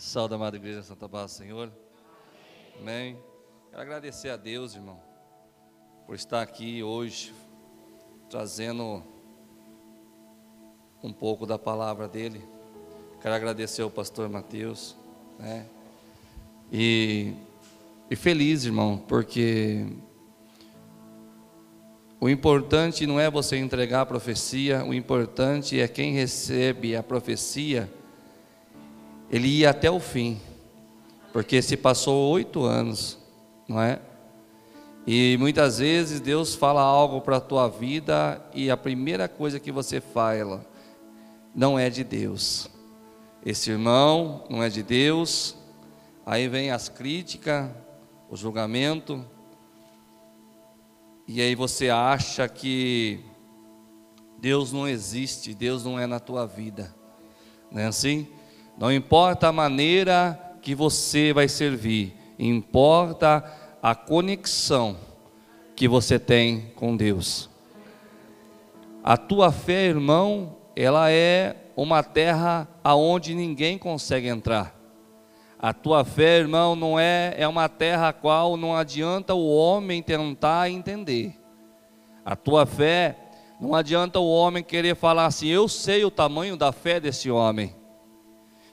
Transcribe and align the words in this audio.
Salve, 0.00 0.34
amada 0.34 0.56
igreja 0.56 0.82
Santa 0.82 1.06
Paz, 1.06 1.32
Senhor. 1.32 1.70
Amém. 2.80 3.18
Quero 3.68 3.82
agradecer 3.82 4.30
a 4.30 4.36
Deus, 4.38 4.74
irmão, 4.74 4.98
por 6.06 6.14
estar 6.14 6.40
aqui 6.40 6.82
hoje, 6.82 7.34
trazendo 8.30 9.02
um 11.02 11.12
pouco 11.12 11.44
da 11.44 11.58
palavra 11.58 12.08
dele. 12.08 12.42
Quero 13.20 13.34
agradecer 13.34 13.82
ao 13.82 13.90
pastor 13.90 14.26
Mateus, 14.30 14.96
né? 15.38 15.66
E, 16.72 17.34
e 18.10 18.16
feliz, 18.16 18.64
irmão, 18.64 18.96
porque 18.96 19.86
o 22.18 22.26
importante 22.26 23.06
não 23.06 23.20
é 23.20 23.30
você 23.30 23.58
entregar 23.58 24.00
a 24.00 24.06
profecia, 24.06 24.82
o 24.82 24.94
importante 24.94 25.78
é 25.78 25.86
quem 25.86 26.14
recebe 26.14 26.96
a 26.96 27.02
profecia 27.02 27.99
ele 29.30 29.48
ia 29.48 29.70
até 29.70 29.90
o 29.90 30.00
fim, 30.00 30.40
porque 31.32 31.62
se 31.62 31.76
passou 31.76 32.30
oito 32.32 32.64
anos, 32.64 33.18
não 33.68 33.80
é? 33.80 34.00
E 35.06 35.36
muitas 35.38 35.78
vezes 35.78 36.20
Deus 36.20 36.54
fala 36.54 36.82
algo 36.82 37.20
para 37.20 37.36
a 37.36 37.40
tua 37.40 37.68
vida 37.68 38.44
e 38.52 38.70
a 38.70 38.76
primeira 38.76 39.28
coisa 39.28 39.58
que 39.58 39.72
você 39.72 40.00
fala 40.00 40.64
não 41.54 41.78
é 41.78 41.88
de 41.88 42.04
Deus. 42.04 42.68
Esse 43.44 43.70
irmão 43.70 44.44
não 44.50 44.62
é 44.62 44.68
de 44.68 44.82
Deus. 44.82 45.56
Aí 46.26 46.46
vem 46.48 46.70
as 46.70 46.88
críticas, 46.88 47.70
o 48.28 48.36
julgamento. 48.36 49.24
E 51.26 51.40
aí 51.40 51.54
você 51.54 51.88
acha 51.88 52.46
que 52.48 53.20
Deus 54.38 54.72
não 54.72 54.86
existe, 54.86 55.54
Deus 55.54 55.84
não 55.84 55.98
é 55.98 56.06
na 56.06 56.20
tua 56.20 56.46
vida. 56.46 56.94
Não 57.70 57.80
é 57.80 57.86
assim? 57.86 58.28
Não 58.78 58.92
importa 58.92 59.48
a 59.48 59.52
maneira 59.52 60.38
que 60.62 60.74
você 60.74 61.32
vai 61.32 61.48
servir, 61.48 62.14
importa 62.38 63.44
a 63.82 63.94
conexão 63.94 64.96
que 65.74 65.88
você 65.88 66.18
tem 66.18 66.72
com 66.76 66.96
Deus. 66.96 67.48
A 69.02 69.16
tua 69.16 69.50
fé, 69.50 69.86
irmão, 69.86 70.56
ela 70.76 71.10
é 71.10 71.56
uma 71.74 72.02
terra 72.02 72.68
aonde 72.84 73.34
ninguém 73.34 73.78
consegue 73.78 74.28
entrar. 74.28 74.78
A 75.58 75.72
tua 75.72 76.04
fé, 76.04 76.38
irmão, 76.38 76.74
não 76.76 76.98
é 76.98 77.34
é 77.36 77.48
uma 77.48 77.68
terra 77.68 78.08
a 78.08 78.12
qual 78.12 78.56
não 78.56 78.74
adianta 78.74 79.34
o 79.34 79.46
homem 79.48 80.02
tentar 80.02 80.70
entender. 80.70 81.34
A 82.24 82.36
tua 82.36 82.66
fé 82.66 83.16
não 83.60 83.74
adianta 83.74 84.18
o 84.18 84.30
homem 84.30 84.62
querer 84.62 84.94
falar 84.94 85.26
assim, 85.26 85.48
eu 85.48 85.68
sei 85.68 86.04
o 86.04 86.10
tamanho 86.10 86.56
da 86.56 86.72
fé 86.72 86.98
desse 86.98 87.30
homem. 87.30 87.74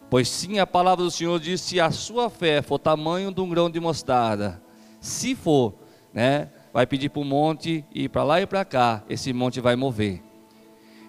Pois 0.10 0.30
sim, 0.30 0.60
a 0.60 0.68
palavra 0.68 1.04
do 1.04 1.12
Senhor 1.12 1.40
diz: 1.40 1.62
se 1.62 1.80
a 1.80 1.92
sua 1.92 2.30
fé 2.30 2.62
for 2.62 2.80
tamanho 2.80 3.34
de 3.34 3.42
um 3.42 3.50
grão 3.50 3.70
de 3.70 3.80
mostarda, 3.80 4.62
se 5.00 5.36
for, 5.36 5.74
né, 6.14 6.50
vai 6.74 6.86
pedir 6.86 7.10
para 7.10 7.22
o 7.22 7.26
monte 7.26 7.84
ir 7.94 8.10
para 8.10 8.24
lá 8.24 8.42
e 8.42 8.46
para 8.46 8.64
cá, 8.64 9.04
esse 9.10 9.34
monte 9.34 9.60
vai 9.60 9.76
mover. 9.76 10.22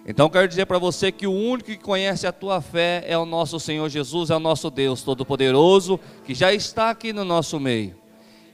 Então 0.05 0.29
quero 0.29 0.47
dizer 0.47 0.65
para 0.65 0.79
você 0.79 1.11
que 1.11 1.27
o 1.27 1.31
único 1.31 1.69
que 1.69 1.77
conhece 1.77 2.25
a 2.25 2.31
tua 2.31 2.61
fé 2.61 3.03
é 3.05 3.17
o 3.17 3.25
nosso 3.25 3.59
Senhor 3.59 3.87
Jesus, 3.89 4.29
é 4.29 4.35
o 4.35 4.39
nosso 4.39 4.69
Deus 4.71 5.03
Todo-Poderoso, 5.03 5.99
que 6.25 6.33
já 6.33 6.53
está 6.53 6.89
aqui 6.89 7.13
no 7.13 7.23
nosso 7.23 7.59
meio. 7.59 7.95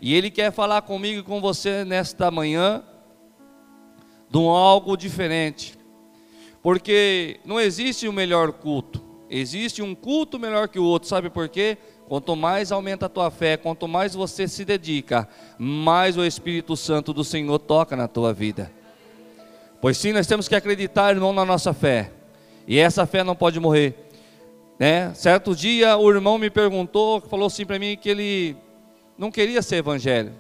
E 0.02 0.14
Ele 0.14 0.30
quer 0.30 0.52
falar 0.52 0.82
comigo 0.82 1.20
e 1.22 1.24
com 1.24 1.40
você 1.40 1.86
nesta 1.86 2.30
manhã 2.30 2.84
de 4.30 4.38
um 4.38 4.50
algo 4.50 4.98
diferente. 4.98 5.78
Porque 6.62 7.40
não 7.46 7.60
existe 7.60 8.08
o 8.08 8.14
melhor 8.14 8.52
culto. 8.52 9.05
Existe 9.30 9.82
um 9.82 9.96
culto 9.96 10.40
melhor 10.40 10.68
que 10.68 10.80
o 10.80 10.84
outro, 10.84 11.10
sabe 11.10 11.30
por 11.30 11.50
quê? 11.50 11.78
Quanto 12.08 12.36
mais 12.36 12.72
aumenta 12.72 13.08
a 13.08 13.10
tua 13.10 13.32
fé, 13.32 13.58
quanto 13.58 13.88
mais 13.88 14.14
você 14.14 14.48
se 14.48 14.64
dedica, 14.64 15.28
mais 15.58 16.18
o 16.18 16.24
Espírito 16.24 16.78
Santo 16.78 17.12
do 17.12 17.24
Senhor 17.24 17.58
toca 17.58 17.96
na 17.96 18.08
tua 18.08 18.32
vida. 18.32 18.72
Pois 19.82 19.98
sim, 19.98 20.14
nós 20.14 20.28
temos 20.28 20.48
que 20.48 20.56
acreditar, 20.56 21.16
irmão, 21.16 21.34
na 21.34 21.44
nossa 21.44 21.74
fé. 21.74 22.12
E 22.68 22.80
essa 22.80 23.06
fé 23.06 23.24
não 23.24 23.36
pode 23.36 23.60
morrer. 23.60 23.96
Né? 24.80 25.14
Certo 25.14 25.56
dia 25.56 25.96
o 25.98 26.10
irmão 26.12 26.38
me 26.38 26.50
perguntou, 26.50 27.22
falou 27.22 27.48
assim 27.48 27.66
para 27.66 27.80
mim 27.80 27.96
que 27.96 28.10
ele 28.10 28.58
não 29.18 29.32
queria 29.32 29.62
ser 29.62 29.78
evangelho. 29.78 30.34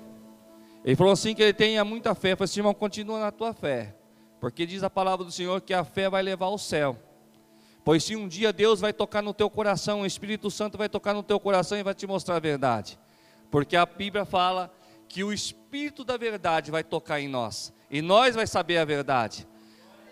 Ele 0.83 0.95
falou 0.95 1.13
assim 1.13 1.33
que 1.33 1.41
ele 1.41 1.53
tenha 1.53 1.83
muita 1.83 2.13
fé. 2.13 2.33
Eu 2.33 2.37
falei 2.37 2.45
assim, 2.45 2.59
irmão, 2.59 2.73
continua 2.73 3.19
na 3.19 3.31
tua 3.31 3.53
fé. 3.53 3.95
Porque 4.39 4.65
diz 4.65 4.83
a 4.83 4.89
palavra 4.89 5.25
do 5.25 5.31
Senhor 5.31 5.59
que 5.61 5.73
a 5.73 5.83
fé 5.83 6.09
vai 6.09 6.21
levar 6.21 6.45
ao 6.45 6.57
céu. 6.57 6.95
Pois 7.85 8.03
se 8.03 8.15
um 8.15 8.27
dia 8.27 8.51
Deus 8.51 8.81
vai 8.81 8.91
tocar 8.91 9.21
no 9.21 9.31
teu 9.31 9.47
coração, 9.47 10.01
o 10.01 10.05
Espírito 10.07 10.49
Santo 10.49 10.75
vai 10.75 10.89
tocar 10.89 11.13
no 11.13 11.21
teu 11.21 11.39
coração 11.39 11.77
e 11.77 11.83
vai 11.83 11.93
te 11.93 12.07
mostrar 12.07 12.37
a 12.37 12.39
verdade. 12.39 12.97
Porque 13.51 13.75
a 13.75 13.85
Bíblia 13.85 14.25
fala 14.25 14.73
que 15.07 15.23
o 15.23 15.31
Espírito 15.31 16.03
da 16.03 16.17
verdade 16.17 16.71
vai 16.71 16.83
tocar 16.83 17.21
em 17.21 17.27
nós. 17.27 17.71
E 17.91 18.01
nós 18.01 18.33
vai 18.33 18.47
saber 18.47 18.79
a 18.79 18.85
verdade. 18.85 19.47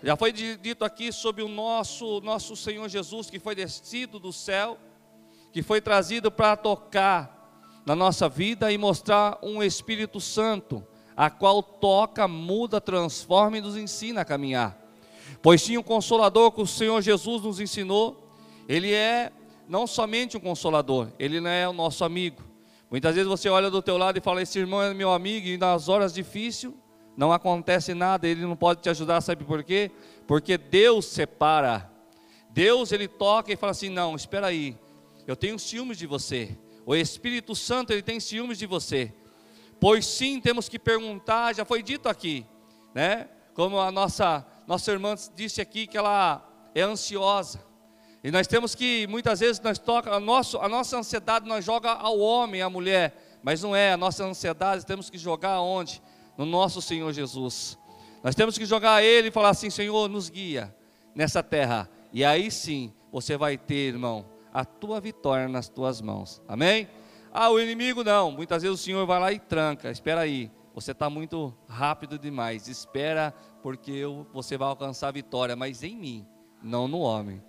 Já 0.04 0.14
foi 0.14 0.30
dito 0.30 0.84
aqui 0.84 1.10
sobre 1.10 1.42
o 1.42 1.48
nosso, 1.48 2.20
nosso 2.20 2.54
Senhor 2.54 2.88
Jesus, 2.88 3.28
que 3.28 3.40
foi 3.40 3.56
descido 3.56 4.20
do 4.20 4.32
céu, 4.32 4.78
que 5.52 5.60
foi 5.60 5.80
trazido 5.80 6.30
para 6.30 6.56
tocar 6.56 7.82
na 7.84 7.96
nossa 7.96 8.28
vida 8.28 8.70
e 8.70 8.78
mostrar 8.78 9.36
um 9.42 9.60
Espírito 9.60 10.20
Santo, 10.20 10.86
a 11.16 11.28
qual 11.28 11.60
toca, 11.60 12.28
muda, 12.28 12.80
transforma 12.80 13.58
e 13.58 13.60
nos 13.60 13.76
ensina 13.76 14.20
a 14.20 14.24
caminhar. 14.24 14.83
Pois 15.42 15.62
sim, 15.62 15.76
o 15.76 15.82
consolador 15.82 16.52
que 16.52 16.60
o 16.60 16.66
Senhor 16.66 17.00
Jesus 17.02 17.42
nos 17.42 17.60
ensinou, 17.60 18.28
ele 18.68 18.92
é 18.92 19.30
não 19.68 19.86
somente 19.86 20.36
um 20.36 20.40
consolador, 20.40 21.08
ele 21.18 21.40
não 21.40 21.50
é 21.50 21.68
o 21.68 21.72
nosso 21.72 22.04
amigo. 22.04 22.42
Muitas 22.90 23.14
vezes 23.14 23.28
você 23.28 23.48
olha 23.48 23.70
do 23.70 23.82
teu 23.82 23.96
lado 23.96 24.18
e 24.18 24.20
fala: 24.20 24.42
Esse 24.42 24.58
irmão 24.58 24.82
é 24.82 24.92
meu 24.94 25.12
amigo, 25.12 25.46
e 25.46 25.58
nas 25.58 25.88
horas 25.88 26.12
difíceis 26.12 26.72
não 27.16 27.32
acontece 27.32 27.94
nada, 27.94 28.26
ele 28.26 28.42
não 28.42 28.56
pode 28.56 28.82
te 28.82 28.88
ajudar, 28.88 29.20
sabe 29.20 29.44
por 29.44 29.62
quê? 29.62 29.90
Porque 30.26 30.58
Deus 30.58 31.06
separa. 31.06 31.90
Deus 32.50 32.92
ele 32.92 33.08
toca 33.08 33.52
e 33.52 33.56
fala 33.56 33.72
assim: 33.72 33.88
Não, 33.88 34.14
espera 34.14 34.46
aí, 34.46 34.76
eu 35.26 35.34
tenho 35.34 35.58
ciúmes 35.58 35.98
de 35.98 36.06
você. 36.06 36.56
O 36.86 36.94
Espírito 36.94 37.54
Santo 37.54 37.92
ele 37.92 38.02
tem 38.02 38.20
ciúmes 38.20 38.58
de 38.58 38.66
você. 38.66 39.12
Pois 39.80 40.06
sim, 40.06 40.40
temos 40.40 40.68
que 40.68 40.78
perguntar, 40.78 41.54
já 41.54 41.64
foi 41.64 41.82
dito 41.82 42.08
aqui, 42.08 42.46
né? 42.94 43.28
Como 43.54 43.78
a 43.78 43.90
nossa 43.90 44.46
nossa 44.66 44.90
irmã 44.90 45.14
disse 45.34 45.60
aqui 45.60 45.86
que 45.86 45.96
ela 45.96 46.42
é 46.74 46.82
ansiosa. 46.82 47.60
E 48.22 48.30
nós 48.30 48.46
temos 48.46 48.74
que, 48.74 49.06
muitas 49.06 49.40
vezes, 49.40 49.60
nós 49.60 49.78
toca, 49.78 50.10
a, 50.14 50.18
nosso, 50.18 50.58
a 50.58 50.68
nossa 50.68 50.96
ansiedade 50.96 51.46
nós 51.46 51.64
joga 51.64 51.90
ao 51.90 52.18
homem, 52.18 52.62
à 52.62 52.70
mulher, 52.70 53.38
mas 53.42 53.62
não 53.62 53.76
é, 53.76 53.92
a 53.92 53.96
nossa 53.96 54.24
ansiedade 54.24 54.86
temos 54.86 55.10
que 55.10 55.18
jogar 55.18 55.52
aonde? 55.52 56.00
No 56.36 56.46
nosso 56.46 56.80
Senhor 56.80 57.12
Jesus. 57.12 57.78
Nós 58.22 58.34
temos 58.34 58.56
que 58.56 58.64
jogar 58.64 58.94
a 58.94 59.02
Ele 59.02 59.28
e 59.28 59.30
falar 59.30 59.50
assim, 59.50 59.68
Senhor, 59.68 60.08
nos 60.08 60.30
guia 60.30 60.74
nessa 61.14 61.42
terra. 61.42 61.88
E 62.12 62.24
aí 62.24 62.50
sim, 62.50 62.92
você 63.12 63.36
vai 63.36 63.58
ter, 63.58 63.88
irmão, 63.88 64.24
a 64.52 64.64
tua 64.64 65.00
vitória 65.00 65.46
nas 65.46 65.68
tuas 65.68 66.00
mãos. 66.00 66.40
Amém? 66.48 66.88
Ah, 67.32 67.50
o 67.50 67.60
inimigo 67.60 68.02
não. 68.02 68.30
Muitas 68.30 68.62
vezes 68.62 68.80
o 68.80 68.82
Senhor 68.82 69.04
vai 69.04 69.20
lá 69.20 69.32
e 69.32 69.38
tranca. 69.38 69.90
Espera 69.90 70.22
aí. 70.22 70.50
Você 70.74 70.90
está 70.90 71.08
muito 71.08 71.54
rápido 71.68 72.18
demais. 72.18 72.66
Espera, 72.66 73.32
porque 73.62 73.92
eu, 73.92 74.26
você 74.32 74.58
vai 74.58 74.68
alcançar 74.68 75.08
a 75.08 75.12
vitória, 75.12 75.54
mas 75.54 75.82
em 75.84 75.96
mim, 75.96 76.26
não 76.62 76.88
no 76.88 76.98
homem. 76.98 77.40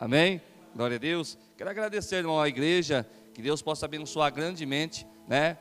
Amém? 0.00 0.42
Glória 0.74 0.96
a 0.96 0.98
Deus. 0.98 1.38
Quero 1.56 1.70
agradecer, 1.70 2.16
irmão, 2.16 2.40
à 2.40 2.48
igreja, 2.48 3.06
que 3.32 3.40
Deus 3.40 3.62
possa 3.62 3.86
abençoar 3.86 4.32
grandemente, 4.32 5.06
né? 5.28 5.58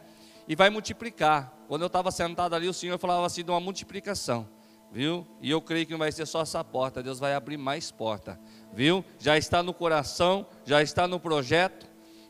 E 0.47 0.55
vai 0.55 0.69
multiplicar. 0.69 1.53
Quando 1.67 1.83
eu 1.83 1.87
estava 1.87 2.09
sentado 2.09 2.55
ali, 2.55 2.67
o 2.67 2.73
Senhor 2.73 2.97
falava 2.97 3.25
assim 3.25 3.43
de 3.43 3.51
uma 3.51 3.59
multiplicação, 3.59 4.47
viu? 4.91 5.25
E 5.41 5.51
eu 5.51 5.61
creio 5.61 5.85
que 5.85 5.91
não 5.91 5.99
vai 5.99 6.11
ser 6.11 6.25
só 6.25 6.41
essa 6.41 6.63
porta, 6.63 7.03
Deus 7.03 7.19
vai 7.19 7.35
abrir 7.35 7.55
mais 7.55 7.91
porta, 7.91 8.39
viu? 8.73 9.05
Já 9.19 9.37
está 9.37 9.61
no 9.61 9.73
coração, 9.73 10.45
já 10.65 10.81
está 10.81 11.07
no 11.07 11.19
projeto 11.19 11.85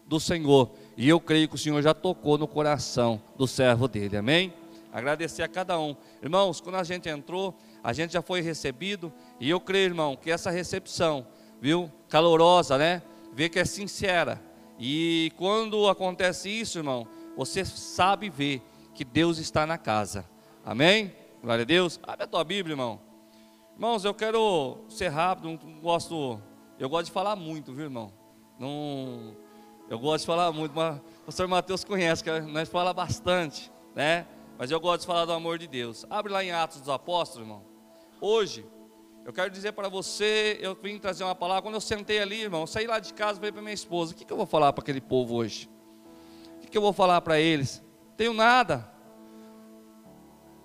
do 0.06 0.19
Senhor. 0.19 0.71
E 0.98 1.07
eu 1.07 1.19
creio 1.19 1.48
que 1.48 1.56
o 1.56 1.57
Senhor 1.57 1.81
já 1.81 1.94
tocou 1.94 2.38
no 2.38 2.48
coração 2.48 3.21
do 3.38 3.48
servo 3.48 3.88
dele, 3.88 4.18
amém? 4.18 4.54
Agradecer 4.92 5.44
a 5.44 5.48
cada 5.48 5.80
um. 5.80 5.96
Irmãos, 6.22 6.60
quando 6.60 6.76
a 6.76 6.84
gente 6.84 7.08
entrou, 7.08 7.56
a 7.84 7.94
gente 7.94 8.14
já 8.14 8.22
foi 8.22 8.42
recebido, 8.42 9.12
e 9.40 9.50
eu 9.50 9.60
creio, 9.60 9.86
irmão, 9.86 10.16
que 10.16 10.30
essa 10.30 10.52
recepção, 10.52 11.26
viu, 11.62 11.92
calorosa, 12.10 12.78
né? 12.78 13.02
Ver 13.34 13.50
que 13.50 13.60
é 13.60 13.66
sincera. 13.66 14.42
E 14.78 15.32
quando 15.38 15.88
acontece 15.88 16.50
isso, 16.50 16.80
irmão, 16.80 17.08
você 17.38 17.64
sabe 17.64 18.30
ver 18.30 18.62
que 18.94 19.06
Deus 19.06 19.38
está 19.38 19.66
na 19.66 19.78
casa. 19.78 20.26
Amém? 20.66 21.16
Glória 21.42 21.64
a 21.64 21.66
Deus. 21.66 22.00
Abre 22.04 22.26
a 22.26 22.28
tua 22.28 22.44
Bíblia, 22.44 22.74
irmão. 22.74 23.00
Irmãos, 23.74 24.04
eu 24.06 24.14
quero 24.14 24.78
ser 24.90 25.08
rápido, 25.08 25.48
não 25.48 25.80
gosto, 25.80 26.40
eu 26.78 26.90
gosto 26.90 27.06
de 27.06 27.12
falar 27.12 27.36
muito, 27.36 27.74
viu, 27.74 27.86
irmão? 27.86 28.12
Não, 28.60 29.36
eu 29.90 29.98
gosto 29.98 30.22
de 30.22 30.28
falar 30.28 30.52
muito, 30.52 30.76
mas 30.76 30.98
o 30.98 31.26
pastor 31.26 31.48
Mateus 31.48 31.84
conhece, 31.84 32.24
que 32.24 32.40
nós 32.42 32.70
fala 32.70 32.94
bastante, 32.94 33.72
né? 33.96 34.28
Mas 34.62 34.69
eu 34.69 34.80
gosto 34.80 35.02
de 35.02 35.08
falar 35.08 35.25
do 35.25 35.34
amor 35.34 35.58
de 35.58 35.66
Deus. 35.66 36.06
Abre 36.08 36.31
lá 36.31 36.44
em 36.44 36.52
Atos 36.52 36.81
dos 36.81 36.90
Apóstolos, 36.90 37.48
irmão. 37.48 37.66
Hoje, 38.22 38.63
Eu 39.25 39.34
quero 39.34 39.50
dizer 39.50 39.72
para 39.72 39.90
você, 39.90 40.60
eu 40.62 40.75
vim 40.75 41.00
trazer 41.00 41.24
uma 41.24 41.34
palavra. 41.34 41.63
Quando 41.63 41.75
eu 41.75 41.81
sentei 41.81 42.19
ali, 42.19 42.42
irmão, 42.42 42.68
saí 42.68 42.86
lá 42.86 43.00
de 43.00 43.12
casa, 43.12 43.40
falei 43.40 43.52
para 43.52 43.62
minha 43.62 43.74
esposa: 43.74 44.13
o 44.13 44.16
que, 44.16 44.24
que 44.24 44.31
eu 44.31 44.38
vou 44.38 44.46
falar 44.46 44.72
para 44.72 44.84
aquele 44.84 45.02
povo 45.02 45.36
hoje? 45.36 45.68
O 46.58 46.60
que, 46.60 46.68
que 46.68 46.78
eu 46.78 46.81
vou 46.81 46.94
falar 46.94 47.22
para 47.22 47.40
eles? 47.40 47.84
Tenho 48.16 48.34
nada. 48.34 48.88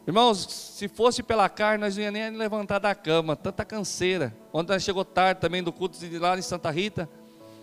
Irmãos, 0.07 0.47
se 0.47 0.89
fosse 0.89 1.23
pela 1.23 1.49
carne, 1.49 1.85
nós 1.85 1.97
não 1.97 2.05
ia 2.05 2.11
nem 2.11 2.31
levantar 2.31 2.79
da 2.79 2.95
cama, 2.95 3.35
tanta 3.35 3.65
canseira. 3.65 4.37
Ontem 4.53 4.79
chegou 4.79 5.07
tarde 5.07 5.41
também 5.41 5.63
do 5.63 5.73
culto 5.73 5.99
de 5.99 6.19
lá 6.19 6.37
em 6.37 6.43
Santa 6.43 6.71
Rita, 6.71 7.09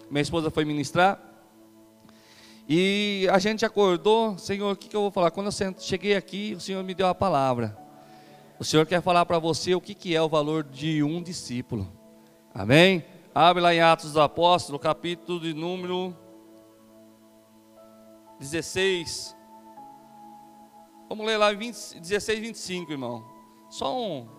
minha 0.10 0.22
esposa 0.22 0.50
foi 0.50 0.66
ministrar. 0.66 1.33
E 2.68 3.28
a 3.32 3.40
gente 3.40 3.66
acordou, 3.66 4.38
Senhor, 4.38 4.72
o 4.72 4.76
que, 4.76 4.88
que 4.88 4.96
eu 4.96 5.02
vou 5.02 5.12
falar? 5.12 5.32
Quando 5.32 5.48
eu 5.48 5.76
cheguei 5.80 6.16
aqui, 6.16 6.54
o 6.56 6.60
Senhor 6.60 6.84
me 6.84 6.94
deu 6.94 7.08
a 7.08 7.16
palavra. 7.16 7.78
O 8.58 8.64
Senhor 8.64 8.86
quer 8.86 9.02
falar 9.02 9.26
para 9.26 9.38
você 9.40 9.76
o 9.76 9.82
que, 9.82 9.94
que 9.94 10.16
é 10.16 10.22
o 10.22 10.30
valor 10.30 10.64
de 10.64 11.04
um 11.04 11.22
discípulo. 11.22 11.92
Amém? 12.54 13.04
Abre 13.36 13.62
lá 13.62 13.74
em 13.74 13.82
Atos 13.82 14.14
dos 14.14 14.18
Apóstolos, 14.18 14.82
capítulo 14.82 15.40
de 15.40 15.54
número 15.54 16.16
16. 18.40 19.36
Vamos 21.10 21.26
ler 21.26 21.38
lá 21.38 21.52
20, 21.52 22.00
16, 22.00 22.40
25, 22.40 22.92
irmão. 22.92 23.26
Só 23.70 24.00
um, 24.00 24.30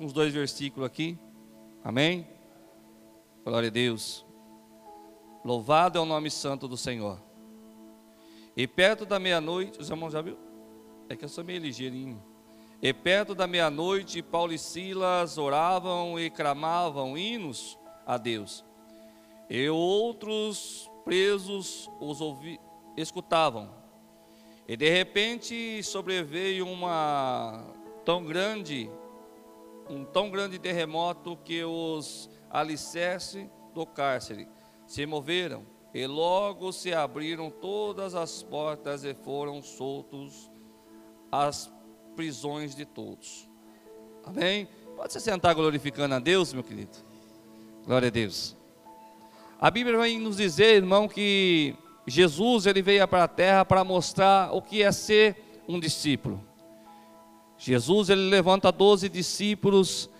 uns 0.00 0.12
dois 0.12 0.32
versículos 0.32 0.86
aqui. 0.86 1.18
Amém? 1.84 2.26
Glória 3.44 3.68
a 3.68 3.72
Deus. 3.72 4.24
Louvado 5.44 5.98
é 5.98 6.00
o 6.00 6.04
nome 6.04 6.30
santo 6.30 6.68
do 6.68 6.76
Senhor. 6.76 7.20
E 8.56 8.64
perto 8.64 9.04
da 9.04 9.18
meia-noite, 9.18 9.80
os 9.80 9.90
irmãos 9.90 10.12
já 10.12 10.22
viu? 10.22 10.38
É 11.08 11.16
que 11.16 11.24
eu 11.24 11.28
sou 11.28 11.42
meio 11.42 11.60
ligeirinho. 11.60 12.22
E 12.80 12.92
perto 12.92 13.34
da 13.34 13.46
meia-noite, 13.46 14.22
Paulo 14.22 14.52
e 14.52 14.58
Silas 14.58 15.38
oravam 15.38 16.18
e 16.18 16.30
clamavam 16.30 17.18
hinos 17.18 17.76
a 18.06 18.16
Deus. 18.16 18.64
E 19.50 19.68
outros 19.68 20.88
presos 21.04 21.90
os 22.00 22.20
ouvi, 22.20 22.60
escutavam. 22.96 23.68
E 24.68 24.76
de 24.76 24.88
repente 24.90 25.82
sobreveio 25.82 26.68
uma 26.68 27.64
tão 28.04 28.24
grande, 28.24 28.88
um 29.90 30.04
tão 30.04 30.30
grande 30.30 30.56
terremoto 30.56 31.36
que 31.36 31.64
os 31.64 32.30
alicerces 32.48 33.48
do 33.74 33.84
cárcere 33.84 34.46
se 34.92 35.06
moveram 35.06 35.62
e 35.94 36.06
logo 36.06 36.70
se 36.70 36.92
abriram 36.92 37.48
todas 37.48 38.14
as 38.14 38.42
portas 38.42 39.04
e 39.04 39.14
foram 39.14 39.62
soltos 39.62 40.50
as 41.30 41.72
prisões 42.14 42.74
de 42.74 42.84
todos. 42.84 43.48
Amém? 44.22 44.68
Pode 44.94 45.14
se 45.14 45.18
sentar 45.18 45.54
glorificando 45.54 46.14
a 46.14 46.18
Deus, 46.18 46.52
meu 46.52 46.62
querido. 46.62 46.98
Glória 47.86 48.08
a 48.08 48.10
Deus. 48.10 48.54
A 49.58 49.70
Bíblia 49.70 49.96
vai 49.96 50.18
nos 50.18 50.36
dizer, 50.36 50.76
irmão, 50.76 51.08
que 51.08 51.74
Jesus 52.06 52.66
ele 52.66 52.82
veio 52.82 53.08
para 53.08 53.24
a 53.24 53.28
terra 53.28 53.64
para 53.64 53.82
mostrar 53.82 54.54
o 54.54 54.60
que 54.60 54.82
é 54.82 54.92
ser 54.92 55.62
um 55.66 55.80
discípulo. 55.80 56.38
Jesus 57.56 58.10
ele 58.10 58.28
levanta 58.28 58.70
12 58.70 59.08
discípulos 59.08 60.10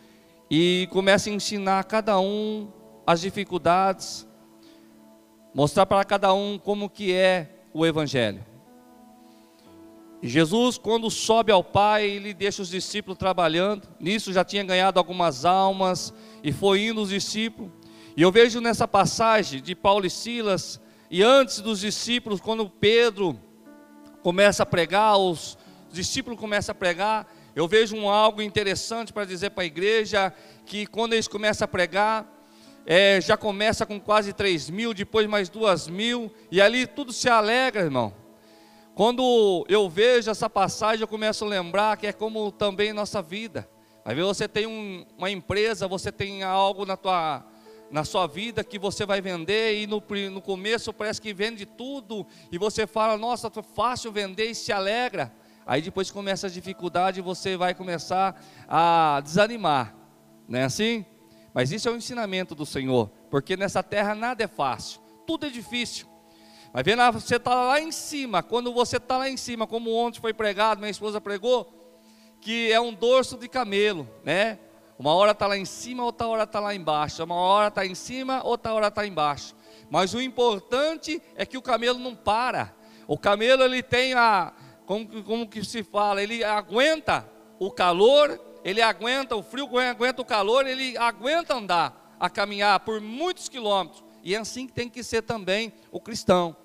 e 0.51 0.89
começa 0.91 1.29
a 1.29 1.33
ensinar 1.35 1.79
a 1.79 1.85
cada 1.85 2.19
um 2.19 2.73
as 3.07 3.21
dificuldades, 3.21 4.27
mostrar 5.55 5.87
para 5.87 6.05
cada 6.05 6.33
um 6.33 6.59
como 6.59 6.89
que 6.89 7.13
é 7.13 7.51
o 7.73 7.87
evangelho. 7.87 8.45
Jesus, 10.23 10.79
quando 10.79 11.11
sobe 11.11 11.51
ao 11.51 11.65
Pai, 11.65 12.09
ele 12.09 12.33
deixa 12.33 12.63
os 12.63 12.69
discípulos 12.69 13.19
trabalhando. 13.19 13.89
Nisso 13.99 14.33
já 14.33 14.45
tinha 14.45 14.63
ganhado 14.63 14.99
algumas 14.99 15.45
almas 15.45 16.15
e 16.45 16.53
foi 16.53 16.87
indo 16.87 17.03
os 17.03 17.09
discípulos. 17.09 17.73
E 18.17 18.23
eu 18.23 18.31
vejo 18.31 18.61
nessa 18.61 18.87
passagem 18.87 19.61
de 19.61 19.75
Paulo 19.75 20.07
e 20.07 20.11
Silas, 20.11 20.81
e 21.11 21.23
antes 21.23 21.61
dos 21.61 21.81
discípulos, 21.81 22.41
quando 22.41 22.71
Pedro 22.71 23.39
começa 24.23 24.63
a 24.63 24.67
pregar, 24.67 25.19
os 25.19 25.59
discípulos 25.91 26.39
começam 26.39 26.73
a 26.73 26.77
pregar, 26.77 27.27
eu 27.55 27.67
vejo 27.67 27.97
um 27.97 28.09
algo 28.09 28.41
interessante 28.41 29.13
para 29.13 29.25
dizer 29.25 29.51
para 29.51 29.65
a 29.65 29.67
igreja, 29.67 30.33
que 30.65 30.87
quando 30.87 31.15
eles 31.15 31.27
começam 31.27 31.65
a 31.65 31.69
pregar, 31.69 32.32
é, 32.87 33.21
já 33.21 33.37
começa 33.37 33.87
com 33.87 34.01
quase 34.01 34.33
3 34.33 34.71
mil, 34.71 34.93
depois 34.93 35.27
mais 35.27 35.49
2 35.49 35.89
mil, 35.89 36.33
e 36.51 36.61
ali 36.61 36.87
tudo 36.87 37.13
se 37.13 37.29
alegra, 37.29 37.83
irmão. 37.83 38.13
Quando 38.95 39.65
eu 39.69 39.89
vejo 39.89 40.31
essa 40.31 40.51
passagem, 40.51 41.01
eu 41.01 41.09
começo 41.09 41.45
a 41.45 41.49
lembrar 41.49 41.97
que 41.97 42.07
é 42.07 42.13
como 42.13 42.53
também 42.53 42.93
nossa 42.93 43.23
vida. 43.23 43.69
Às 44.05 44.15
vezes 44.15 44.37
você 44.37 44.49
tem 44.49 44.67
um, 44.67 45.07
uma 45.17 45.31
empresa, 45.31 45.89
você 45.89 46.13
tem 46.13 46.43
algo 46.43 46.85
na, 46.85 46.97
tua, 46.97 47.45
na 47.91 48.05
sua 48.05 48.27
vida 48.27 48.63
que 48.63 48.79
você 48.79 49.07
vai 49.07 49.21
vender 49.21 49.81
e 49.81 49.87
no, 49.87 50.03
no 50.31 50.43
começo 50.43 50.93
parece 50.93 51.23
que 51.23 51.33
vende 51.33 51.65
tudo 51.65 52.27
e 52.51 52.59
você 52.59 52.87
fala, 52.87 53.17
nossa, 53.17 53.47
é 53.47 53.63
fácil 53.63 54.13
vender 54.13 54.51
e 54.51 54.55
se 54.55 54.73
alegra. 54.73 55.33
Aí 55.65 55.81
depois 55.81 56.11
começa 56.11 56.49
a 56.49 56.51
dificuldade 56.51 57.21
e 57.21 57.23
você 57.23 57.57
vai 57.57 57.75
começar 57.75 58.45
a 58.69 59.21
desanimar, 59.25 59.95
não 60.49 60.59
é 60.59 60.65
assim? 60.65 61.07
Mas 61.55 61.71
isso 61.71 61.89
é 61.89 61.93
o 61.93 61.97
ensinamento 61.97 62.55
do 62.55 62.65
Senhor, 62.65 63.11
porque 63.31 63.57
nessa 63.57 63.83
terra 63.83 64.15
nada 64.15 64.43
é 64.43 64.49
fácil, 64.49 65.01
tudo 65.27 65.47
é 65.47 65.51
difícil. 65.51 66.07
Mas 66.73 66.85
vendo, 66.85 67.13
você 67.13 67.37
está 67.37 67.55
lá 67.55 67.81
em 67.81 67.93
cima, 67.93 68.43
quando 68.43 68.73
você 68.73 68.97
está 68.97 69.19
lá 69.19 69.29
em 69.29 69.37
cima, 69.37 69.67
como 69.67 69.95
ontem 69.95 70.21
foi 70.21 70.33
pregado, 70.33 70.81
minha 70.81 70.91
esposa 70.91 71.21
pregou, 71.21 71.71
que 72.41 72.73
é 72.73 72.81
um 72.81 72.95
dorso 72.95 73.37
de 73.37 73.49
camelo, 73.49 74.09
né? 74.25 74.59
Uma 74.99 75.15
hora 75.15 75.33
está 75.33 75.47
lá 75.47 75.57
em 75.57 75.65
cima, 75.65 76.05
outra 76.05 76.27
hora 76.29 76.45
está 76.45 76.61
lá 76.61 76.75
embaixo. 76.75 77.25
Uma 77.25 77.35
hora 77.35 77.69
está 77.69 77.85
em 77.85 77.95
cima, 77.95 78.41
outra 78.45 78.73
hora 78.73 78.89
está 78.89 79.07
embaixo. 79.07 79.55
Mas 79.91 80.15
o 80.15 80.21
importante 80.21 81.21
é 81.35 81.45
que 81.45 81.59
o 81.59 81.63
camelo 81.63 81.99
não 81.99 82.15
para. 82.15 82.75
O 83.07 83.19
camelo 83.19 83.65
ele 83.65 83.83
tem 83.83 84.15
a, 84.15 84.53
como, 84.87 85.25
como 85.25 85.49
que 85.49 85.65
se 85.65 85.83
fala, 85.83 86.23
ele 86.23 86.45
aguenta 86.45 87.29
o 87.59 87.71
calor, 87.71 88.39
ele 88.65 88.81
aguenta 88.81 89.35
o 89.37 89.43
frio, 89.43 89.69
aguenta 89.79 90.23
o 90.23 90.25
calor, 90.25 90.67
ele 90.67 90.97
aguenta 90.97 91.55
andar, 91.55 92.17
a 92.19 92.31
caminhar 92.31 92.81
por 92.81 93.01
muitos 93.01 93.49
quilômetros. 93.49 94.05
E 94.23 94.35
é 94.35 94.39
assim 94.39 94.67
que 94.67 94.73
tem 94.73 94.89
que 94.89 95.03
ser 95.03 95.23
também 95.23 95.73
o 95.91 96.01
cristão. 96.01 96.57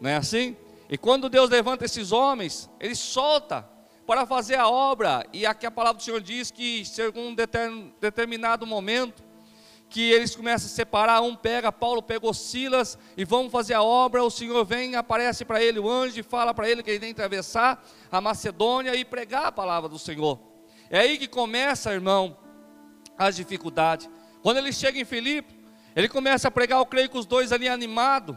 Não 0.00 0.10
é 0.10 0.16
assim? 0.16 0.56
E 0.88 0.98
quando 0.98 1.28
Deus 1.28 1.48
levanta 1.48 1.84
esses 1.84 2.10
homens, 2.12 2.68
Ele 2.80 2.94
solta 2.94 3.66
para 4.06 4.26
fazer 4.26 4.56
a 4.56 4.68
obra. 4.68 5.24
E 5.32 5.46
aqui 5.46 5.64
a 5.64 5.70
palavra 5.70 5.98
do 5.98 6.02
Senhor 6.02 6.20
diz 6.20 6.50
que, 6.50 6.84
segundo 6.84 7.28
um 7.28 7.90
determinado 8.00 8.66
momento, 8.66 9.22
que 9.88 10.10
eles 10.10 10.34
começam 10.34 10.66
a 10.66 10.70
separar, 10.70 11.20
um 11.20 11.36
pega, 11.36 11.70
Paulo 11.70 12.02
pegou 12.02 12.34
Silas 12.34 12.98
e 13.16 13.24
vão 13.24 13.48
fazer 13.48 13.74
a 13.74 13.82
obra, 13.82 14.22
o 14.22 14.30
Senhor 14.30 14.64
vem, 14.64 14.96
aparece 14.96 15.44
para 15.44 15.62
ele 15.62 15.78
o 15.78 15.88
anjo 15.88 16.18
e 16.18 16.22
fala 16.22 16.52
para 16.52 16.68
ele 16.68 16.82
que 16.82 16.90
ele 16.90 17.00
tem 17.00 17.14
que 17.14 17.20
atravessar 17.20 17.84
a 18.10 18.20
Macedônia 18.20 18.94
e 18.94 19.04
pregar 19.04 19.46
a 19.46 19.52
palavra 19.52 19.88
do 19.88 19.98
Senhor. 19.98 20.49
É 20.90 20.98
aí 20.98 21.16
que 21.16 21.28
começa, 21.28 21.92
irmão, 21.92 22.36
as 23.16 23.36
dificuldades. 23.36 24.10
Quando 24.42 24.56
ele 24.56 24.72
chega 24.72 24.98
em 24.98 25.04
Filipe, 25.04 25.54
ele 25.94 26.08
começa 26.08 26.48
a 26.48 26.50
pregar, 26.50 26.80
eu 26.80 26.86
creio 26.86 27.08
que 27.08 27.16
os 27.16 27.24
dois 27.24 27.52
ali 27.52 27.68
animados, 27.68 28.36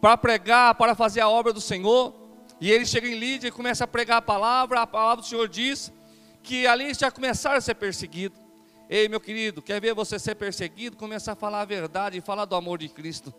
para 0.00 0.16
pregar, 0.16 0.74
para 0.74 0.96
fazer 0.96 1.20
a 1.20 1.28
obra 1.28 1.52
do 1.52 1.60
Senhor. 1.60 2.12
E 2.60 2.70
ele 2.70 2.84
chega 2.84 3.06
em 3.06 3.16
Lídia 3.16 3.48
e 3.48 3.52
começa 3.52 3.84
a 3.84 3.86
pregar 3.86 4.18
a 4.18 4.22
palavra. 4.22 4.80
A 4.80 4.86
palavra 4.86 5.22
do 5.22 5.26
Senhor 5.26 5.48
diz 5.48 5.92
que 6.42 6.66
ali 6.66 6.92
já 6.94 7.10
começaram 7.10 7.56
a 7.56 7.60
ser 7.60 7.74
perseguidos. 7.74 8.38
Ei, 8.90 9.08
meu 9.08 9.20
querido, 9.20 9.62
quer 9.62 9.80
ver 9.80 9.94
você 9.94 10.18
ser 10.18 10.34
perseguido? 10.34 10.96
Começa 10.96 11.32
a 11.32 11.36
falar 11.36 11.60
a 11.60 11.64
verdade 11.64 12.18
e 12.18 12.20
falar 12.20 12.44
do 12.44 12.56
amor 12.56 12.78
de 12.78 12.88
Cristo. 12.88 13.32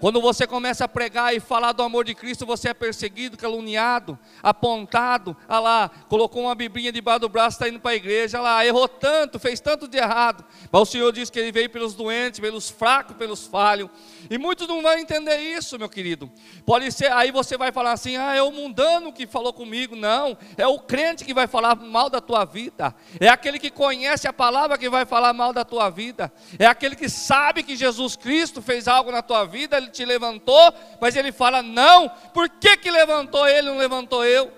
Quando 0.00 0.18
você 0.18 0.46
começa 0.46 0.86
a 0.86 0.88
pregar 0.88 1.36
e 1.36 1.40
falar 1.40 1.72
do 1.72 1.82
amor 1.82 2.06
de 2.06 2.14
Cristo, 2.14 2.46
você 2.46 2.70
é 2.70 2.74
perseguido, 2.74 3.36
caluniado, 3.36 4.18
apontado. 4.42 5.36
Ah 5.46 5.60
lá, 5.60 5.90
colocou 6.08 6.44
uma 6.44 6.54
biblinha 6.54 6.90
debaixo 6.90 7.20
do 7.20 7.28
braço, 7.28 7.56
está 7.56 7.68
indo 7.68 7.78
para 7.78 7.90
a 7.90 7.96
igreja. 7.96 8.38
Ah 8.38 8.40
lá, 8.40 8.66
errou 8.66 8.88
tanto, 8.88 9.38
fez 9.38 9.60
tanto 9.60 9.86
de 9.86 9.98
errado. 9.98 10.42
Mas 10.72 10.80
o 10.80 10.86
Senhor 10.86 11.12
diz 11.12 11.28
que 11.28 11.38
ele 11.38 11.52
veio 11.52 11.68
pelos 11.68 11.92
doentes, 11.92 12.40
pelos 12.40 12.70
fracos, 12.70 13.14
pelos 13.14 13.46
falhos. 13.46 13.90
E 14.30 14.38
muitos 14.38 14.66
não 14.66 14.80
vão 14.80 14.96
entender 14.96 15.36
isso, 15.36 15.78
meu 15.78 15.88
querido. 15.88 16.32
Pode 16.64 16.90
ser, 16.92 17.12
aí 17.12 17.30
você 17.30 17.58
vai 17.58 17.70
falar 17.70 17.92
assim: 17.92 18.16
ah, 18.16 18.34
é 18.34 18.42
o 18.42 18.50
mundano 18.50 19.12
que 19.12 19.26
falou 19.26 19.52
comigo. 19.52 19.94
Não, 19.94 20.34
é 20.56 20.66
o 20.66 20.78
crente 20.78 21.26
que 21.26 21.34
vai 21.34 21.46
falar 21.46 21.76
mal 21.76 22.08
da 22.08 22.22
tua 22.22 22.46
vida. 22.46 22.94
É 23.20 23.28
aquele 23.28 23.58
que 23.58 23.70
conhece 23.70 24.26
a 24.26 24.32
palavra 24.32 24.78
que 24.78 24.88
vai 24.88 25.04
falar 25.04 25.34
mal 25.34 25.52
da 25.52 25.62
tua 25.62 25.90
vida. 25.90 26.32
É 26.58 26.64
aquele 26.64 26.96
que 26.96 27.10
sabe 27.10 27.62
que 27.62 27.76
Jesus 27.76 28.16
Cristo 28.16 28.62
fez 28.62 28.88
algo 28.88 29.12
na 29.12 29.20
tua 29.20 29.44
vida, 29.44 29.89
ele 29.90 29.92
te 29.92 30.04
levantou, 30.04 30.72
mas 31.00 31.16
ele 31.16 31.32
fala: 31.32 31.62
não, 31.62 32.08
por 32.32 32.48
que, 32.48 32.76
que 32.76 32.90
levantou 32.90 33.46
ele, 33.46 33.68
não 33.68 33.78
levantou 33.78 34.24
eu? 34.24 34.50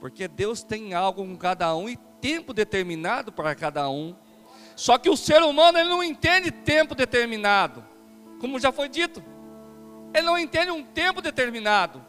Porque 0.00 0.26
Deus 0.26 0.62
tem 0.62 0.94
algo 0.94 1.24
com 1.24 1.36
cada 1.36 1.74
um 1.76 1.88
e 1.88 1.96
tempo 2.20 2.52
determinado 2.52 3.32
para 3.32 3.54
cada 3.54 3.88
um. 3.88 4.14
Só 4.74 4.98
que 4.98 5.08
o 5.08 5.16
ser 5.16 5.42
humano 5.42 5.78
ele 5.78 5.88
não 5.88 6.02
entende 6.02 6.50
tempo 6.50 6.94
determinado, 6.94 7.84
como 8.40 8.58
já 8.58 8.72
foi 8.72 8.88
dito. 8.88 9.22
Ele 10.12 10.26
não 10.26 10.38
entende 10.38 10.70
um 10.70 10.82
tempo 10.82 11.22
determinado. 11.22 12.04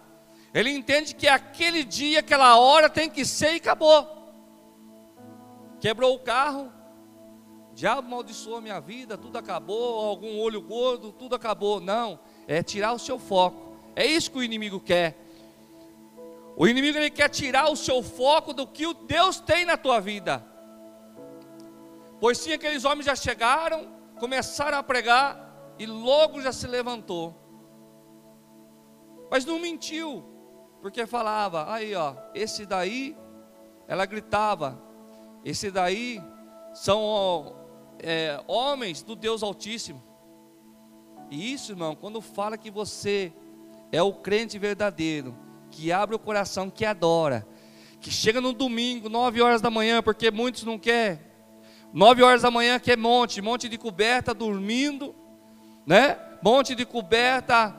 Ele 0.53 0.69
entende 0.71 1.15
que 1.15 1.27
aquele 1.27 1.83
dia, 1.83 2.19
aquela 2.19 2.57
hora 2.57 2.89
tem 2.89 3.09
que 3.09 3.25
ser 3.25 3.53
e 3.53 3.57
acabou. 3.57 4.07
quebrou 5.79 6.15
o 6.15 6.19
carro, 6.19 6.71
diabo 7.83 8.07
amaldiçoou 8.07 8.61
minha 8.61 8.79
vida, 8.79 9.17
tudo 9.17 9.37
acabou, 9.37 10.05
algum 10.05 10.39
olho 10.39 10.61
gordo, 10.61 11.11
tudo 11.11 11.35
acabou. 11.35 11.81
Não, 11.81 12.17
é 12.47 12.63
tirar 12.63 12.93
o 12.93 12.99
seu 12.99 13.19
foco. 13.19 13.77
É 13.93 14.05
isso 14.05 14.31
que 14.31 14.37
o 14.37 14.43
inimigo 14.43 14.79
quer. 14.79 15.17
O 16.55 16.65
inimigo 16.65 16.97
ele 16.97 17.09
quer 17.09 17.27
tirar 17.27 17.69
o 17.69 17.75
seu 17.75 18.01
foco 18.01 18.53
do 18.53 18.65
que 18.65 18.87
o 18.87 18.93
Deus 18.93 19.41
tem 19.41 19.65
na 19.65 19.75
tua 19.75 19.99
vida. 19.99 20.41
Pois 22.21 22.37
sim, 22.37 22.53
aqueles 22.53 22.85
homens 22.85 23.05
já 23.05 23.17
chegaram, 23.17 23.91
começaram 24.17 24.77
a 24.77 24.83
pregar 24.83 25.75
e 25.77 25.85
logo 25.85 26.41
já 26.41 26.53
se 26.53 26.65
levantou. 26.65 27.35
Mas 29.29 29.43
não 29.43 29.59
mentiu, 29.59 30.23
porque 30.81 31.05
falava, 31.05 31.69
aí 31.69 31.93
ó, 31.95 32.15
esse 32.33 32.65
daí, 32.65 33.13
ela 33.89 34.05
gritava, 34.05 34.81
esse 35.43 35.69
daí 35.69 36.23
são 36.73 37.61
é, 38.03 38.39
homens 38.47 39.01
do 39.01 39.15
Deus 39.15 39.41
Altíssimo. 39.41 40.03
E 41.31 41.53
isso, 41.53 41.71
irmão, 41.71 41.95
quando 41.95 42.21
fala 42.21 42.57
que 42.57 42.69
você 42.69 43.33
é 43.91 44.01
o 44.01 44.13
crente 44.13 44.59
verdadeiro, 44.59 45.35
que 45.71 45.91
abre 45.91 46.15
o 46.15 46.19
coração, 46.19 46.69
que 46.69 46.85
adora, 46.85 47.47
que 47.99 48.11
chega 48.11 48.39
no 48.39 48.53
domingo, 48.53 49.09
nove 49.09 49.41
horas 49.41 49.61
da 49.61 49.69
manhã, 49.69 50.03
porque 50.03 50.29
muitos 50.29 50.63
não 50.63 50.77
quer, 50.77 51.47
nove 51.93 52.21
horas 52.21 52.41
da 52.41 52.51
manhã 52.51 52.77
quer 52.77 52.97
monte, 52.97 53.41
monte 53.41 53.69
de 53.69 53.77
coberta, 53.77 54.33
dormindo, 54.33 55.15
né? 55.85 56.19
Monte 56.41 56.75
de 56.75 56.85
coberta, 56.85 57.73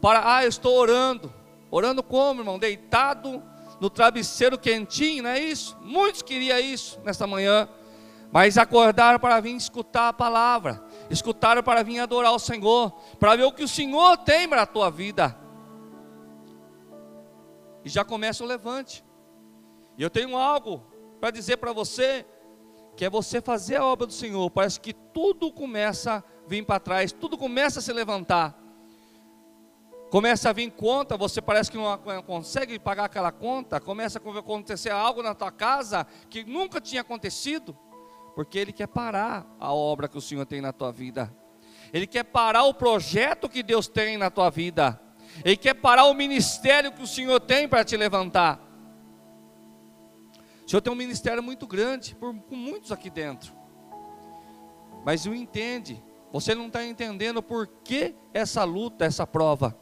para, 0.00 0.36
ah, 0.36 0.42
eu 0.42 0.48
estou 0.48 0.76
orando. 0.76 1.32
Orando 1.70 2.02
como, 2.02 2.40
irmão? 2.40 2.58
Deitado 2.58 3.42
no 3.80 3.88
travesseiro 3.88 4.58
quentinho, 4.58 5.22
não 5.22 5.30
é 5.30 5.40
isso? 5.40 5.76
Muitos 5.80 6.22
queriam 6.22 6.58
isso 6.58 6.98
nesta 7.04 7.26
manhã, 7.26 7.68
mas 8.30 8.58
acordaram 8.58 9.18
para 9.18 9.40
vir 9.40 9.56
escutar 9.56 10.08
a 10.08 10.12
palavra, 10.12 10.82
escutaram 11.08 11.62
para 11.62 11.82
vir 11.82 11.98
adorar 11.98 12.32
o 12.32 12.38
Senhor, 12.38 12.92
para 13.18 13.36
ver 13.36 13.44
o 13.44 13.52
que 13.52 13.64
o 13.64 13.68
Senhor 13.68 14.16
tem 14.18 14.48
para 14.48 14.62
a 14.62 14.66
tua 14.66 14.90
vida. 14.90 15.36
E 17.84 17.88
já 17.88 18.04
começa 18.04 18.44
o 18.44 18.46
levante. 18.46 19.04
E 19.96 20.02
eu 20.02 20.10
tenho 20.10 20.36
algo 20.36 20.82
para 21.20 21.30
dizer 21.30 21.56
para 21.56 21.72
você, 21.72 22.26
que 22.96 23.04
é 23.04 23.10
você 23.10 23.40
fazer 23.40 23.76
a 23.76 23.84
obra 23.84 24.06
do 24.06 24.12
Senhor. 24.12 24.50
Parece 24.50 24.78
que 24.78 24.92
tudo 24.92 25.50
começa 25.50 26.16
a 26.16 26.22
vir 26.48 26.64
para 26.64 26.78
trás, 26.78 27.12
tudo 27.12 27.38
começa 27.38 27.78
a 27.78 27.82
se 27.82 27.92
levantar 27.92 28.58
começa 30.10 30.48
a 30.48 30.52
vir 30.52 30.70
conta, 30.70 31.16
você 31.16 31.40
parece 31.40 31.70
que 31.70 31.76
não 31.76 32.22
consegue 32.22 32.78
pagar 32.78 33.04
aquela 33.04 33.30
conta, 33.30 33.78
começa 33.80 34.18
a 34.18 34.38
acontecer 34.38 34.90
algo 34.90 35.22
na 35.22 35.34
tua 35.34 35.52
casa 35.52 36.06
que 36.30 36.44
nunca 36.44 36.80
tinha 36.80 37.02
acontecido, 37.02 37.76
porque 38.38 38.56
Ele 38.56 38.72
quer 38.72 38.86
parar 38.86 39.44
a 39.58 39.74
obra 39.74 40.06
que 40.06 40.16
o 40.16 40.20
Senhor 40.20 40.46
tem 40.46 40.60
na 40.60 40.72
tua 40.72 40.92
vida, 40.92 41.28
Ele 41.92 42.06
quer 42.06 42.22
parar 42.22 42.62
o 42.66 42.72
projeto 42.72 43.48
que 43.48 43.64
Deus 43.64 43.88
tem 43.88 44.16
na 44.16 44.30
tua 44.30 44.48
vida, 44.48 45.02
Ele 45.44 45.56
quer 45.56 45.74
parar 45.74 46.04
o 46.04 46.14
ministério 46.14 46.92
que 46.92 47.02
o 47.02 47.06
Senhor 47.08 47.40
tem 47.40 47.68
para 47.68 47.84
te 47.84 47.96
levantar. 47.96 48.60
O 50.64 50.70
Senhor 50.70 50.80
tem 50.80 50.92
um 50.92 50.94
ministério 50.94 51.42
muito 51.42 51.66
grande, 51.66 52.14
por, 52.14 52.32
com 52.32 52.54
muitos 52.54 52.92
aqui 52.92 53.10
dentro, 53.10 53.52
mas 55.04 55.24
não 55.24 55.34
entende, 55.34 56.00
você 56.32 56.54
não 56.54 56.68
está 56.68 56.84
entendendo 56.84 57.42
por 57.42 57.66
que 57.66 58.14
essa 58.32 58.62
luta, 58.62 59.04
essa 59.04 59.26
prova. 59.26 59.76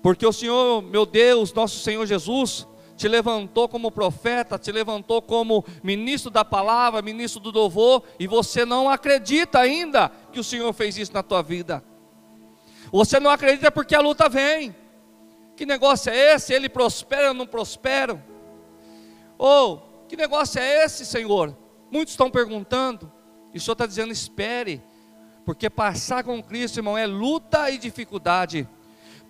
Porque 0.00 0.24
o 0.24 0.32
Senhor, 0.32 0.80
meu 0.80 1.04
Deus, 1.04 1.52
nosso 1.52 1.80
Senhor 1.80 2.06
Jesus, 2.06 2.68
te 2.96 3.08
levantou 3.08 3.68
como 3.68 3.90
profeta, 3.90 4.58
te 4.58 4.70
levantou 4.70 5.20
como 5.20 5.64
ministro 5.82 6.30
da 6.30 6.44
palavra, 6.44 7.02
ministro 7.02 7.40
do 7.40 7.50
louvor, 7.50 8.04
e 8.18 8.26
você 8.26 8.64
não 8.64 8.88
acredita 8.88 9.58
ainda 9.58 10.10
que 10.32 10.38
o 10.38 10.44
Senhor 10.44 10.72
fez 10.72 10.96
isso 10.96 11.12
na 11.12 11.22
tua 11.22 11.42
vida. 11.42 11.82
Você 12.92 13.18
não 13.18 13.30
acredita 13.30 13.70
porque 13.72 13.94
a 13.94 14.00
luta 14.00 14.28
vem. 14.28 14.74
Que 15.56 15.66
negócio 15.66 16.10
é 16.10 16.34
esse? 16.34 16.52
Ele 16.52 16.68
prospera 16.68 17.28
ou 17.28 17.34
não 17.34 17.46
prospera? 17.46 18.24
Ou, 19.36 19.74
oh, 19.74 20.06
que 20.08 20.16
negócio 20.16 20.60
é 20.60 20.84
esse, 20.84 21.04
Senhor? 21.04 21.56
Muitos 21.90 22.12
estão 22.14 22.30
perguntando, 22.30 23.10
e 23.52 23.58
o 23.58 23.60
Senhor 23.60 23.74
está 23.74 23.86
dizendo: 23.86 24.12
espere, 24.12 24.82
porque 25.44 25.68
passar 25.68 26.24
com 26.24 26.42
Cristo, 26.42 26.78
irmão, 26.78 26.96
é 26.96 27.06
luta 27.06 27.70
e 27.70 27.78
dificuldade. 27.78 28.68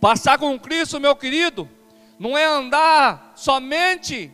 Passar 0.00 0.38
com 0.38 0.58
Cristo, 0.58 1.00
meu 1.00 1.16
querido, 1.16 1.68
não 2.24 2.38
é 2.38 2.44
andar 2.46 3.32
somente 3.34 4.32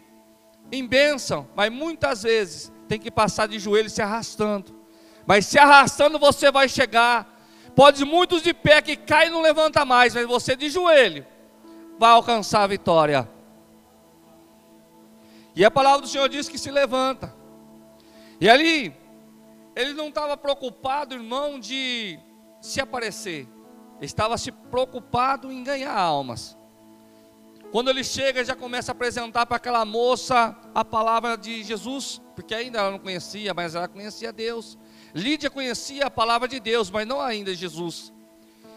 em 0.71 0.87
bênção, 0.87 1.49
mas 1.57 1.73
muitas 1.73 2.23
vezes 2.23 2.73
tem 2.87 3.01
que 3.01 3.11
passar 3.11 3.49
de 3.49 3.59
joelho 3.59 3.91
se 3.91 4.01
arrastando. 4.01 4.79
Mas 5.27 5.47
se 5.47 5.59
arrastando 5.59 6.17
você 6.17 6.53
vai 6.53 6.69
chegar. 6.69 7.27
Pode 7.75 8.05
muitos 8.05 8.43
de 8.43 8.55
pé 8.55 8.81
que 8.81 8.95
cai 8.95 9.27
e 9.27 9.31
não 9.31 9.41
levanta 9.41 9.85
mais, 9.85 10.15
mas 10.15 10.25
você 10.25 10.55
de 10.55 10.71
joelho 10.71 11.27
vai 11.99 12.13
alcançar 12.13 12.63
a 12.63 12.67
vitória. 12.69 13.29
E 15.57 15.65
a 15.65 15.71
palavra 15.71 16.03
do 16.03 16.07
Senhor 16.07 16.29
diz 16.29 16.49
que 16.49 16.59
se 16.59 16.71
levanta. 16.71 17.35
E 18.41 18.49
ali, 18.49 18.95
ele 19.75 19.95
não 19.95 20.11
estava 20.11 20.37
preocupado, 20.37 21.17
irmão, 21.17 21.59
de 21.59 22.21
se 22.61 22.81
aparecer 22.81 23.49
estava 24.01 24.39
se 24.39 24.51
preocupado 24.51 25.53
em 25.53 25.63
ganhar 25.63 25.95
almas. 25.95 26.57
Quando 27.71 27.89
ele 27.89 28.03
chega, 28.03 28.45
já 28.45 28.57
começa 28.57 28.91
a 28.91 28.95
apresentar 28.95 29.47
para 29.47 29.57
aquela 29.57 29.85
moça 29.85 30.57
a 30.75 30.85
palavra 30.85 31.37
de 31.37 31.63
Jesus, 31.63 32.21
porque 32.35 32.53
ainda 32.53 32.81
ela 32.81 32.91
não 32.91 32.99
conhecia, 32.99 33.55
mas 33.55 33.77
ela 33.77 33.87
conhecia 33.87 34.33
Deus. 34.33 34.77
Lídia 35.15 35.49
conhecia 35.49 36.07
a 36.07 36.11
palavra 36.11 36.49
de 36.49 36.59
Deus, 36.59 36.91
mas 36.91 37.07
não 37.07 37.21
ainda 37.21 37.55
Jesus. 37.55 38.13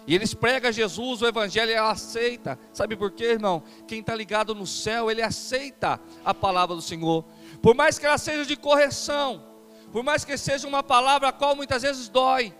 E 0.06 0.14
eles 0.14 0.34
pregam 0.34 0.72
Jesus, 0.72 1.22
o 1.22 1.28
Evangelho, 1.28 1.72
e 1.72 1.74
ela 1.74 1.92
aceita. 1.92 2.60
Sabe 2.72 2.96
por 2.96 3.12
quê, 3.12 3.26
irmão? 3.26 3.64
Quem 3.88 4.00
está 4.00 4.14
ligado 4.14 4.54
no 4.54 4.68
céu, 4.68 5.10
ele 5.10 5.22
aceita 5.22 6.00
a 6.24 6.34
palavra 6.34 6.76
do 6.76 6.82
Senhor. 6.82 7.26
Por 7.62 7.74
mais 7.74 7.98
que 7.98 8.06
ela 8.06 8.18
seja 8.20 8.46
de 8.46 8.56
correção, 8.56 9.44
por 9.92 10.04
mais 10.04 10.24
que 10.24 10.38
seja 10.38 10.68
uma 10.68 10.84
palavra 10.84 11.30
a 11.30 11.32
qual 11.32 11.56
muitas 11.56 11.82
vezes 11.82 12.10
dói, 12.10 12.54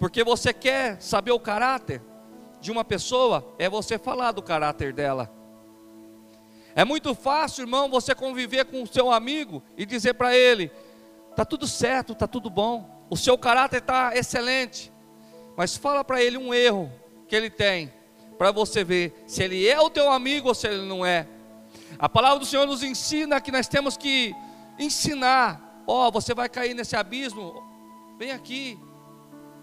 porque 0.00 0.24
você 0.24 0.52
quer 0.52 1.00
saber 1.00 1.32
o 1.32 1.40
caráter 1.40 2.02
de 2.60 2.70
uma 2.70 2.84
pessoa, 2.84 3.54
é 3.58 3.68
você 3.68 3.98
falar 3.98 4.32
do 4.32 4.42
caráter 4.42 4.92
dela. 4.92 5.32
É 6.74 6.84
muito 6.84 7.14
fácil, 7.14 7.62
irmão, 7.62 7.88
você 7.88 8.14
conviver 8.14 8.64
com 8.66 8.82
o 8.82 8.86
seu 8.86 9.10
amigo 9.10 9.62
e 9.76 9.84
dizer 9.84 10.14
para 10.14 10.36
ele: 10.36 10.70
tá 11.34 11.44
tudo 11.44 11.66
certo, 11.66 12.14
tá 12.14 12.26
tudo 12.26 12.48
bom, 12.48 13.04
o 13.10 13.16
seu 13.16 13.36
caráter 13.36 13.78
está 13.78 14.16
excelente, 14.16 14.92
mas 15.56 15.76
fala 15.76 16.04
para 16.04 16.22
ele 16.22 16.36
um 16.36 16.52
erro 16.54 16.92
que 17.26 17.34
ele 17.34 17.50
tem, 17.50 17.92
para 18.36 18.52
você 18.52 18.84
ver 18.84 19.24
se 19.26 19.42
ele 19.42 19.66
é 19.66 19.80
o 19.80 19.90
teu 19.90 20.10
amigo 20.10 20.48
ou 20.48 20.54
se 20.54 20.68
ele 20.68 20.86
não 20.86 21.04
é. 21.04 21.26
A 21.98 22.08
palavra 22.08 22.38
do 22.38 22.46
Senhor 22.46 22.66
nos 22.66 22.82
ensina 22.82 23.40
que 23.40 23.50
nós 23.50 23.66
temos 23.66 23.96
que 23.96 24.34
ensinar: 24.78 25.82
ó, 25.86 26.06
oh, 26.06 26.12
você 26.12 26.32
vai 26.34 26.48
cair 26.48 26.74
nesse 26.74 26.94
abismo, 26.94 27.62
vem 28.18 28.30
aqui, 28.30 28.78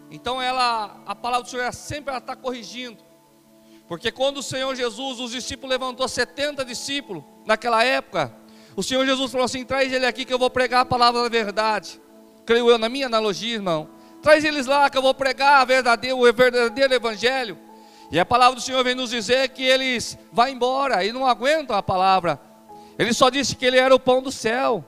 então 0.10 0.42
ela, 0.42 1.02
a 1.06 1.16
palavra 1.16 1.44
do 1.44 1.50
Senhor 1.50 1.74
sempre 1.74 2.16
está 2.16 2.36
corrigindo. 2.36 3.04
Porque 3.88 4.12
quando 4.12 4.38
o 4.38 4.44
Senhor 4.44 4.76
Jesus, 4.76 5.20
os 5.20 5.32
discípulos 5.32 5.70
levantou 5.70 6.08
70 6.08 6.66
discípulos 6.66 7.24
naquela 7.46 7.84
época, 7.84 8.36
o 8.76 8.84
Senhor 8.84 9.06
Jesus 9.06 9.32
falou 9.32 9.46
assim: 9.46 9.64
traz 9.64 9.92
ele 9.92 10.06
aqui 10.06 10.26
que 10.26 10.34
eu 10.34 10.40
vou 10.40 10.50
pregar 10.50 10.82
a 10.82 10.86
palavra 10.86 11.24
da 11.24 11.30
verdade. 11.30 12.02
Creio 12.46 12.70
eu 12.70 12.78
na 12.78 12.90
minha 12.90 13.08
analogia, 13.08 13.56
irmão. 13.56 13.90
Traz 14.22 14.44
eles 14.44 14.66
lá 14.66 14.90
que 14.90 14.98
eu 14.98 15.02
vou 15.02 15.14
pregar 15.14 15.62
a 15.62 15.66
verdadeiro, 15.66 16.18
o 16.18 16.34
verdadeiro 16.34 16.94
evangelho. 16.94 17.58
E 18.12 18.20
a 18.20 18.26
palavra 18.26 18.56
do 18.56 18.62
Senhor 18.62 18.84
vem 18.84 18.96
nos 18.96 19.10
dizer 19.10 19.50
que 19.50 19.64
eles 19.64 20.18
vão 20.32 20.48
embora 20.48 21.04
e 21.04 21.12
não 21.12 21.26
aguentam 21.26 21.76
a 21.76 21.82
palavra. 21.82 22.40
Ele 22.98 23.14
só 23.14 23.30
disse 23.30 23.56
que 23.56 23.66
ele 23.66 23.78
era 23.78 23.94
o 23.94 24.00
pão 24.00 24.22
do 24.22 24.32
céu. 24.32 24.84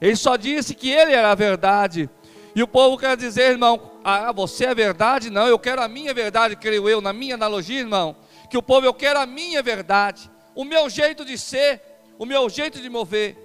Ele 0.00 0.16
só 0.16 0.36
disse 0.36 0.74
que 0.74 0.90
ele 0.90 1.12
era 1.12 1.30
a 1.30 1.34
verdade. 1.34 2.08
E 2.54 2.62
o 2.62 2.68
povo 2.68 2.98
quer 2.98 3.16
dizer, 3.16 3.52
irmão, 3.52 3.91
ah, 4.04 4.32
você 4.32 4.66
é 4.66 4.74
verdade? 4.74 5.30
Não, 5.30 5.46
eu 5.46 5.58
quero 5.58 5.82
a 5.82 5.88
minha 5.88 6.12
verdade, 6.12 6.56
creio 6.56 6.88
eu, 6.88 7.00
na 7.00 7.12
minha 7.12 7.34
analogia, 7.34 7.80
irmão. 7.80 8.16
Que 8.50 8.58
o 8.58 8.62
povo, 8.62 8.86
eu 8.86 8.94
quero 8.94 9.18
a 9.18 9.26
minha 9.26 9.62
verdade, 9.62 10.30
o 10.54 10.64
meu 10.64 10.90
jeito 10.90 11.24
de 11.24 11.38
ser, 11.38 11.80
o 12.18 12.26
meu 12.26 12.48
jeito 12.48 12.80
de 12.80 12.88
mover. 12.88 13.36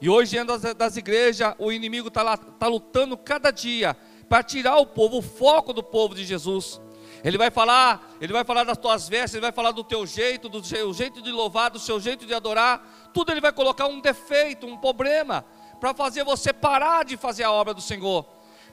E 0.00 0.08
hoje, 0.08 0.36
dentro 0.36 0.58
das, 0.58 0.74
das 0.74 0.96
igrejas, 0.96 1.54
o 1.58 1.72
inimigo 1.72 2.08
está 2.08 2.36
tá 2.36 2.66
lutando 2.66 3.16
cada 3.16 3.50
dia 3.50 3.96
para 4.28 4.42
tirar 4.42 4.76
o 4.76 4.86
povo, 4.86 5.18
o 5.18 5.22
foco 5.22 5.72
do 5.72 5.82
povo 5.82 6.14
de 6.14 6.24
Jesus. 6.24 6.80
Ele 7.24 7.36
vai 7.36 7.50
falar, 7.50 8.16
ele 8.20 8.32
vai 8.32 8.44
falar 8.44 8.64
das 8.64 8.78
tuas 8.78 9.08
vestes, 9.08 9.34
ele 9.34 9.42
vai 9.42 9.52
falar 9.52 9.72
do 9.72 9.82
teu 9.82 10.06
jeito, 10.06 10.48
do 10.48 10.62
seu 10.64 10.92
jeito 10.94 11.20
de 11.20 11.32
louvar, 11.32 11.70
do 11.70 11.78
seu 11.78 11.98
jeito 11.98 12.26
de 12.26 12.32
adorar. 12.32 13.10
Tudo 13.12 13.32
ele 13.32 13.40
vai 13.40 13.52
colocar 13.52 13.86
um 13.86 14.00
defeito, 14.00 14.66
um 14.66 14.76
problema 14.76 15.44
para 15.80 15.94
fazer 15.94 16.24
você 16.24 16.52
parar 16.52 17.04
de 17.04 17.16
fazer 17.16 17.44
a 17.44 17.52
obra 17.52 17.74
do 17.74 17.80
Senhor, 17.80 18.24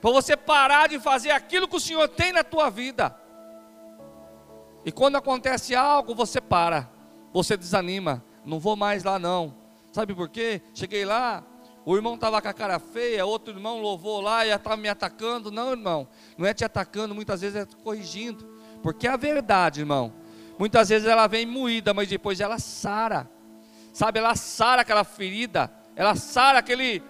para 0.06 0.14
você 0.14 0.38
parar 0.38 0.88
de 0.88 1.00
fazer 1.00 1.32
aquilo 1.32 1.68
que 1.68 1.78
o 1.78 1.80
Senhor 1.80 2.08
tem 2.08 2.32
na 2.32 2.44
tua 2.44 2.70
vida. 2.70 3.20
E 4.86 4.92
quando 4.92 5.16
acontece 5.16 5.76
algo, 5.76 6.14
você 6.14 6.40
para, 6.40 6.88
você 7.34 7.58
desanima, 7.58 8.24
não 8.46 8.60
vou 8.60 8.76
mais 8.76 9.04
lá 9.04 9.18
não. 9.18 9.58
Sabe 9.92 10.14
por 10.14 10.30
quê? 10.30 10.62
Cheguei 10.76 11.06
lá, 11.06 11.44
o 11.84 11.96
irmão 11.96 12.14
estava 12.14 12.40
com 12.40 12.48
a 12.48 12.54
cara 12.54 12.78
feia, 12.78 13.26
outro 13.26 13.52
irmão 13.52 13.82
louvou 13.82 14.22
lá 14.22 14.46
e 14.46 14.52
estava 14.52 14.78
me 14.78 14.88
atacando. 14.88 15.50
Não, 15.50 15.72
irmão, 15.72 16.08
não 16.38 16.46
é 16.46 16.54
te 16.54 16.64
atacando, 16.64 17.16
muitas 17.16 17.42
vezes 17.42 17.56
é 17.56 17.66
te 17.66 17.76
corrigindo. 17.76 18.46
Porque 18.84 19.08
é 19.08 19.10
a 19.10 19.18
verdade, 19.18 19.80
irmão. 19.80 20.14
Muitas 20.60 20.90
vezes 20.90 21.08
ela 21.08 21.26
vem 21.26 21.48
moída, 21.48 21.96
mas 21.96 22.08
depois 22.08 22.40
ela 22.40 22.60
sara. 22.60 23.28
Sabe, 23.92 24.20
ela 24.20 24.36
sara 24.36 24.84
aquela 24.84 25.04
ferida, 25.04 25.74
ela 25.96 26.16
sara 26.16 26.60
aquele 26.60 27.02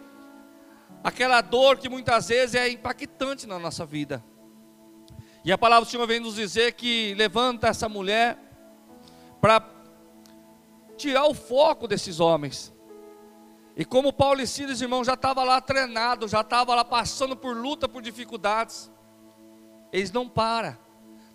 aquela 1.06 1.40
dor 1.40 1.78
que 1.78 1.88
muitas 1.88 2.30
vezes 2.30 2.56
é 2.56 2.68
impactante 2.68 3.46
na 3.46 3.60
nossa 3.60 3.86
vida. 3.86 4.26
E 5.44 5.52
a 5.52 5.58
palavra 5.58 5.86
do 5.86 5.92
Senhor 5.92 6.08
vem 6.08 6.20
nos 6.20 6.34
dizer 6.34 6.74
que 6.74 7.14
levanta 7.14 7.68
essa 7.68 7.88
mulher 7.88 8.40
para 9.40 9.64
tirar 10.98 11.26
o 11.26 11.36
foco 11.36 11.88
desses 11.88 12.20
homens. 12.20 12.74
E 13.76 13.86
como 13.86 14.12
Paulo 14.12 14.42
e 14.42 14.48
Silas, 14.48 14.82
irmão, 14.82 15.04
já 15.04 15.14
estava 15.14 15.44
lá 15.44 15.62
treinado, 15.62 16.28
já 16.28 16.42
estava 16.42 16.74
lá 16.74 16.84
passando 16.84 17.38
por 17.38 17.56
luta, 17.56 17.88
por 17.88 18.02
dificuldades, 18.02 18.90
eles 19.94 20.12
não 20.12 20.28
param. 20.28 20.76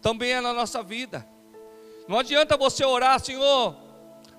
Também 0.02 0.32
é 0.32 0.40
na 0.40 0.52
nossa 0.52 0.82
vida. 0.82 1.24
Não 2.08 2.18
adianta 2.18 2.56
você 2.56 2.84
orar, 2.84 3.20
Senhor, 3.20 3.76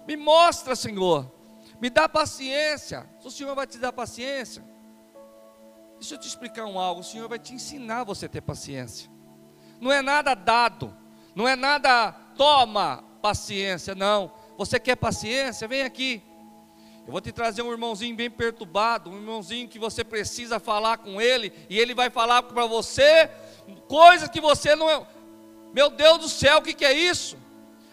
me 0.06 0.18
mostra, 0.18 0.76
Senhor, 0.76 1.32
me 1.80 1.90
dá 1.90 2.10
paciência. 2.10 3.10
O 3.24 3.32
Senhor 3.32 3.56
vai 3.56 3.66
te 3.66 3.78
dar 3.78 3.94
paciência. 3.94 4.71
Deixa 6.02 6.16
eu 6.16 6.18
te 6.18 6.28
explicar 6.28 6.66
um 6.66 6.80
algo. 6.80 7.02
O 7.02 7.04
Senhor 7.04 7.30
vai 7.30 7.38
te 7.38 7.54
ensinar 7.54 8.04
você 8.04 8.26
a 8.26 8.30
ter 8.30 8.42
paciência. 8.42 9.08
Não 9.80 9.92
é 9.92 10.02
nada 10.02 10.34
dado, 10.34 10.92
não 11.36 11.48
é 11.48 11.56
nada 11.56 12.12
toma 12.36 13.04
paciência, 13.22 13.94
não. 13.94 14.32
Você 14.58 14.80
quer 14.80 14.96
paciência? 14.96 15.68
Vem 15.68 15.84
aqui. 15.84 16.24
Eu 17.06 17.12
vou 17.12 17.22
te 17.22 17.32
trazer 17.32 17.62
um 17.62 17.72
irmãozinho 17.72 18.16
bem 18.16 18.32
perturbado, 18.32 19.12
um 19.12 19.16
irmãozinho 19.16 19.68
que 19.68 19.78
você 19.78 20.04
precisa 20.04 20.60
falar 20.60 20.98
com 20.98 21.22
ele, 21.22 21.54
e 21.70 21.78
ele 21.78 21.94
vai 21.94 22.10
falar 22.10 22.42
para 22.42 22.66
você 22.66 23.30
coisas 23.88 24.28
que 24.28 24.42
você 24.42 24.76
não. 24.76 24.90
É. 24.90 25.06
Meu 25.72 25.92
Deus 25.92 26.18
do 26.18 26.30
céu, 26.30 26.58
o 26.58 26.62
que, 26.64 26.74
que 26.74 26.84
é 26.84 26.94
isso? 26.94 27.38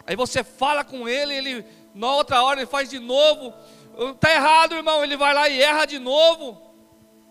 Aí 0.06 0.16
você 0.16 0.42
fala 0.42 0.82
com 0.82 1.06
ele, 1.06 1.34
ele 1.34 1.66
na 1.94 2.10
outra 2.14 2.42
hora 2.42 2.58
ele 2.58 2.66
faz 2.66 2.88
de 2.88 2.98
novo. 2.98 3.52
Está 4.14 4.32
errado, 4.32 4.76
irmão. 4.76 5.04
Ele 5.04 5.14
vai 5.14 5.34
lá 5.34 5.46
e 5.46 5.60
erra 5.60 5.84
de 5.84 5.98
novo. 5.98 6.67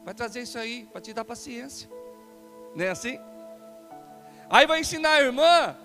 Vai 0.08 0.14
trazer 0.14 0.44
isso 0.44 0.58
aí 0.58 0.86
para 0.86 1.02
te 1.02 1.12
dar 1.12 1.26
paciência. 1.26 1.90
Não 2.74 2.86
é 2.86 2.88
assim? 2.88 3.20
Aí 4.50 4.66
vai 4.66 4.80
ensinar 4.80 5.10
a 5.10 5.22
irmã 5.22 5.76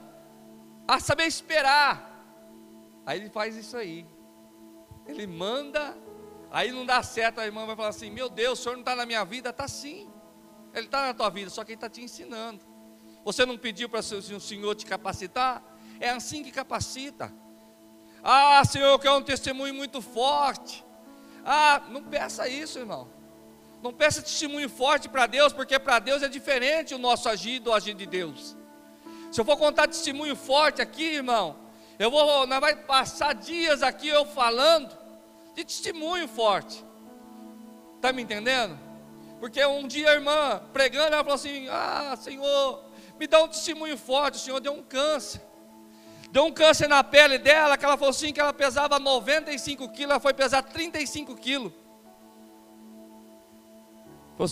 a 0.86 1.00
saber 1.00 1.24
esperar. 1.24 2.24
Aí 3.04 3.18
ele 3.18 3.30
faz 3.30 3.56
isso 3.56 3.76
aí. 3.76 4.06
Ele 5.08 5.26
manda, 5.26 5.98
aí 6.52 6.70
não 6.70 6.86
dá 6.86 7.02
certo, 7.02 7.40
a 7.40 7.44
irmã 7.44 7.66
vai 7.66 7.74
falar 7.74 7.88
assim: 7.88 8.12
Meu 8.12 8.28
Deus, 8.28 8.60
o 8.60 8.62
senhor 8.62 8.74
não 8.74 8.82
está 8.82 8.94
na 8.94 9.04
minha 9.04 9.24
vida? 9.24 9.50
Está 9.50 9.66
sim. 9.66 10.08
Ele 10.72 10.86
está 10.86 11.04
na 11.06 11.14
tua 11.14 11.28
vida, 11.28 11.50
só 11.50 11.64
que 11.64 11.72
ele 11.72 11.78
está 11.78 11.90
te 11.90 12.00
ensinando. 12.00 12.64
Você 13.24 13.44
não 13.44 13.58
pediu 13.58 13.88
para 13.88 13.98
o 13.98 14.40
Senhor 14.40 14.76
te 14.76 14.86
capacitar? 14.86 15.64
É 15.98 16.10
assim 16.10 16.44
que 16.44 16.52
capacita. 16.52 17.34
Ah, 18.22 18.64
Senhor, 18.64 18.86
eu 18.86 19.00
quero 19.00 19.16
um 19.16 19.22
testemunho 19.22 19.74
muito 19.74 20.00
forte. 20.00 20.84
Ah, 21.44 21.82
não 21.88 22.04
peça 22.04 22.46
isso, 22.46 22.78
irmão. 22.78 23.20
Não 23.82 23.92
peça 23.92 24.22
testemunho 24.22 24.68
forte 24.68 25.08
para 25.08 25.26
Deus, 25.26 25.52
porque 25.52 25.76
para 25.76 25.98
Deus 25.98 26.22
é 26.22 26.28
diferente 26.28 26.94
o 26.94 26.98
nosso 26.98 27.28
agir 27.28 27.58
do 27.58 27.72
agir 27.72 27.94
de 27.94 28.06
Deus. 28.06 28.56
Se 29.32 29.40
eu 29.40 29.44
for 29.44 29.56
contar 29.56 29.88
testemunho 29.88 30.36
forte 30.36 30.80
aqui, 30.80 31.14
irmão, 31.14 31.56
eu 31.98 32.10
vou, 32.10 32.46
nós 32.46 32.60
vai 32.60 32.76
passar 32.76 33.34
dias 33.34 33.82
aqui 33.82 34.06
eu 34.06 34.24
falando 34.24 34.96
de 35.54 35.64
testemunho 35.64 36.28
forte. 36.28 36.84
Tá 38.00 38.12
me 38.12 38.22
entendendo? 38.22 38.78
Porque 39.40 39.64
um 39.66 39.88
dia 39.88 40.10
a 40.10 40.14
irmã 40.14 40.62
pregando, 40.72 41.14
ela 41.14 41.24
falou 41.24 41.34
assim: 41.34 41.66
"Ah, 41.68 42.16
Senhor, 42.16 42.84
me 43.18 43.26
dá 43.26 43.42
um 43.42 43.48
testemunho 43.48 43.98
forte, 43.98 44.36
o 44.36 44.40
Senhor 44.40 44.60
deu 44.60 44.72
um 44.72 44.82
câncer. 44.82 45.42
Deu 46.30 46.44
um 46.44 46.52
câncer 46.52 46.88
na 46.88 47.02
pele 47.02 47.36
dela, 47.36 47.76
que 47.76 47.84
ela 47.84 47.96
falou 47.96 48.10
assim 48.10 48.32
que 48.32 48.40
ela 48.40 48.52
pesava 48.52 48.98
95 48.98 49.88
quilos, 49.88 50.10
ela 50.12 50.20
foi 50.20 50.32
pesar 50.32 50.62
35 50.62 51.34
quilos. 51.36 51.72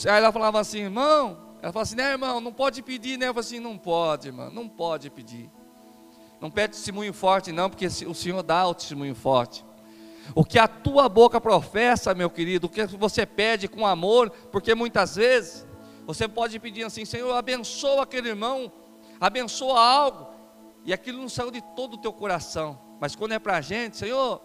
Aí 0.07 0.19
ela 0.19 0.33
falava 0.33 0.61
assim, 0.61 0.81
irmão, 0.81 1.57
ela 1.63 1.73
falava 1.73 1.83
assim, 1.83 1.97
né, 1.97 2.13
irmão, 2.13 2.41
não 2.41 2.53
pode 2.53 2.83
pedir, 2.83 3.19
né? 3.19 3.29
Eu 3.29 3.35
falei 3.35 3.47
assim, 3.47 3.61
não 3.61 3.77
pode, 3.77 4.29
irmão, 4.29 4.51
não 4.51 4.69
pode 4.69 5.11
pedir. 5.11 5.51
Não 6.41 6.51
pede 6.51 6.75
testemunho 6.75 7.13
forte, 7.13 7.53
não, 7.53 7.69
porque 7.69 7.87
o 7.87 8.15
Senhor 8.15 8.43
dá 8.43 8.67
o 8.67 8.75
testemunho 8.75 9.15
forte. 9.15 9.65
O 10.35 10.45
que 10.45 10.59
a 10.59 10.69
tua 10.69 11.09
boca 11.09 11.41
professa, 11.41 12.15
meu 12.15 12.31
querido, 12.31 12.67
o 12.67 12.71
que 12.71 12.87
você 12.87 13.27
pede 13.27 13.69
com 13.69 13.87
amor, 13.87 14.31
porque 14.51 14.75
muitas 14.75 15.17
vezes 15.17 15.67
você 16.07 16.27
pode 16.27 16.59
pedir 16.59 16.85
assim, 16.85 17.05
Senhor, 17.05 17.35
abençoa 17.35 18.05
aquele 18.05 18.29
irmão, 18.29 18.73
abençoa 19.21 19.81
algo, 19.81 20.29
e 20.85 20.93
aquilo 20.93 21.21
não 21.21 21.29
saiu 21.29 21.51
de 21.51 21.61
todo 21.75 21.95
o 21.95 21.99
teu 21.99 22.13
coração, 22.13 22.79
mas 23.01 23.15
quando 23.15 23.33
é 23.33 23.39
para 23.39 23.57
a 23.57 23.61
gente, 23.61 23.97
Senhor, 23.97 24.41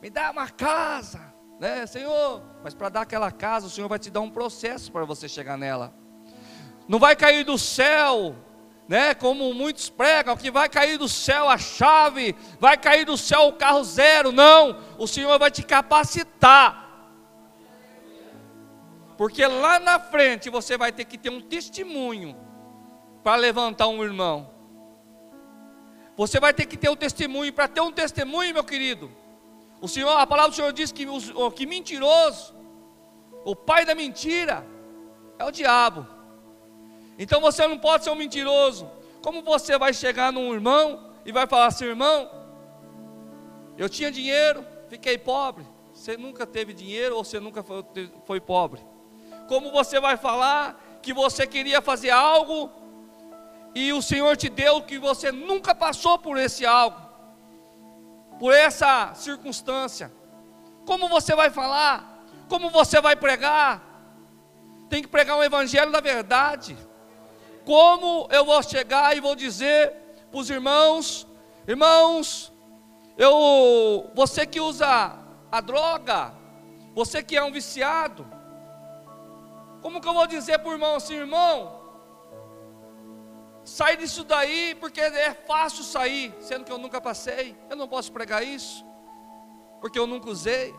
me 0.00 0.10
dá 0.10 0.30
uma 0.30 0.48
casa, 0.48 1.27
né, 1.58 1.86
Senhor? 1.86 2.42
Mas 2.62 2.74
para 2.74 2.88
dar 2.88 3.00
aquela 3.02 3.30
casa, 3.30 3.66
o 3.66 3.70
Senhor 3.70 3.88
vai 3.88 3.98
te 3.98 4.10
dar 4.10 4.20
um 4.20 4.30
processo 4.30 4.92
para 4.92 5.04
você 5.04 5.28
chegar 5.28 5.56
nela. 5.56 5.92
Não 6.86 6.98
vai 6.98 7.14
cair 7.16 7.44
do 7.44 7.58
céu, 7.58 8.34
né? 8.88 9.14
Como 9.14 9.52
muitos 9.52 9.90
pregam, 9.90 10.36
que 10.36 10.50
vai 10.50 10.68
cair 10.68 10.96
do 10.96 11.08
céu 11.08 11.48
a 11.48 11.58
chave, 11.58 12.34
vai 12.58 12.76
cair 12.76 13.04
do 13.04 13.16
céu 13.16 13.48
o 13.48 13.52
carro 13.52 13.84
zero. 13.84 14.32
Não, 14.32 14.78
o 14.96 15.06
Senhor 15.06 15.38
vai 15.38 15.50
te 15.50 15.62
capacitar. 15.62 16.86
Porque 19.18 19.44
lá 19.44 19.80
na 19.80 19.98
frente 19.98 20.48
você 20.48 20.78
vai 20.78 20.92
ter 20.92 21.04
que 21.04 21.18
ter 21.18 21.28
um 21.28 21.40
testemunho 21.40 22.36
para 23.22 23.34
levantar 23.36 23.88
um 23.88 24.02
irmão. 24.02 24.50
Você 26.16 26.40
vai 26.40 26.54
ter 26.54 26.66
que 26.66 26.76
ter 26.76 26.88
um 26.88 26.96
testemunho. 26.96 27.52
Para 27.52 27.68
ter 27.68 27.80
um 27.80 27.92
testemunho, 27.92 28.54
meu 28.54 28.64
querido, 28.64 29.10
o 29.80 29.88
Senhor, 29.88 30.10
a 30.10 30.26
palavra 30.26 30.50
do 30.50 30.56
Senhor 30.56 30.72
diz 30.72 30.90
que, 30.90 31.06
que 31.54 31.66
mentiroso, 31.66 32.54
o 33.44 33.54
pai 33.54 33.84
da 33.84 33.94
mentira, 33.94 34.66
é 35.38 35.44
o 35.44 35.50
diabo. 35.50 36.06
Então 37.18 37.40
você 37.40 37.66
não 37.66 37.78
pode 37.78 38.04
ser 38.04 38.10
um 38.10 38.16
mentiroso. 38.16 38.90
Como 39.22 39.42
você 39.42 39.78
vai 39.78 39.92
chegar 39.92 40.32
num 40.32 40.52
irmão 40.52 41.12
e 41.24 41.32
vai 41.32 41.46
falar 41.46 41.66
assim, 41.66 41.84
irmão, 41.84 42.30
eu 43.76 43.88
tinha 43.88 44.10
dinheiro, 44.10 44.64
fiquei 44.88 45.16
pobre. 45.16 45.64
Você 45.92 46.16
nunca 46.16 46.46
teve 46.46 46.72
dinheiro 46.72 47.16
ou 47.16 47.24
você 47.24 47.40
nunca 47.40 47.62
foi, 47.62 47.84
foi 48.24 48.40
pobre? 48.40 48.80
Como 49.48 49.70
você 49.72 49.98
vai 49.98 50.16
falar 50.16 51.00
que 51.02 51.12
você 51.12 51.46
queria 51.46 51.80
fazer 51.80 52.10
algo 52.10 52.70
e 53.74 53.92
o 53.92 54.02
Senhor 54.02 54.36
te 54.36 54.48
deu 54.48 54.82
que 54.82 54.98
você 54.98 55.32
nunca 55.32 55.74
passou 55.74 56.18
por 56.18 56.36
esse 56.36 56.66
algo? 56.66 57.07
Por 58.38 58.52
essa 58.52 59.12
circunstância. 59.14 60.12
Como 60.86 61.08
você 61.08 61.34
vai 61.34 61.50
falar? 61.50 62.24
Como 62.48 62.70
você 62.70 63.00
vai 63.00 63.16
pregar? 63.16 63.82
Tem 64.88 65.02
que 65.02 65.08
pregar 65.08 65.36
um 65.36 65.42
evangelho 65.42 65.92
da 65.92 66.00
verdade. 66.00 66.76
Como 67.64 68.28
eu 68.30 68.44
vou 68.44 68.62
chegar 68.62 69.16
e 69.16 69.20
vou 69.20 69.34
dizer 69.34 69.92
para 70.30 70.40
os 70.40 70.48
irmãos, 70.48 71.26
irmãos, 71.66 72.52
eu, 73.16 74.10
você 74.14 74.46
que 74.46 74.60
usa 74.60 75.18
a 75.50 75.60
droga, 75.60 76.32
você 76.94 77.22
que 77.22 77.36
é 77.36 77.42
um 77.42 77.52
viciado, 77.52 78.26
como 79.82 80.00
que 80.00 80.08
eu 80.08 80.14
vou 80.14 80.26
dizer 80.26 80.58
para 80.58 80.70
o 80.70 80.72
irmão 80.72 80.96
assim, 80.96 81.14
irmão, 81.14 81.77
Sai 83.68 83.98
disso 83.98 84.24
daí, 84.24 84.74
porque 84.80 84.98
é 84.98 85.34
fácil 85.34 85.84
sair, 85.84 86.34
sendo 86.40 86.64
que 86.64 86.72
eu 86.72 86.78
nunca 86.78 87.02
passei. 87.02 87.54
Eu 87.68 87.76
não 87.76 87.86
posso 87.86 88.10
pregar 88.10 88.42
isso, 88.42 88.82
porque 89.78 89.98
eu 89.98 90.06
nunca 90.06 90.30
usei. 90.30 90.74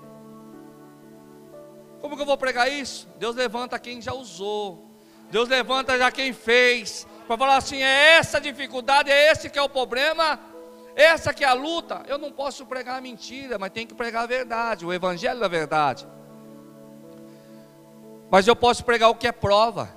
Como 2.02 2.16
que 2.16 2.22
eu 2.24 2.26
vou 2.26 2.36
pregar 2.36 2.70
isso? 2.70 3.08
Deus 3.18 3.36
levanta 3.36 3.78
quem 3.78 4.02
já 4.02 4.12
usou. 4.12 4.90
Deus 5.30 5.48
levanta 5.48 6.00
já 6.00 6.12
quem 6.12 6.34
fez. 6.34 7.06
Para 7.28 7.38
falar 7.38 7.58
assim, 7.58 7.84
é 7.84 8.18
essa 8.18 8.42
dificuldade, 8.42 9.12
é 9.12 9.32
esse 9.32 9.52
que 9.52 9.60
é 9.60 9.62
o 9.62 9.70
problema, 9.70 10.40
essa 10.96 11.32
que 11.32 11.44
é 11.44 11.48
a 11.48 11.54
luta. 11.54 12.02
Eu 12.08 12.18
não 12.18 12.32
posso 12.32 12.66
pregar 12.66 12.98
a 12.98 13.02
mentira, 13.02 13.60
mas 13.60 13.70
tem 13.70 13.86
que 13.86 13.94
pregar 13.94 14.24
a 14.24 14.28
verdade, 14.28 14.84
o 14.84 14.92
evangelho 14.92 15.40
da 15.40 15.48
verdade. 15.48 16.08
Mas 18.32 18.48
eu 18.48 18.56
posso 18.56 18.84
pregar 18.84 19.12
o 19.12 19.16
que 19.16 19.28
é 19.28 19.32
prova. 19.32 19.96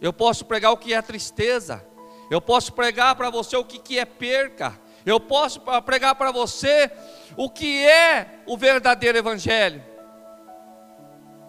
Eu 0.00 0.12
posso 0.12 0.44
pregar 0.44 0.72
o 0.72 0.76
que 0.76 0.92
é 0.92 1.00
tristeza. 1.00 1.93
Eu 2.30 2.40
posso 2.40 2.72
pregar 2.72 3.14
para 3.14 3.30
você 3.30 3.56
o 3.56 3.64
que, 3.64 3.78
que 3.78 3.98
é 3.98 4.04
perca. 4.04 4.78
Eu 5.04 5.20
posso 5.20 5.60
pregar 5.84 6.14
para 6.14 6.30
você 6.30 6.90
o 7.36 7.50
que 7.50 7.84
é 7.84 8.42
o 8.46 8.56
verdadeiro 8.56 9.18
Evangelho. 9.18 9.82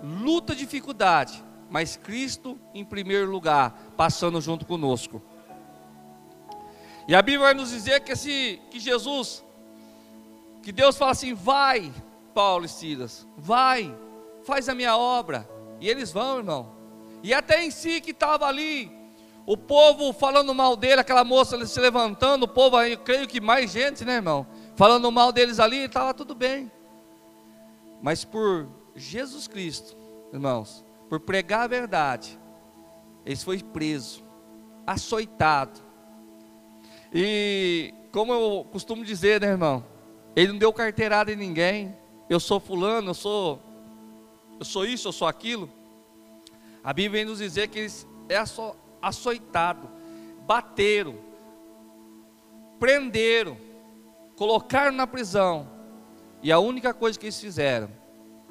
Luta, 0.04 0.54
dificuldade, 0.54 1.42
mas 1.70 1.96
Cristo 1.96 2.60
em 2.74 2.84
primeiro 2.84 3.32
lugar, 3.32 3.94
passando 3.96 4.42
junto 4.42 4.66
conosco. 4.66 5.22
E 7.08 7.16
a 7.16 7.22
Bíblia 7.22 7.46
vai 7.46 7.54
nos 7.54 7.70
dizer 7.70 8.02
que, 8.02 8.12
esse, 8.12 8.60
que 8.70 8.80
Jesus, 8.80 9.44
que 10.62 10.72
Deus 10.72 10.98
fala 10.98 11.12
assim: 11.12 11.34
vai, 11.34 11.94
Paulo 12.34 12.66
e 12.66 12.70
Silas, 12.70 13.28
vai, 13.38 13.96
faz 14.44 14.68
a 14.68 14.76
minha 14.76 14.98
obra. 14.98 15.48
E 15.80 15.88
eles 15.88 16.12
vão, 16.12 16.38
irmão. 16.38 16.76
E 17.22 17.34
até 17.34 17.64
em 17.64 17.72
si 17.72 18.02
que 18.02 18.12
estava 18.12 18.46
ali, 18.46 18.92
o 19.46 19.56
povo 19.56 20.12
falando 20.12 20.54
mal 20.56 20.76
dele, 20.76 21.02
aquela 21.02 21.24
moça 21.24 21.64
se 21.66 21.80
levantando, 21.80 22.44
o 22.44 22.48
povo, 22.48 22.82
eu 22.82 22.98
creio 22.98 23.28
que 23.28 23.40
mais 23.40 23.72
gente, 23.72 24.04
né, 24.04 24.16
irmão? 24.16 24.48
Falando 24.76 25.12
mal 25.12 25.32
deles 25.32 25.60
ali, 25.60 25.86
estava 25.86 26.14
tudo 26.14 26.34
bem. 26.34 26.72
Mas 28.02 28.26
por 28.26 28.68
Jesus 28.96 29.48
Cristo, 29.48 29.96
irmãos, 30.34 30.84
por 31.10 31.20
pregar 31.20 31.62
a 31.62 31.68
verdade, 31.68 32.40
eles 33.26 33.44
foi 33.44 33.62
preso, 33.62 34.24
açoitado. 34.86 35.80
E 37.14 37.94
como 38.12 38.34
eu 38.34 38.66
costumo 38.72 39.06
dizer, 39.06 39.42
né, 39.42 39.48
irmão? 39.48 39.86
Ele 40.36 40.52
não 40.52 40.60
deu 40.60 40.74
carteirada 40.74 41.32
em 41.32 41.36
ninguém. 41.36 41.96
Eu 42.30 42.40
sou 42.40 42.60
fulano, 42.60 43.12
eu 43.12 43.14
sou 43.14 43.62
eu 44.60 44.66
sou 44.66 44.86
isso, 44.86 45.08
eu 45.08 45.12
sou 45.12 45.28
aquilo. 45.28 45.70
A 46.84 46.94
Bíblia 46.94 47.24
vem 47.24 47.26
nos 47.26 47.40
dizer 47.40 47.68
que 47.68 47.80
eles 47.80 48.08
é 48.30 48.38
açoitado, 49.06 49.88
bateram, 50.48 51.16
prenderam, 52.80 53.56
colocaram 54.36 54.92
na 54.92 55.06
prisão. 55.06 55.68
E 56.42 56.52
a 56.52 56.58
única 56.58 56.92
coisa 56.92 57.18
que 57.20 57.28
eles 57.28 57.40
fizeram, 57.40 57.90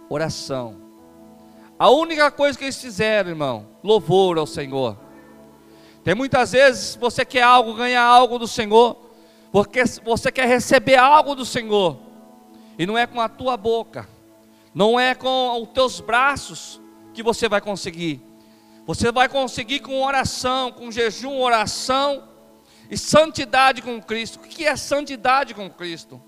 oração. 0.08 0.80
A 1.76 1.90
única 1.90 2.30
coisa 2.30 2.56
que 2.56 2.64
eles 2.64 2.80
fizeram, 2.80 3.30
irmão, 3.30 3.66
louvor 3.82 4.38
ao 4.38 4.46
Senhor. 4.46 4.96
Tem 6.04 6.14
muitas 6.14 6.52
vezes 6.52 6.94
você 6.94 7.24
quer 7.24 7.42
algo, 7.42 7.74
ganhar 7.74 8.04
algo 8.04 8.38
do 8.38 8.46
Senhor, 8.46 8.96
porque 9.50 9.82
você 10.04 10.30
quer 10.30 10.46
receber 10.46 10.96
algo 10.96 11.34
do 11.34 11.44
Senhor, 11.44 11.98
e 12.78 12.86
não 12.86 12.96
é 12.96 13.06
com 13.06 13.20
a 13.20 13.28
tua 13.28 13.56
boca, 13.56 14.08
não 14.72 15.00
é 15.00 15.14
com 15.14 15.62
os 15.62 15.68
teus 15.70 16.00
braços 16.00 16.80
que 17.12 17.22
você 17.22 17.48
vai 17.48 17.60
conseguir. 17.60 18.33
Você 18.86 19.10
vai 19.10 19.28
conseguir 19.28 19.80
com 19.80 20.02
oração, 20.02 20.70
com 20.70 20.90
jejum, 20.90 21.40
oração 21.40 22.28
e 22.90 22.98
santidade 22.98 23.80
com 23.80 24.00
Cristo. 24.00 24.38
O 24.38 24.42
que 24.42 24.66
é 24.66 24.76
santidade 24.76 25.54
com 25.54 25.70
Cristo? 25.70 26.20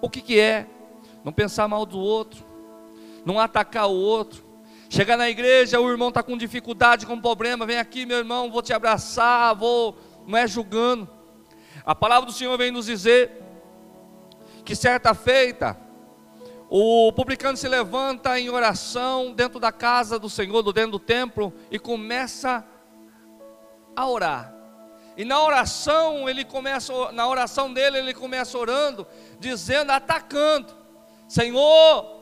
O 0.00 0.08
que, 0.08 0.38
é? 0.38 0.66
Não 1.24 1.32
pensar 1.32 1.66
mal 1.66 1.84
do 1.84 1.98
outro, 1.98 2.44
não 3.24 3.40
atacar 3.40 3.88
o 3.88 3.94
outro. 3.94 4.44
Chegar 4.88 5.16
na 5.16 5.28
igreja, 5.28 5.80
o 5.80 5.90
irmão 5.90 6.10
está 6.10 6.22
com 6.22 6.36
dificuldade, 6.36 7.06
com 7.06 7.20
problema, 7.20 7.66
vem 7.66 7.78
aqui, 7.78 8.06
meu 8.06 8.18
irmão, 8.18 8.50
vou 8.50 8.62
te 8.62 8.72
abraçar, 8.72 9.52
vou, 9.56 9.98
não 10.26 10.38
é 10.38 10.46
julgando. 10.46 11.08
A 11.84 11.92
palavra 11.92 12.26
do 12.26 12.32
Senhor 12.32 12.56
vem 12.56 12.70
nos 12.70 12.86
dizer 12.86 13.32
que 14.64 14.76
certa 14.76 15.12
feita, 15.12 15.76
o 16.68 17.12
publicano 17.12 17.56
se 17.56 17.68
levanta 17.68 18.38
em 18.38 18.50
oração 18.50 19.32
dentro 19.32 19.60
da 19.60 19.70
casa 19.70 20.18
do 20.18 20.28
Senhor, 20.28 20.62
dentro 20.72 20.92
do 20.92 20.98
templo, 20.98 21.52
e 21.70 21.78
começa 21.78 22.66
a 23.94 24.06
orar. 24.06 24.52
E 25.16 25.24
na 25.24 25.40
oração, 25.40 26.28
ele 26.28 26.44
começa, 26.44 27.12
na 27.12 27.26
oração 27.26 27.72
dele, 27.72 27.98
ele 27.98 28.12
começa 28.12 28.58
orando, 28.58 29.06
dizendo, 29.38 29.90
atacando: 29.90 30.74
Senhor, 31.28 32.16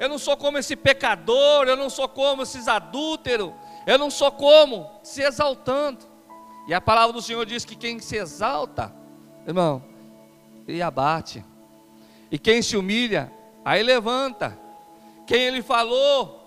eu 0.00 0.08
não 0.08 0.18
sou 0.18 0.36
como 0.36 0.58
esse 0.58 0.74
pecador, 0.74 1.68
eu 1.68 1.76
não 1.76 1.90
sou 1.90 2.08
como 2.08 2.42
esses 2.42 2.66
adúlteros, 2.68 3.52
eu 3.86 3.98
não 3.98 4.10
sou 4.10 4.32
como, 4.32 4.90
se 5.02 5.22
exaltando. 5.22 6.04
E 6.66 6.74
a 6.74 6.80
palavra 6.80 7.12
do 7.12 7.22
Senhor 7.22 7.46
diz 7.46 7.64
que 7.64 7.76
quem 7.76 8.00
se 8.00 8.16
exalta, 8.16 8.92
irmão, 9.46 9.84
ele 10.66 10.82
abate. 10.82 11.44
E 12.30 12.38
quem 12.38 12.60
se 12.60 12.76
humilha, 12.76 13.32
aí 13.64 13.82
levanta. 13.82 14.58
Quem 15.26 15.42
ele 15.42 15.62
falou 15.62 16.42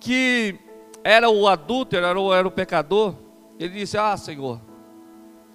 que 0.00 0.58
era 1.02 1.28
o 1.28 1.46
adúltero, 1.48 2.04
era 2.06 2.20
o, 2.20 2.32
era 2.32 2.46
o 2.46 2.50
pecador, 2.50 3.14
ele 3.58 3.74
disse: 3.74 3.96
Ah, 3.96 4.16
Senhor, 4.16 4.60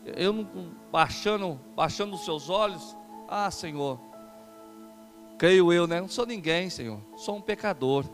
eu 0.05 0.33
não 0.33 0.47
baixando, 0.91 1.59
baixando 1.75 2.15
os 2.15 2.25
seus 2.25 2.49
olhos, 2.49 2.95
ah, 3.27 3.49
Senhor, 3.51 3.99
creio 5.37 5.71
eu, 5.71 5.87
né? 5.87 6.01
Não 6.01 6.07
sou 6.07 6.25
ninguém, 6.25 6.69
Senhor, 6.69 6.99
sou 7.15 7.35
um 7.35 7.41
pecador. 7.41 8.05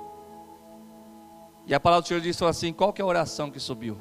E 1.66 1.74
a 1.74 1.80
palavra 1.80 2.04
do 2.04 2.08
Senhor 2.08 2.22
disse 2.22 2.44
assim: 2.46 2.72
qual 2.72 2.94
que 2.94 3.02
é 3.02 3.04
a 3.04 3.08
oração 3.08 3.50
que 3.50 3.60
subiu? 3.60 3.98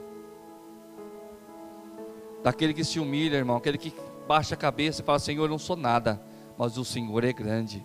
Daquele 2.42 2.74
que 2.74 2.84
se 2.84 3.00
humilha, 3.00 3.36
irmão, 3.36 3.56
aquele 3.56 3.78
que 3.78 3.92
baixa 4.28 4.54
a 4.54 4.58
cabeça 4.58 5.02
e 5.02 5.04
fala: 5.04 5.18
Senhor, 5.18 5.44
eu 5.44 5.50
não 5.50 5.58
sou 5.58 5.76
nada 5.76 6.20
mas 6.56 6.76
o 6.78 6.84
Senhor 6.84 7.24
é 7.24 7.32
grande. 7.32 7.84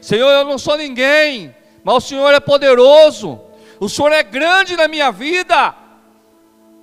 Senhor, 0.00 0.30
eu 0.30 0.44
não 0.44 0.58
sou 0.58 0.76
ninguém, 0.76 1.54
mas 1.82 1.94
o 1.96 2.00
Senhor 2.00 2.32
é 2.32 2.40
poderoso. 2.40 3.40
O 3.80 3.88
Senhor 3.88 4.12
é 4.12 4.22
grande 4.22 4.76
na 4.76 4.88
minha 4.88 5.10
vida. 5.10 5.74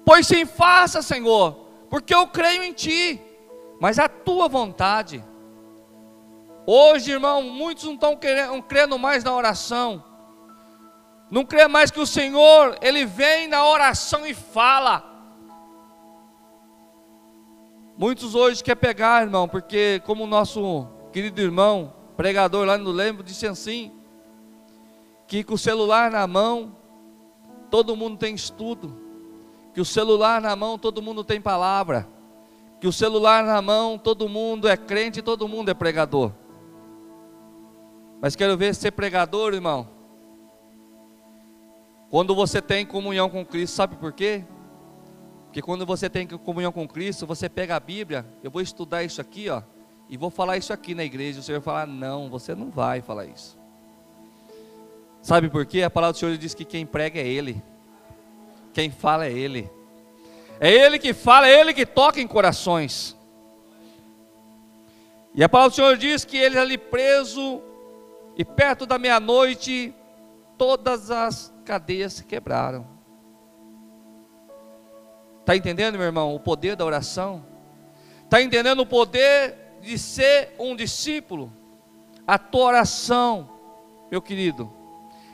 Pois 0.06 0.28
sim, 0.28 0.46
faça, 0.46 1.02
Senhor, 1.02 1.54
porque 1.90 2.14
eu 2.14 2.28
creio 2.28 2.64
em 2.64 2.74
Ti, 2.74 3.22
mas 3.80 3.98
a 3.98 4.08
Tua 4.08 4.48
vontade. 4.48 5.24
Hoje, 6.66 7.12
irmão, 7.12 7.42
muitos 7.42 7.84
não 7.84 7.94
estão 7.94 8.16
querendo, 8.16 8.62
crendo 8.64 8.98
mais 8.98 9.24
na 9.24 9.34
oração. 9.34 10.04
Não 11.30 11.44
crê 11.44 11.68
mais 11.68 11.92
que 11.92 12.00
o 12.00 12.06
Senhor, 12.06 12.78
Ele 12.82 13.06
vem 13.06 13.48
na 13.48 13.66
oração 13.68 14.26
e 14.26 14.34
fala. 14.34 15.04
Muitos 17.98 18.36
hoje 18.36 18.64
quer 18.64 18.76
pegar, 18.76 19.24
irmão, 19.24 19.48
porque 19.48 20.02
como 20.06 20.26
o 20.26 20.28
nosso 20.28 20.88
querido 21.16 21.40
irmão, 21.40 21.94
pregador 22.18 22.66
lá 22.66 22.78
no 22.78 22.92
Lembro, 22.92 23.24
disse 23.24 23.48
assim: 23.48 23.90
que 25.26 25.46
com 25.46 25.54
o 25.54 25.58
celular 25.58 26.12
na 26.12 26.28
mão, 26.28 26.76
todo 27.72 27.96
mundo 27.96 28.18
tem 28.18 28.36
estudo, 28.36 28.94
que 29.74 29.80
o 29.80 29.86
celular 29.86 30.42
na 30.42 30.58
mão, 30.58 30.78
todo 30.78 31.02
mundo 31.02 31.24
tem 31.24 31.40
palavra, 31.40 32.06
que 32.82 32.88
o 32.88 32.92
celular 32.92 33.46
na 33.46 33.62
mão, 33.62 33.98
todo 33.98 34.28
mundo 34.28 34.68
é 34.68 34.76
crente, 34.76 35.22
todo 35.22 35.48
mundo 35.48 35.70
é 35.70 35.74
pregador. 35.74 36.34
Mas 38.22 38.36
quero 38.36 38.58
ver 38.58 38.76
ser 38.76 38.92
pregador, 38.92 39.54
irmão. 39.54 39.88
Quando 42.10 42.36
você 42.36 42.62
tem 42.62 42.86
comunhão 42.86 43.30
com 43.30 43.46
Cristo, 43.46 43.76
sabe 43.76 43.96
por 43.96 44.12
quê? 44.12 44.44
Porque 45.46 45.62
quando 45.62 45.86
você 45.86 46.10
tem 46.10 46.28
comunhão 46.28 46.74
com 46.74 46.86
Cristo, 46.86 47.26
você 47.26 47.48
pega 47.48 47.78
a 47.78 47.80
Bíblia, 47.80 48.26
eu 48.44 48.52
vou 48.52 48.62
estudar 48.62 49.02
isso 49.02 49.22
aqui, 49.22 49.50
ó 49.50 49.64
e 50.10 50.18
vou 50.18 50.30
falar 50.30 50.58
isso 50.58 50.72
aqui 50.72 50.94
na 50.94 51.04
igreja. 51.04 51.40
O 51.40 51.44
Senhor 51.44 51.60
vai 51.60 51.66
falar: 51.66 51.88
não, 51.88 52.30
você 52.30 52.54
não 52.54 52.70
vai 52.70 53.02
falar 53.02 53.26
isso. 53.26 53.58
Sabe 55.22 55.50
por 55.50 55.66
quê? 55.66 55.82
A 55.82 55.90
palavra 55.90 56.14
do 56.14 56.20
Senhor 56.20 56.38
diz 56.38 56.54
que 56.54 56.64
quem 56.64 56.86
prega 56.86 57.20
é 57.20 57.28
Ele, 57.28 57.62
quem 58.74 58.92
fala 58.92 59.26
é 59.26 59.32
Ele. 59.32 59.70
É 60.60 60.72
Ele 60.72 61.00
que 61.00 61.14
fala, 61.14 61.48
é 61.48 61.60
Ele 61.60 61.74
que 61.74 61.86
toca 61.86 62.22
em 62.22 62.28
corações. 62.28 63.16
E 65.34 65.44
a 65.44 65.50
palavra 65.50 65.72
do 65.72 65.76
Senhor 65.76 65.98
diz 65.98 66.24
que 66.24 66.38
ele 66.38 66.58
ali 66.58 66.78
preso, 66.78 67.62
e 68.38 68.46
perto 68.46 68.86
da 68.86 68.98
meia-noite, 68.98 69.94
todas 70.58 71.12
as 71.12 71.54
cadeias 71.66 72.14
se 72.14 72.24
quebraram. 72.24 72.88
Está 75.42 75.58
entendendo, 75.58 75.98
meu 75.98 76.06
irmão, 76.06 76.34
o 76.34 76.40
poder 76.40 76.78
da 76.78 76.86
oração? 76.86 77.46
Está 78.24 78.42
entendendo 78.42 78.80
o 78.80 78.86
poder 78.86 79.65
de 79.86 80.00
ser 80.00 80.56
um 80.58 80.76
discípulo, 80.76 81.54
a 82.26 82.40
tua 82.40 82.66
oração, 82.66 83.48
meu 84.10 84.20
querido, 84.20 84.74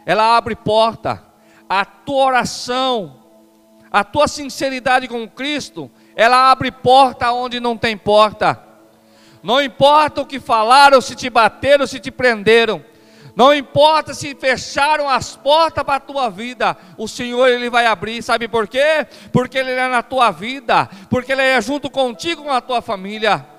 ela 0.05 0.35
abre 0.35 0.57
porta. 0.57 1.23
A 1.69 1.85
tua 1.85 2.25
oração, 2.25 3.15
a 3.89 4.03
tua 4.03 4.27
sinceridade 4.27 5.07
com 5.07 5.25
Cristo, 5.25 5.89
ela 6.17 6.51
abre 6.51 6.69
porta 6.69 7.31
onde 7.31 7.61
não 7.61 7.77
tem 7.77 7.95
porta. 7.95 8.61
Não 9.41 9.61
importa 9.61 10.19
o 10.19 10.25
que 10.25 10.37
falaram, 10.37 10.99
se 10.99 11.15
te 11.15 11.29
bateram, 11.29 11.87
se 11.87 11.97
te 11.97 12.11
prenderam. 12.11 12.83
Não 13.33 13.53
importa 13.53 14.13
se 14.13 14.35
fecharam 14.35 15.07
as 15.07 15.33
portas 15.33 15.85
para 15.85 15.95
a 15.95 16.01
tua 16.01 16.29
vida, 16.29 16.75
o 16.97 17.07
Senhor 17.07 17.47
ele 17.47 17.69
vai 17.69 17.85
abrir, 17.85 18.21
sabe 18.21 18.49
por 18.49 18.67
quê? 18.67 19.07
Porque 19.31 19.57
ele 19.57 19.71
é 19.71 19.87
na 19.87 20.03
tua 20.03 20.29
vida, 20.29 20.89
porque 21.09 21.31
ele 21.31 21.41
é 21.41 21.61
junto 21.61 21.89
contigo 21.89 22.43
com 22.43 22.51
a 22.51 22.59
tua 22.59 22.81
família. 22.81 23.50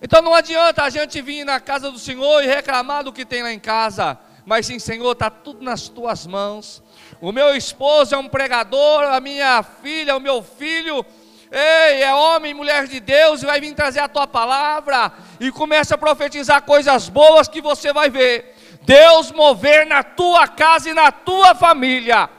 Então 0.00 0.22
não 0.22 0.34
adianta 0.34 0.84
a 0.84 0.90
gente 0.90 1.20
vir 1.20 1.44
na 1.44 1.58
casa 1.58 1.90
do 1.90 1.98
Senhor 1.98 2.42
e 2.42 2.46
reclamar 2.46 3.02
do 3.02 3.12
que 3.12 3.24
tem 3.24 3.42
lá 3.42 3.52
em 3.52 3.58
casa, 3.58 4.18
mas 4.46 4.66
sim, 4.66 4.78
Senhor, 4.78 5.12
está 5.12 5.28
tudo 5.28 5.62
nas 5.62 5.88
tuas 5.88 6.26
mãos. 6.26 6.82
O 7.20 7.32
meu 7.32 7.54
esposo 7.54 8.14
é 8.14 8.18
um 8.18 8.28
pregador, 8.28 9.04
a 9.04 9.20
minha 9.20 9.62
filha, 9.62 10.16
o 10.16 10.20
meu 10.20 10.40
filho, 10.40 11.04
ei, 11.50 12.02
é 12.02 12.14
homem 12.14 12.52
e 12.52 12.54
mulher 12.54 12.86
de 12.86 13.00
Deus, 13.00 13.42
e 13.42 13.46
vai 13.46 13.60
vir 13.60 13.74
trazer 13.74 13.98
a 13.98 14.08
tua 14.08 14.26
palavra, 14.26 15.12
e 15.40 15.50
começa 15.50 15.96
a 15.96 15.98
profetizar 15.98 16.62
coisas 16.62 17.08
boas 17.08 17.48
que 17.48 17.60
você 17.60 17.92
vai 17.92 18.08
ver. 18.08 18.54
Deus 18.82 19.32
mover 19.32 19.84
na 19.86 20.02
tua 20.02 20.46
casa 20.46 20.90
e 20.90 20.94
na 20.94 21.10
tua 21.10 21.54
família. 21.54 22.30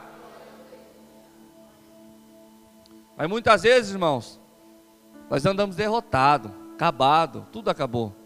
Mas 3.16 3.28
muitas 3.28 3.62
vezes, 3.62 3.92
irmãos, 3.92 4.40
nós 5.28 5.44
andamos 5.44 5.76
derrotados 5.76 6.59
acabado, 6.80 7.46
tudo 7.52 7.68
acabou. 7.68 8.16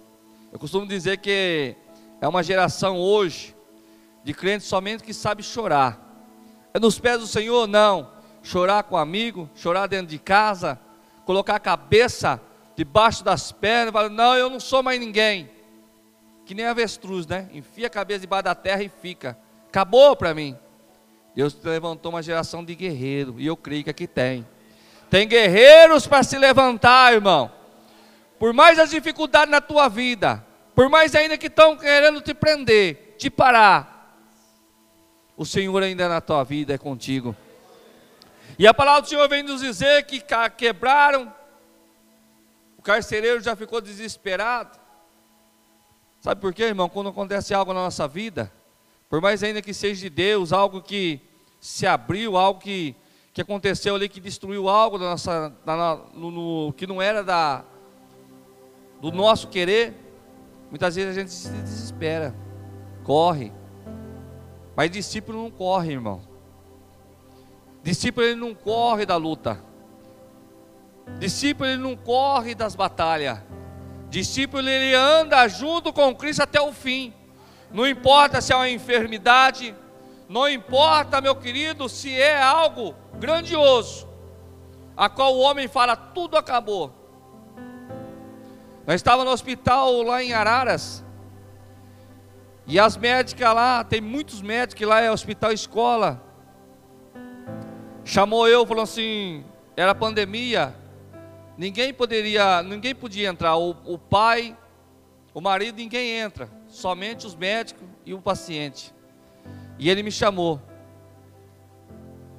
Eu 0.52 0.60
costumo 0.60 0.86
dizer 0.86 1.16
que 1.16 1.74
é 2.20 2.28
uma 2.28 2.40
geração 2.40 2.96
hoje 2.96 3.52
de 4.22 4.32
crentes 4.32 4.68
somente 4.68 5.02
que 5.02 5.12
sabe 5.12 5.42
chorar. 5.42 5.98
É 6.72 6.78
nos 6.78 6.96
pés 7.00 7.18
do 7.18 7.26
Senhor? 7.26 7.66
Não. 7.66 8.12
Chorar 8.44 8.84
com 8.84 8.96
amigo, 8.96 9.50
chorar 9.56 9.88
dentro 9.88 10.06
de 10.06 10.20
casa, 10.20 10.78
colocar 11.24 11.56
a 11.56 11.58
cabeça 11.58 12.40
debaixo 12.76 13.24
das 13.24 13.50
pernas, 13.50 13.92
falar, 13.92 14.08
não, 14.08 14.36
eu 14.36 14.48
não 14.48 14.60
sou 14.60 14.84
mais 14.84 15.00
ninguém. 15.00 15.50
Que 16.46 16.54
nem 16.54 16.66
avestruz, 16.66 17.26
né? 17.26 17.48
Enfia 17.52 17.88
a 17.88 17.90
cabeça 17.90 18.20
debaixo 18.20 18.44
da 18.44 18.54
terra 18.54 18.84
e 18.84 18.88
fica. 18.88 19.36
Acabou 19.66 20.14
para 20.14 20.32
mim. 20.32 20.56
Deus 21.34 21.56
levantou 21.64 22.12
uma 22.12 22.22
geração 22.22 22.64
de 22.64 22.76
guerreiros, 22.76 23.34
e 23.38 23.46
eu 23.46 23.56
creio 23.56 23.82
que 23.82 23.90
aqui 23.90 24.06
tem. 24.06 24.46
Tem 25.10 25.26
guerreiros 25.26 26.06
para 26.06 26.22
se 26.22 26.38
levantar, 26.38 27.12
irmão. 27.12 27.50
Por 28.38 28.52
mais 28.52 28.78
as 28.78 28.90
dificuldades 28.90 29.50
na 29.50 29.60
tua 29.60 29.88
vida, 29.88 30.44
por 30.74 30.88
mais 30.88 31.14
ainda 31.14 31.38
que 31.38 31.46
estão 31.46 31.76
querendo 31.76 32.20
te 32.20 32.34
prender, 32.34 33.14
te 33.16 33.30
parar, 33.30 33.94
o 35.36 35.44
Senhor 35.44 35.82
ainda 35.82 36.08
na 36.08 36.20
tua 36.20 36.44
vida 36.44 36.74
é 36.74 36.78
contigo. 36.78 37.34
E 38.58 38.66
a 38.66 38.74
palavra 38.74 39.02
do 39.02 39.08
Senhor 39.08 39.28
vem 39.28 39.42
nos 39.42 39.60
dizer 39.60 40.04
que 40.04 40.22
quebraram, 40.56 41.32
o 42.78 42.82
carcereiro 42.82 43.40
já 43.40 43.56
ficou 43.56 43.80
desesperado. 43.80 44.78
Sabe 46.20 46.40
por 46.40 46.54
quê, 46.54 46.64
irmão? 46.64 46.88
Quando 46.88 47.10
acontece 47.10 47.52
algo 47.52 47.72
na 47.72 47.80
nossa 47.80 48.06
vida, 48.06 48.52
por 49.08 49.20
mais 49.20 49.42
ainda 49.42 49.60
que 49.60 49.74
seja 49.74 50.00
de 50.00 50.10
Deus, 50.10 50.52
algo 50.52 50.80
que 50.80 51.20
se 51.60 51.86
abriu, 51.86 52.36
algo 52.36 52.60
que, 52.60 52.94
que 53.32 53.40
aconteceu 53.40 53.94
ali, 53.94 54.08
que 54.08 54.20
destruiu 54.20 54.68
algo 54.68 54.98
da 54.98 55.10
nossa, 55.10 55.52
da, 55.64 55.96
no, 56.14 56.30
no, 56.30 56.72
que 56.74 56.86
não 56.86 57.00
era 57.02 57.22
da, 57.22 57.64
do 59.10 59.12
nosso 59.12 59.48
querer, 59.48 59.94
muitas 60.70 60.96
vezes 60.96 61.10
a 61.10 61.20
gente 61.20 61.30
se 61.30 61.50
desespera, 61.50 62.34
corre. 63.02 63.52
Mas 64.74 64.90
discípulo 64.90 65.42
não 65.42 65.50
corre, 65.50 65.92
irmão. 65.92 66.22
Discípulo 67.82 68.26
ele 68.26 68.40
não 68.40 68.54
corre 68.54 69.04
da 69.04 69.16
luta. 69.16 69.62
Discípulo 71.18 71.68
ele 71.68 71.82
não 71.82 71.94
corre 71.94 72.54
das 72.54 72.74
batalhas. 72.74 73.40
Discípulo 74.08 74.66
ele 74.66 74.94
anda 74.94 75.46
junto 75.48 75.92
com 75.92 76.14
Cristo 76.16 76.42
até 76.42 76.62
o 76.62 76.72
fim. 76.72 77.12
Não 77.70 77.86
importa 77.86 78.40
se 78.40 78.54
é 78.54 78.56
uma 78.56 78.70
enfermidade, 78.70 79.74
não 80.26 80.48
importa, 80.48 81.20
meu 81.20 81.36
querido, 81.36 81.90
se 81.90 82.10
é 82.18 82.40
algo 82.40 82.94
grandioso, 83.18 84.08
a 84.96 85.10
qual 85.10 85.34
o 85.34 85.40
homem 85.40 85.68
fala 85.68 85.94
tudo 85.94 86.38
acabou. 86.38 87.03
Nós 88.86 88.96
estávamos 88.96 89.24
no 89.24 89.32
hospital 89.32 90.02
lá 90.02 90.22
em 90.22 90.34
Araras. 90.34 91.02
E 92.66 92.78
as 92.78 92.96
médicas 92.96 93.54
lá, 93.54 93.82
tem 93.82 94.00
muitos 94.00 94.42
médicos 94.42 94.86
lá, 94.86 95.00
é 95.00 95.10
hospital 95.10 95.52
escola. 95.52 96.22
Chamou 98.04 98.46
eu, 98.46 98.66
falou 98.66 98.84
assim, 98.84 99.42
era 99.74 99.94
pandemia. 99.94 100.74
Ninguém 101.56 101.94
poderia, 101.94 102.62
ninguém 102.62 102.94
podia 102.94 103.28
entrar. 103.28 103.56
O, 103.56 103.70
o 103.86 103.98
pai, 103.98 104.54
o 105.32 105.40
marido, 105.40 105.76
ninguém 105.76 106.10
entra. 106.18 106.50
Somente 106.68 107.26
os 107.26 107.34
médicos 107.34 107.86
e 108.04 108.12
o 108.12 108.20
paciente. 108.20 108.94
E 109.78 109.88
ele 109.88 110.02
me 110.02 110.12
chamou. 110.12 110.60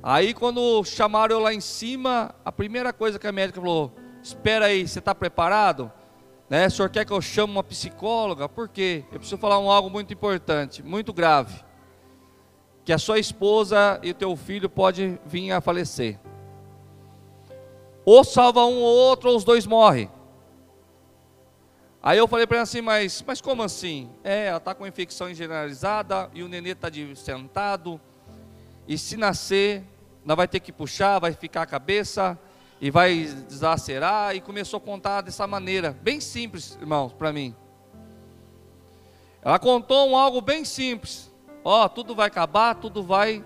Aí 0.04 0.36
quando 0.36 0.84
chamaram 0.84 1.38
eu 1.38 1.42
lá 1.42 1.52
em 1.52 1.60
cima, 1.60 2.36
a 2.46 2.52
primeira 2.52 2.94
coisa 2.94 3.18
que 3.18 3.26
a 3.26 3.32
médica 3.32 3.60
falou: 3.60 3.92
Espera 4.22 4.66
aí, 4.66 4.88
você 4.88 5.00
está 5.00 5.16
preparado? 5.16 5.92
Né? 6.50 6.68
O 6.68 6.72
senhor 6.72 6.90
quer 6.90 7.06
que 7.06 7.12
eu 7.12 7.22
chame 7.22 7.54
uma 7.54 7.64
psicóloga? 7.64 8.48
Por 8.48 8.70
quê? 8.70 9.04
Eu 9.12 9.20
preciso 9.20 9.38
falar 9.38 9.60
um 9.60 9.70
algo 9.70 9.90
muito 9.90 10.14
importante, 10.14 10.84
muito 10.84 11.12
grave. 11.12 11.64
Que 12.84 12.94
a 12.94 12.98
sua 13.00 13.18
esposa 13.18 14.00
e 14.04 14.12
o 14.12 14.14
teu 14.14 14.36
filho 14.36 14.70
pode 14.70 15.20
vir 15.26 15.52
a 15.52 15.60
falecer. 15.60 16.20
Ou 18.06 18.24
salva 18.24 18.64
um 18.66 18.76
ou 18.76 18.96
outro, 18.96 19.32
ou 19.32 19.36
os 19.36 19.44
dois 19.44 19.66
morrem. 19.66 20.12
Aí 22.02 22.20
eu 22.20 22.28
falei 22.28 22.46
para 22.46 22.58
ela 22.58 22.64
assim, 22.64 22.82
mas, 22.82 23.24
mas 23.26 23.42
como 23.42 23.64
assim? 23.64 24.12
É, 24.24 24.46
ela 24.46 24.58
está 24.58 24.76
com 24.76 24.86
infecção 24.86 25.34
generalizada 25.34 26.30
e 26.36 26.44
o 26.44 26.48
nenê 26.48 26.74
está 26.74 26.88
sentado. 27.16 28.00
E 28.88 28.96
se 28.96 29.18
nascer, 29.18 29.84
ela 30.24 30.36
vai 30.36 30.48
ter 30.48 30.60
que 30.60 30.72
puxar, 30.72 31.18
vai 31.18 31.34
ficar 31.34 31.64
a 31.64 31.66
cabeça 31.66 32.40
e 32.80 32.92
vai 32.92 33.26
desacerar. 33.48 34.36
E 34.36 34.42
começou 34.42 34.78
a 34.78 34.82
contar 34.82 35.22
dessa 35.22 35.46
maneira, 35.48 35.92
bem 36.02 36.20
simples, 36.20 36.78
irmãos, 36.80 37.14
para 37.14 37.32
mim. 37.32 37.56
Ela 39.42 39.60
contou 39.60 40.10
um 40.10 40.18
algo 40.18 40.42
bem 40.42 40.66
simples. 40.66 41.32
Ó, 41.64 41.86
oh, 41.86 41.90
tudo 41.90 42.16
vai 42.16 42.28
acabar, 42.28 42.76
tudo 42.76 43.04
vai. 43.04 43.44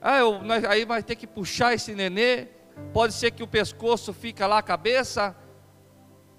Ah, 0.00 0.18
eu, 0.18 0.40
aí 0.68 0.84
vai 0.84 1.02
ter 1.02 1.16
que 1.16 1.26
puxar 1.26 1.74
esse 1.74 1.94
nenê. 1.94 2.48
Pode 2.92 3.14
ser 3.14 3.30
que 3.30 3.42
o 3.42 3.46
pescoço 3.46 4.12
fica 4.12 4.46
lá, 4.46 4.58
a 4.58 4.62
cabeça 4.62 5.34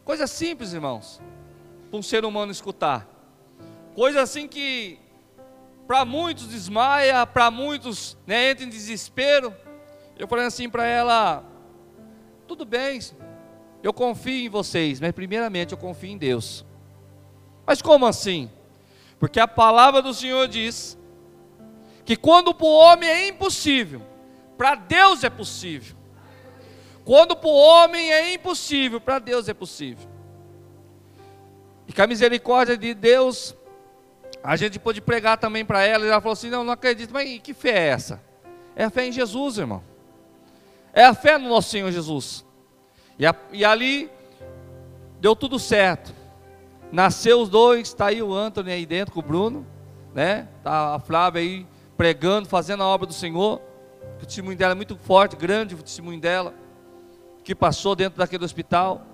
Coisa 0.08 0.26
simples, 0.26 0.72
irmãos, 0.72 1.22
para 1.90 2.00
um 2.00 2.02
ser 2.02 2.24
humano 2.24 2.50
escutar. 2.50 3.06
Coisa 3.94 4.22
assim 4.22 4.48
que 4.48 4.98
para 5.86 6.06
muitos 6.06 6.48
desmaia, 6.48 7.28
para 7.28 7.52
muitos 7.52 8.18
né, 8.26 8.52
entra 8.52 8.64
em 8.64 8.70
desespero. 8.70 9.54
Eu 10.18 10.26
falei 10.26 10.46
assim 10.46 10.70
para 10.70 10.86
ela: 10.86 11.44
tudo 12.48 12.66
bem, 12.66 13.00
eu 13.84 13.94
confio 13.94 14.46
em 14.46 14.50
vocês, 14.50 15.00
mas 15.00 15.12
primeiramente 15.12 15.74
eu 15.74 15.78
confio 15.78 16.10
em 16.10 16.18
Deus. 16.18 16.66
Mas 17.66 17.82
como 17.82 18.06
assim? 18.06 18.50
Porque 19.20 19.40
a 19.40 19.48
palavra 19.48 20.02
do 20.02 20.14
Senhor 20.14 20.48
diz 20.48 20.98
que 22.06 22.16
quando 22.16 22.54
para 22.54 22.66
o 22.66 22.74
homem 22.74 23.10
é 23.10 23.28
impossível, 23.28 24.02
para 24.58 24.76
Deus 24.76 25.24
é 25.24 25.30
possível. 25.30 25.96
Quando 27.04 27.36
para 27.36 27.50
o 27.50 27.54
homem 27.54 28.12
é 28.12 28.34
impossível, 28.34 29.00
para 29.00 29.20
Deus 29.20 29.48
é 29.48 29.54
possível. 29.54 30.10
E 31.88 31.94
com 31.94 32.02
a 32.02 32.08
misericórdia 32.08 32.78
de 32.78 32.94
Deus, 32.94 33.56
a 34.44 34.56
gente 34.56 34.80
pôde 34.80 35.02
pregar 35.02 35.38
também 35.38 35.64
para 35.64 35.84
ela. 35.84 36.06
E 36.06 36.10
ela 36.10 36.22
falou 36.22 36.34
assim: 36.34 36.50
Não, 36.50 36.64
não 36.64 36.74
acredito, 36.74 37.14
mas 37.14 37.40
que 37.40 37.54
fé 37.54 37.72
é 37.72 37.88
essa? 37.88 38.22
É 38.76 38.84
a 38.84 38.90
fé 38.90 39.06
em 39.06 39.12
Jesus, 39.12 39.58
irmão. 39.58 39.84
É 40.98 41.06
a 41.06 41.14
fé 41.14 41.38
no 41.38 41.48
nosso 41.48 41.70
Senhor 41.70 41.92
Jesus. 41.92 42.44
E, 43.20 43.26
a, 43.28 43.36
e 43.54 43.64
ali 43.64 44.10
deu 45.20 45.36
tudo 45.36 45.60
certo. 45.60 46.12
Nasceu 46.92 47.40
os 47.40 47.50
dois, 47.50 47.90
está 47.90 48.08
aí 48.08 48.20
o 48.20 48.34
Antônio 48.34 48.74
aí 48.74 48.84
dentro 48.84 49.14
com 49.14 49.20
o 49.20 49.24
Bruno, 49.24 49.64
né? 50.12 50.48
Tá 50.64 50.96
a 50.96 51.00
Flávia 51.00 51.40
aí 51.40 51.68
pregando, 51.96 52.50
fazendo 52.50 52.82
a 52.82 52.88
obra 52.88 53.06
do 53.06 53.14
Senhor. 53.14 53.62
O 54.16 54.26
testemunho 54.26 54.58
dela 54.58 54.72
é 54.72 54.76
muito 54.76 54.98
forte, 54.98 55.36
grande 55.36 55.76
o 55.76 55.84
testemunho 55.84 56.20
dela 56.20 56.52
que 57.44 57.54
passou 57.54 57.96
dentro 57.96 58.18
daquele 58.18 58.44
hospital. 58.44 59.06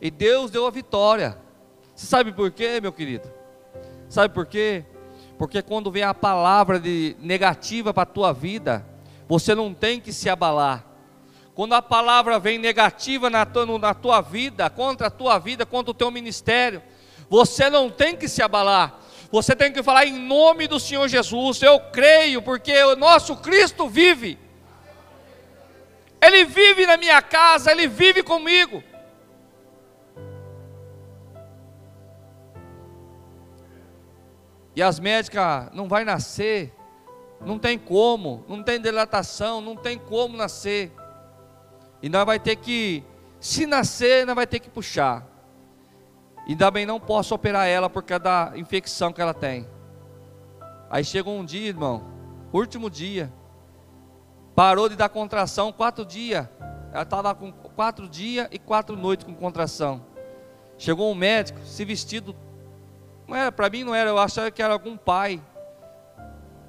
E 0.00 0.10
Deus 0.10 0.50
deu 0.50 0.66
a 0.66 0.70
vitória. 0.70 1.36
Você 1.94 2.06
sabe 2.06 2.32
por 2.32 2.50
quê, 2.50 2.80
meu 2.80 2.90
querido? 2.90 3.30
Sabe 4.08 4.32
por 4.32 4.46
quê? 4.46 4.82
Porque 5.36 5.60
quando 5.60 5.90
vem 5.90 6.04
a 6.04 6.14
palavra 6.14 6.80
de 6.80 7.14
negativa 7.20 7.92
para 7.92 8.04
a 8.04 8.06
tua 8.06 8.32
vida, 8.32 8.82
você 9.28 9.54
não 9.54 9.74
tem 9.74 10.00
que 10.00 10.10
se 10.10 10.30
abalar. 10.30 10.90
Quando 11.54 11.74
a 11.74 11.82
palavra 11.82 12.38
vem 12.38 12.58
negativa 12.58 13.28
na 13.28 13.44
tua, 13.44 13.78
na 13.78 13.94
tua 13.94 14.20
vida, 14.20 14.70
contra 14.70 15.08
a 15.08 15.10
tua 15.10 15.38
vida, 15.38 15.66
contra 15.66 15.90
o 15.90 15.94
teu 15.94 16.10
ministério, 16.10 16.82
você 17.28 17.68
não 17.68 17.90
tem 17.90 18.16
que 18.16 18.28
se 18.28 18.42
abalar. 18.42 18.98
Você 19.30 19.56
tem 19.56 19.72
que 19.72 19.82
falar 19.82 20.06
em 20.06 20.18
nome 20.18 20.66
do 20.66 20.78
Senhor 20.78 21.08
Jesus. 21.08 21.62
Eu 21.62 21.78
creio, 21.80 22.42
porque 22.42 22.76
o 22.84 22.96
nosso 22.96 23.36
Cristo 23.36 23.88
vive. 23.88 24.38
Ele 26.20 26.44
vive 26.44 26.86
na 26.86 26.96
minha 26.96 27.20
casa, 27.20 27.70
Ele 27.70 27.86
vive 27.86 28.22
comigo. 28.22 28.82
E 34.74 34.82
as 34.82 34.98
médicas 34.98 35.68
não 35.74 35.86
vai 35.86 36.04
nascer, 36.04 36.72
não 37.40 37.58
tem 37.58 37.78
como, 37.78 38.44
não 38.48 38.62
tem 38.62 38.80
dilatação, 38.80 39.60
não 39.60 39.76
tem 39.76 39.98
como 39.98 40.36
nascer. 40.36 40.92
E 42.02 42.08
nós 42.08 42.26
vai 42.26 42.40
ter 42.40 42.56
que, 42.56 43.04
se 43.38 43.64
nascer, 43.64 44.26
nós 44.26 44.34
vai 44.34 44.46
ter 44.46 44.58
que 44.58 44.68
puxar. 44.68 45.24
E 46.46 46.56
também 46.56 46.84
não 46.84 46.98
posso 46.98 47.34
operar 47.34 47.68
ela 47.68 47.88
por 47.88 48.02
causa 48.02 48.24
da 48.24 48.52
infecção 48.56 49.12
que 49.12 49.22
ela 49.22 49.32
tem. 49.32 49.68
Aí 50.90 51.04
chegou 51.04 51.34
um 51.38 51.44
dia, 51.44 51.68
irmão, 51.68 52.02
último 52.52 52.90
dia. 52.90 53.32
Parou 54.54 54.88
de 54.88 54.96
dar 54.96 55.08
contração 55.08 55.72
quatro 55.72 56.04
dias. 56.04 56.46
Ela 56.92 57.04
estava 57.04 57.34
com 57.34 57.52
quatro 57.52 58.08
dias 58.08 58.48
e 58.50 58.58
quatro 58.58 58.96
noites 58.96 59.24
com 59.24 59.34
contração. 59.34 60.04
Chegou 60.76 61.10
um 61.10 61.14
médico, 61.14 61.60
se 61.60 61.84
vestido. 61.84 62.34
Não 63.26 63.36
era, 63.36 63.52
para 63.52 63.70
mim 63.70 63.84
não 63.84 63.94
era, 63.94 64.10
eu 64.10 64.18
achava 64.18 64.50
que 64.50 64.60
era 64.60 64.72
algum 64.72 64.96
pai. 64.96 65.40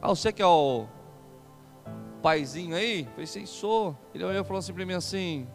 Ah, 0.02 0.08
você 0.10 0.32
que 0.32 0.41
é 0.41 0.46
o 0.46 0.86
paizinho 2.23 2.73
aí? 2.73 3.01
Eu 3.01 3.12
falei, 3.12 3.27
sim, 3.27 3.45
sou. 3.45 3.95
Ele 4.15 4.23
olhou 4.23 4.41
e 4.41 4.45
falou 4.45 4.59
assim 4.59 4.73
para 4.73 4.86
mim 4.86 4.93
assim: 4.93 5.45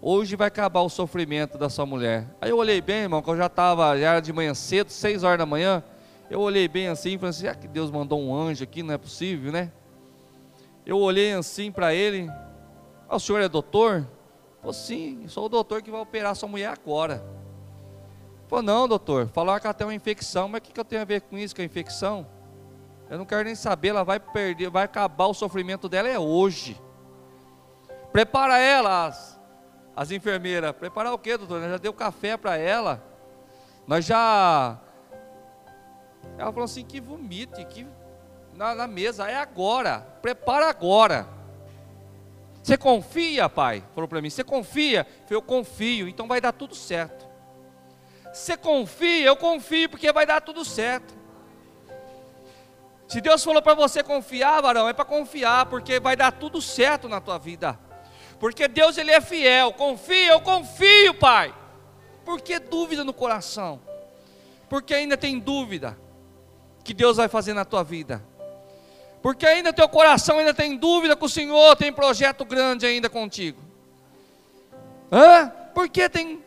hoje 0.00 0.34
vai 0.34 0.48
acabar 0.48 0.80
o 0.80 0.88
sofrimento 0.88 1.58
da 1.58 1.68
sua 1.68 1.84
mulher. 1.84 2.26
Aí 2.40 2.48
eu 2.48 2.56
olhei 2.56 2.80
bem, 2.80 3.02
irmão, 3.02 3.20
que 3.20 3.28
eu 3.28 3.36
já 3.36 3.46
estava, 3.46 3.98
já 3.98 4.12
era 4.12 4.20
de 4.20 4.32
manhã 4.32 4.54
cedo, 4.54 4.88
seis 4.88 5.22
horas 5.22 5.38
da 5.38 5.46
manhã. 5.46 5.84
Eu 6.30 6.40
olhei 6.40 6.66
bem 6.66 6.88
assim 6.88 7.12
e 7.12 7.18
falei 7.18 7.30
assim: 7.30 7.40
será 7.40 7.54
que 7.54 7.68
Deus 7.68 7.90
mandou 7.90 8.18
um 8.18 8.34
anjo 8.34 8.64
aqui? 8.64 8.82
Não 8.82 8.94
é 8.94 8.98
possível, 8.98 9.52
né? 9.52 9.70
Eu 10.86 10.98
olhei 10.98 11.34
assim 11.34 11.70
para 11.70 11.94
ele: 11.94 12.30
ah, 13.06 13.16
o 13.16 13.20
senhor 13.20 13.42
é 13.42 13.48
doutor? 13.48 14.08
Falei, 14.62 14.74
sim, 14.74 15.28
sou 15.28 15.44
o 15.44 15.48
doutor 15.50 15.82
que 15.82 15.90
vai 15.90 16.00
operar 16.00 16.34
sua 16.34 16.48
mulher 16.48 16.68
agora. 16.72 17.22
Falei, 18.48 18.64
não, 18.64 18.88
doutor, 18.88 19.28
falaram 19.28 19.60
que 19.60 19.66
ela 19.66 19.74
tem 19.74 19.86
uma 19.86 19.94
infecção, 19.94 20.48
mas 20.48 20.60
o 20.60 20.62
que, 20.62 20.72
que 20.72 20.80
eu 20.80 20.84
tenho 20.84 21.02
a 21.02 21.04
ver 21.04 21.20
com 21.20 21.36
isso, 21.36 21.54
com 21.54 21.60
a 21.60 21.64
infecção? 21.64 22.26
Eu 23.08 23.18
não 23.18 23.26
quero 23.26 23.44
nem 23.44 23.54
saber, 23.54 23.88
ela 23.88 24.04
vai 24.04 24.18
perder, 24.18 24.70
vai 24.70 24.84
acabar 24.84 25.26
o 25.26 25.34
sofrimento 25.34 25.88
dela 25.88 26.08
é 26.08 26.18
hoje. 26.18 26.80
Prepara 28.12 28.58
ela, 28.58 29.06
as, 29.06 29.40
as 29.94 30.10
enfermeiras. 30.10 30.72
Preparar 30.72 31.12
o 31.12 31.18
quê, 31.18 31.36
doutor? 31.36 31.60
Nós 31.60 31.70
já 31.70 31.78
deu 31.78 31.92
café 31.92 32.36
para 32.36 32.56
ela. 32.56 33.02
Nós 33.86 34.04
já. 34.04 34.78
Ela 36.38 36.50
falou 36.52 36.64
assim: 36.64 36.84
que 36.84 37.00
vomite, 37.00 37.64
que 37.66 37.86
na, 38.54 38.74
na 38.74 38.86
mesa, 38.86 39.28
é 39.28 39.36
agora. 39.36 40.00
Prepara 40.22 40.68
agora. 40.68 41.28
Você 42.62 42.78
confia, 42.78 43.48
pai? 43.48 43.84
Falou 43.94 44.08
para 44.08 44.22
mim: 44.22 44.30
Você 44.30 44.42
confia? 44.42 45.06
Eu 45.28 45.42
confio, 45.42 46.08
então 46.08 46.26
vai 46.26 46.40
dar 46.40 46.52
tudo 46.52 46.74
certo. 46.74 47.26
Você 48.32 48.56
confia? 48.56 49.26
Eu 49.26 49.36
confio, 49.36 49.88
porque 49.88 50.10
vai 50.12 50.24
dar 50.24 50.40
tudo 50.40 50.64
certo. 50.64 51.23
Se 53.14 53.20
Deus 53.20 53.44
falou 53.44 53.62
para 53.62 53.74
você 53.74 54.02
confiar, 54.02 54.60
varão, 54.60 54.88
é 54.88 54.92
para 54.92 55.04
confiar, 55.04 55.66
porque 55.66 56.00
vai 56.00 56.16
dar 56.16 56.32
tudo 56.32 56.60
certo 56.60 57.08
na 57.08 57.20
tua 57.20 57.38
vida. 57.38 57.78
Porque 58.40 58.66
Deus 58.66 58.98
ele 58.98 59.12
é 59.12 59.20
fiel. 59.20 59.72
Confia, 59.72 60.32
eu 60.32 60.40
confio, 60.40 61.14
Pai. 61.14 61.54
Por 62.24 62.40
que 62.40 62.58
dúvida 62.58 63.04
no 63.04 63.12
coração? 63.12 63.80
Porque 64.68 64.92
ainda 64.92 65.16
tem 65.16 65.38
dúvida 65.38 65.96
que 66.82 66.92
Deus 66.92 67.16
vai 67.16 67.28
fazer 67.28 67.54
na 67.54 67.64
tua 67.64 67.84
vida. 67.84 68.20
Porque 69.22 69.46
ainda 69.46 69.72
teu 69.72 69.88
coração 69.88 70.40
ainda 70.40 70.52
tem 70.52 70.76
dúvida 70.76 71.14
que 71.14 71.24
o 71.24 71.28
Senhor 71.28 71.76
tem 71.76 71.92
projeto 71.92 72.44
grande 72.44 72.84
ainda 72.84 73.08
contigo. 73.08 73.62
Hã? 75.12 75.52
Por 75.72 75.88
que 75.88 76.08
tem? 76.08 76.42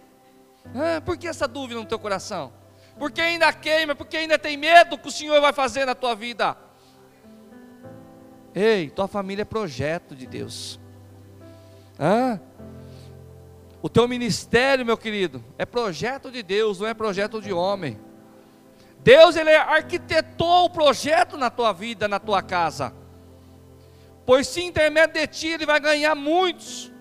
Hã? 0.76 1.00
Por 1.00 1.18
que 1.18 1.30
essa 1.30 1.48
dúvida 1.48 1.80
no 1.80 1.86
teu 1.86 1.98
coração? 1.98 2.52
Porque 2.98 3.22
ainda 3.22 3.52
queima, 3.54 3.96
porque 3.96 4.18
ainda 4.18 4.40
tem 4.40 4.58
medo 4.58 4.98
que 4.98 5.08
o 5.08 5.12
Senhor 5.12 5.40
vai 5.40 5.54
fazer 5.54 5.86
na 5.86 5.94
tua 5.94 6.16
vida. 6.16 6.58
Ei, 8.54 8.90
tua 8.90 9.08
família 9.08 9.44
é 9.44 9.46
projeto 9.46 10.16
de 10.16 10.26
Deus. 10.26 10.80
Hã? 12.00 12.40
O 13.82 13.88
teu 13.90 14.08
ministério, 14.08 14.86
meu 14.86 14.98
querido, 14.98 15.44
é 15.58 15.66
projeto 15.66 16.32
de 16.32 16.42
Deus, 16.42 16.80
não 16.80 16.88
é 16.88 16.94
projeto 16.94 17.42
de 17.42 17.54
homem. 17.54 18.00
Deus 19.00 19.36
ele 19.36 19.56
arquitetou 19.56 20.66
o 20.66 20.70
projeto 20.70 21.38
na 21.38 21.50
tua 21.50 21.72
vida, 21.72 22.08
na 22.08 22.20
tua 22.20 22.42
casa. 22.42 22.94
Pois 24.26 24.48
se 24.48 24.62
intermédio 24.62 25.14
de 25.14 25.28
ti 25.28 25.48
ele 25.48 25.66
vai 25.66 25.80
ganhar 25.80 26.16
muitos 26.16 26.92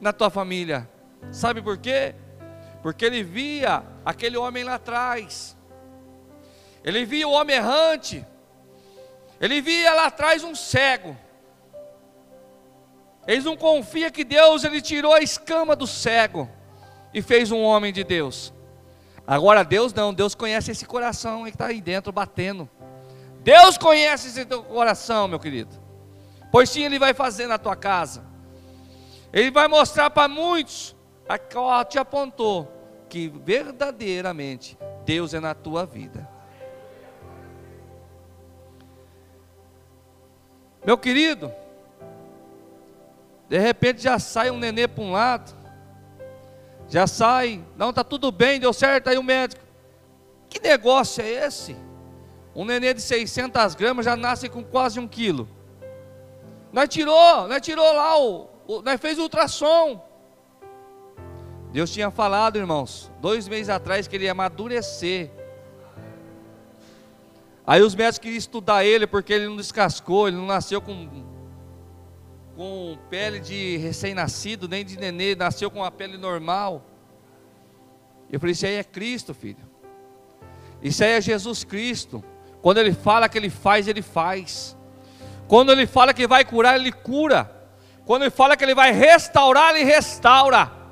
na 0.00 0.12
tua 0.12 0.30
família. 0.30 0.88
Sabe 1.32 1.62
por 1.62 1.78
quê? 1.78 2.14
Porque 2.86 3.04
ele 3.04 3.24
via 3.24 3.82
aquele 4.04 4.36
homem 4.36 4.62
lá 4.62 4.74
atrás, 4.74 5.56
ele 6.84 7.04
via 7.04 7.26
o 7.26 7.32
homem 7.32 7.56
errante, 7.56 8.24
ele 9.40 9.60
via 9.60 9.92
lá 9.92 10.06
atrás 10.06 10.44
um 10.44 10.54
cego. 10.54 11.16
Eles 13.26 13.44
não 13.44 13.56
confia 13.56 14.08
que 14.08 14.22
Deus 14.22 14.62
ele 14.62 14.80
tirou 14.80 15.12
a 15.12 15.18
escama 15.18 15.74
do 15.74 15.84
cego 15.84 16.48
e 17.12 17.20
fez 17.20 17.50
um 17.50 17.60
homem 17.60 17.92
de 17.92 18.04
Deus. 18.04 18.54
Agora 19.26 19.64
Deus 19.64 19.92
não, 19.92 20.14
Deus 20.14 20.36
conhece 20.36 20.70
esse 20.70 20.86
coração 20.86 21.42
que 21.42 21.50
está 21.50 21.66
aí 21.66 21.80
dentro 21.80 22.12
batendo. 22.12 22.70
Deus 23.40 23.76
conhece 23.76 24.28
esse 24.28 24.44
teu 24.44 24.62
coração, 24.62 25.26
meu 25.26 25.40
querido. 25.40 25.74
Pois 26.52 26.70
sim, 26.70 26.84
Ele 26.84 27.00
vai 27.00 27.12
fazer 27.12 27.48
na 27.48 27.58
tua 27.58 27.74
casa. 27.74 28.24
Ele 29.32 29.50
vai 29.50 29.66
mostrar 29.66 30.08
para 30.08 30.28
muitos 30.28 30.94
a 31.28 31.36
qual 31.36 31.84
te 31.84 31.98
apontou 31.98 32.75
que 33.08 33.28
verdadeiramente 33.28 34.76
Deus 35.04 35.34
é 35.34 35.40
na 35.40 35.54
tua 35.54 35.86
vida. 35.86 36.28
Meu 40.84 40.96
querido, 40.96 41.52
de 43.48 43.58
repente 43.58 44.02
já 44.02 44.18
sai 44.18 44.50
um 44.50 44.58
nenê 44.58 44.86
para 44.86 45.02
um 45.02 45.10
lado, 45.12 45.52
já 46.88 47.06
sai, 47.06 47.64
não, 47.76 47.90
está 47.90 48.04
tudo 48.04 48.30
bem, 48.30 48.60
deu 48.60 48.72
certo, 48.72 49.08
aí 49.08 49.18
o 49.18 49.22
médico, 49.22 49.62
que 50.48 50.60
negócio 50.60 51.22
é 51.22 51.46
esse? 51.46 51.76
Um 52.54 52.64
nenê 52.64 52.94
de 52.94 53.02
600 53.02 53.74
gramas 53.74 54.04
já 54.04 54.16
nasce 54.16 54.48
com 54.48 54.62
quase 54.62 55.00
um 55.00 55.08
quilo. 55.08 55.48
Nós 56.72 56.88
tirou, 56.88 57.48
nós 57.48 57.60
tirou 57.60 57.92
lá 57.92 58.18
o, 58.20 58.48
o 58.66 58.82
nós 58.82 59.00
fez 59.00 59.18
ultrassom, 59.18 60.05
Deus 61.76 61.90
tinha 61.90 62.10
falado, 62.10 62.56
irmãos, 62.56 63.12
dois 63.20 63.46
meses 63.46 63.68
atrás, 63.68 64.08
que 64.08 64.16
ele 64.16 64.24
ia 64.24 64.32
amadurecer. 64.32 65.30
Aí 67.66 67.82
os 67.82 67.94
médicos 67.94 68.18
queriam 68.18 68.38
estudar 68.38 68.82
ele 68.82 69.06
porque 69.06 69.34
ele 69.34 69.46
não 69.46 69.56
descascou, 69.56 70.26
ele 70.26 70.38
não 70.38 70.46
nasceu 70.46 70.80
com, 70.80 71.22
com 72.56 72.96
pele 73.10 73.40
de 73.40 73.76
recém-nascido, 73.76 74.66
nem 74.66 74.86
de 74.86 74.98
nenê, 74.98 75.34
nasceu 75.34 75.70
com 75.70 75.80
uma 75.80 75.90
pele 75.90 76.16
normal. 76.16 76.82
Eu 78.32 78.40
falei: 78.40 78.54
Isso 78.54 78.64
aí 78.64 78.76
é 78.76 78.82
Cristo, 78.82 79.34
filho. 79.34 79.68
Isso 80.80 81.04
aí 81.04 81.10
é 81.10 81.20
Jesus 81.20 81.62
Cristo. 81.62 82.24
Quando 82.62 82.78
ele 82.78 82.94
fala 82.94 83.28
que 83.28 83.36
ele 83.36 83.50
faz, 83.50 83.86
ele 83.86 84.00
faz. 84.00 84.74
Quando 85.46 85.72
ele 85.72 85.86
fala 85.86 86.14
que 86.14 86.26
vai 86.26 86.42
curar, 86.42 86.80
ele 86.80 86.90
cura. 86.90 87.68
Quando 88.06 88.22
ele 88.22 88.30
fala 88.30 88.56
que 88.56 88.64
ele 88.64 88.74
vai 88.74 88.92
restaurar, 88.92 89.76
ele 89.76 89.84
restaura. 89.84 90.85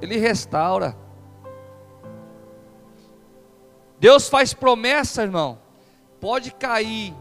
Ele 0.00 0.16
restaura. 0.16 0.96
Deus 3.98 4.28
faz 4.28 4.54
promessa, 4.54 5.22
irmão. 5.22 5.58
Pode 6.20 6.52
cair, 6.52 7.14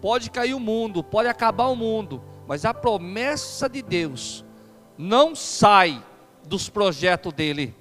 pode 0.00 0.30
cair 0.30 0.54
o 0.54 0.60
mundo, 0.60 1.02
pode 1.02 1.28
acabar 1.28 1.66
o 1.66 1.76
mundo, 1.76 2.22
mas 2.46 2.64
a 2.64 2.72
promessa 2.72 3.68
de 3.68 3.82
Deus 3.82 4.44
não 4.96 5.34
sai 5.34 6.02
dos 6.46 6.68
projetos 6.68 7.32
dele. 7.32 7.74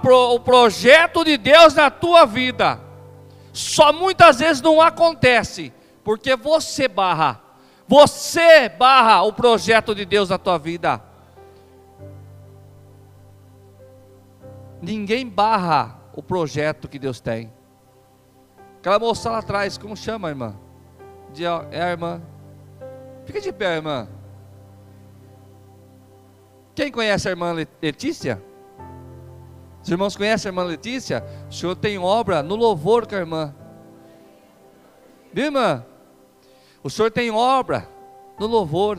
Pro, 0.00 0.34
o 0.34 0.40
projeto 0.40 1.24
de 1.24 1.36
Deus 1.36 1.74
na 1.74 1.90
tua 1.90 2.24
vida 2.24 2.80
só 3.52 3.92
muitas 3.92 4.38
vezes 4.38 4.62
não 4.62 4.80
acontece 4.80 5.72
porque 6.02 6.36
você 6.36 6.86
barra, 6.86 7.40
você 7.86 8.68
barra 8.68 9.22
o 9.22 9.32
projeto 9.32 9.94
de 9.94 10.04
Deus 10.04 10.28
na 10.28 10.38
tua 10.38 10.58
vida. 10.58 11.02
Ninguém 14.84 15.26
barra 15.26 15.98
o 16.14 16.22
projeto 16.22 16.88
que 16.88 16.98
Deus 16.98 17.18
tem. 17.18 17.50
Aquela 18.78 18.98
moça 18.98 19.30
lá 19.30 19.38
atrás, 19.38 19.78
como 19.78 19.96
chama, 19.96 20.28
irmã? 20.28 20.54
De, 21.32 21.44
é 21.44 21.90
irmã. 21.90 22.20
Fica 23.24 23.40
de 23.40 23.50
pé, 23.50 23.76
irmã. 23.76 24.06
Quem 26.74 26.92
conhece 26.92 27.28
a 27.28 27.30
irmã 27.30 27.52
Letícia? 27.80 28.42
Os 29.82 29.88
irmãos 29.88 30.16
conhecem 30.16 30.50
a 30.50 30.52
irmã 30.52 30.62
Letícia? 30.64 31.24
O 31.48 31.52
senhor 31.52 31.76
tem 31.76 31.98
obra 31.98 32.42
no 32.42 32.54
louvor 32.54 33.06
com 33.06 33.14
a 33.14 33.18
irmã. 33.18 33.54
Viu, 35.32 35.46
irmã? 35.46 35.84
O 36.82 36.90
senhor 36.90 37.10
tem 37.10 37.30
obra 37.30 37.88
no 38.38 38.46
louvor. 38.46 38.98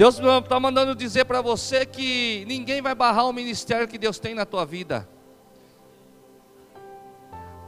Deus 0.00 0.18
está 0.18 0.58
mandando 0.58 0.94
dizer 0.94 1.26
para 1.26 1.42
você 1.42 1.84
que 1.84 2.42
ninguém 2.48 2.80
vai 2.80 2.94
barrar 2.94 3.26
o 3.26 3.34
ministério 3.34 3.86
que 3.86 3.98
Deus 3.98 4.18
tem 4.18 4.34
na 4.34 4.46
tua 4.46 4.64
vida. 4.64 5.06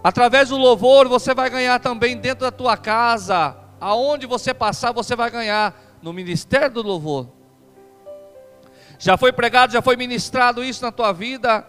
Através 0.02 0.48
do 0.48 0.56
louvor 0.56 1.06
você 1.08 1.34
vai 1.34 1.50
ganhar 1.50 1.78
também 1.78 2.16
dentro 2.16 2.46
da 2.46 2.50
tua 2.50 2.74
casa. 2.74 3.54
Aonde 3.78 4.24
você 4.24 4.54
passar, 4.54 4.92
você 4.92 5.14
vai 5.14 5.30
ganhar 5.30 5.78
no 6.00 6.10
ministério 6.10 6.70
do 6.70 6.80
louvor. 6.80 7.28
Já 8.98 9.18
foi 9.18 9.30
pregado, 9.30 9.74
já 9.74 9.82
foi 9.82 9.98
ministrado 9.98 10.64
isso 10.64 10.82
na 10.82 10.90
tua 10.90 11.12
vida? 11.12 11.66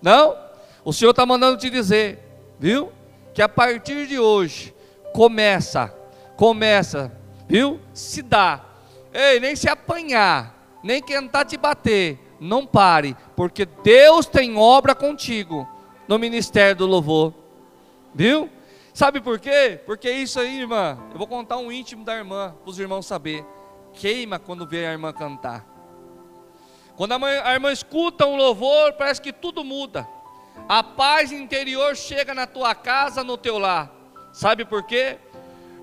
Não? 0.00 0.34
O 0.82 0.94
Senhor 0.94 1.10
está 1.10 1.26
mandando 1.26 1.58
te 1.58 1.68
dizer, 1.68 2.26
viu? 2.58 2.90
Que 3.34 3.42
a 3.42 3.48
partir 3.50 4.06
de 4.06 4.18
hoje, 4.18 4.74
começa, 5.12 5.94
começa, 6.38 7.12
viu? 7.46 7.78
Se 7.92 8.22
dá 8.22 8.69
Ei, 9.12 9.40
nem 9.40 9.56
se 9.56 9.68
apanhar, 9.68 10.78
nem 10.82 11.02
tentar 11.02 11.44
te 11.44 11.56
bater, 11.56 12.18
não 12.38 12.64
pare, 12.66 13.16
porque 13.36 13.66
Deus 13.66 14.26
tem 14.26 14.56
obra 14.56 14.94
contigo 14.94 15.68
no 16.06 16.18
ministério 16.18 16.76
do 16.76 16.86
louvor. 16.86 17.34
Viu? 18.14 18.48
Sabe 18.92 19.20
por 19.20 19.38
quê? 19.38 19.80
Porque 19.86 20.10
isso 20.10 20.40
aí, 20.40 20.60
irmã, 20.60 20.98
eu 21.12 21.18
vou 21.18 21.26
contar 21.26 21.56
um 21.58 21.70
íntimo 21.70 22.04
da 22.04 22.16
irmã, 22.16 22.54
para 22.62 22.70
os 22.70 22.78
irmãos 22.78 23.06
saber. 23.06 23.44
queima 23.94 24.38
quando 24.38 24.66
vê 24.66 24.86
a 24.86 24.92
irmã 24.92 25.12
cantar. 25.12 25.66
Quando 26.96 27.12
a, 27.12 27.18
mãe, 27.18 27.38
a 27.38 27.54
irmã 27.54 27.72
escuta 27.72 28.26
um 28.26 28.36
louvor, 28.36 28.92
parece 28.92 29.20
que 29.20 29.32
tudo 29.32 29.64
muda. 29.64 30.06
A 30.68 30.82
paz 30.82 31.32
interior 31.32 31.96
chega 31.96 32.34
na 32.34 32.46
tua 32.46 32.74
casa, 32.74 33.24
no 33.24 33.36
teu 33.36 33.58
lar. 33.58 33.90
Sabe 34.32 34.64
por 34.64 34.82
quê? 34.82 35.18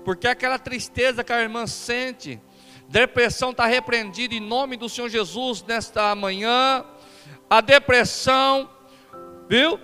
Porque 0.04 0.28
aquela 0.28 0.58
tristeza 0.58 1.24
que 1.24 1.32
a 1.32 1.40
irmã 1.40 1.66
sente, 1.66 2.40
depressão 2.88 3.50
está 3.50 3.66
repreendida 3.66 4.34
em 4.34 4.40
nome 4.40 4.76
do 4.76 4.88
Senhor 4.88 5.08
Jesus 5.08 5.62
nesta 5.62 6.14
manhã. 6.14 6.84
A 7.48 7.60
depressão, 7.60 8.68
viu? 9.48 9.78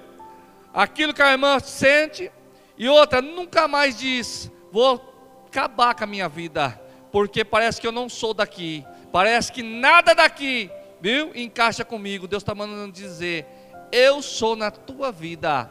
Aquilo 0.72 1.14
que 1.14 1.22
a 1.22 1.32
irmã 1.32 1.60
sente, 1.60 2.32
e 2.76 2.88
outra, 2.88 3.22
nunca 3.22 3.68
mais 3.68 3.96
diz: 3.96 4.50
Vou 4.72 5.44
acabar 5.46 5.94
com 5.94 6.04
a 6.04 6.06
minha 6.06 6.28
vida, 6.28 6.80
porque 7.12 7.44
parece 7.44 7.80
que 7.80 7.86
eu 7.86 7.92
não 7.92 8.08
sou 8.08 8.34
daqui, 8.34 8.84
parece 9.12 9.52
que 9.52 9.62
nada 9.62 10.14
daqui, 10.14 10.70
viu? 11.00 11.30
Encaixa 11.34 11.84
comigo. 11.84 12.26
Deus 12.26 12.42
está 12.42 12.54
mandando 12.54 12.92
dizer: 12.92 13.46
Eu 13.92 14.20
sou 14.20 14.56
na 14.56 14.70
tua 14.70 15.12
vida. 15.12 15.70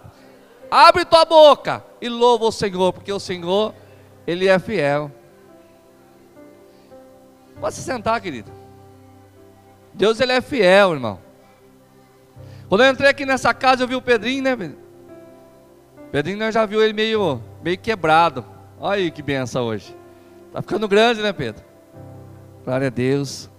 Abre 0.72 1.06
tua 1.06 1.26
boca 1.26 1.86
e 2.02 2.10
louva 2.10 2.46
o 2.46 2.52
Senhor, 2.52 2.94
porque 2.94 3.12
o 3.12 3.20
Senhor, 3.20 3.76
Ele 4.26 4.48
é 4.48 4.58
fiel. 4.58 5.12
Pode 7.64 7.76
se 7.76 7.82
sentar, 7.82 8.20
querido. 8.20 8.52
Deus, 9.94 10.20
Ele 10.20 10.34
é 10.34 10.42
fiel, 10.42 10.92
irmão. 10.92 11.18
Quando 12.68 12.84
eu 12.84 12.92
entrei 12.92 13.10
aqui 13.10 13.26
nessa 13.26 13.54
casa, 13.54 13.84
eu 13.84 13.88
vi 13.88 13.96
o 13.96 14.02
Pedrinho, 14.02 14.44
né, 14.44 14.76
Pedrinho? 16.12 16.40
Nós 16.40 16.54
já 16.54 16.66
viu 16.66 16.84
ele 16.84 16.92
meio, 16.92 17.42
meio 17.64 17.78
quebrado. 17.78 18.44
Olha 18.78 18.98
aí 19.04 19.10
que 19.10 19.22
benção 19.22 19.64
hoje. 19.64 19.96
Tá 20.52 20.62
ficando 20.62 20.90
grande, 20.90 21.22
né, 21.22 21.32
Pedro? 21.32 21.64
Glória 22.66 22.88
a 22.88 22.90
Deus. 22.90 23.50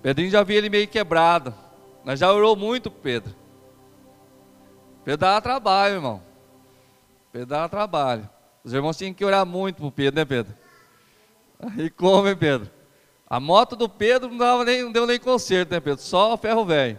Pedrinho 0.00 0.30
já 0.30 0.44
viu 0.44 0.58
ele 0.58 0.70
meio 0.70 0.86
quebrado. 0.86 1.52
Nós 2.04 2.20
já 2.20 2.32
orou 2.32 2.54
muito 2.54 2.88
Pedro. 2.88 3.34
Pedro 5.04 5.18
dá 5.18 5.40
trabalho, 5.40 5.94
irmão. 5.96 6.22
Pedro 7.32 7.48
dá 7.48 7.68
trabalho. 7.68 8.30
Os 8.62 8.72
irmãos 8.72 8.96
tinham 8.96 9.12
que 9.12 9.24
orar 9.24 9.44
muito 9.44 9.78
pro 9.78 9.90
Pedro, 9.90 10.20
né, 10.20 10.24
Pedro? 10.24 10.54
Aí 11.58 11.90
como, 11.90 12.28
hein, 12.28 12.36
Pedro? 12.36 12.81
A 13.32 13.40
moto 13.40 13.74
do 13.74 13.88
Pedro 13.88 14.28
não, 14.28 14.36
dava 14.36 14.62
nem, 14.62 14.82
não 14.82 14.92
deu 14.92 15.06
nem 15.06 15.18
conserto, 15.18 15.70
né, 15.70 15.80
Pedro? 15.80 16.02
Só 16.02 16.36
ferro 16.36 16.66
velho. 16.66 16.98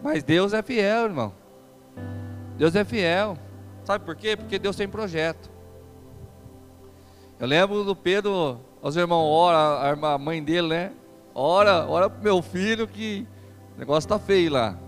Mas 0.00 0.22
Deus 0.22 0.52
é 0.52 0.62
fiel, 0.62 1.06
irmão. 1.06 1.34
Deus 2.56 2.76
é 2.76 2.84
fiel. 2.84 3.36
Sabe 3.82 4.04
por 4.04 4.14
quê? 4.14 4.36
Porque 4.36 4.60
Deus 4.60 4.76
tem 4.76 4.86
projeto. 4.86 5.50
Eu 7.40 7.48
lembro 7.48 7.82
do 7.82 7.96
Pedro, 7.96 8.60
os 8.80 8.96
irmãos 8.96 9.28
ora, 9.28 9.90
a 9.90 10.18
mãe 10.18 10.40
dele, 10.40 10.68
né? 10.68 10.92
Ora, 11.34 11.84
ora 11.88 12.08
pro 12.08 12.22
meu 12.22 12.40
filho 12.40 12.86
que 12.86 13.26
o 13.74 13.80
negócio 13.80 14.08
tá 14.08 14.20
feio 14.20 14.52
lá. 14.52 14.78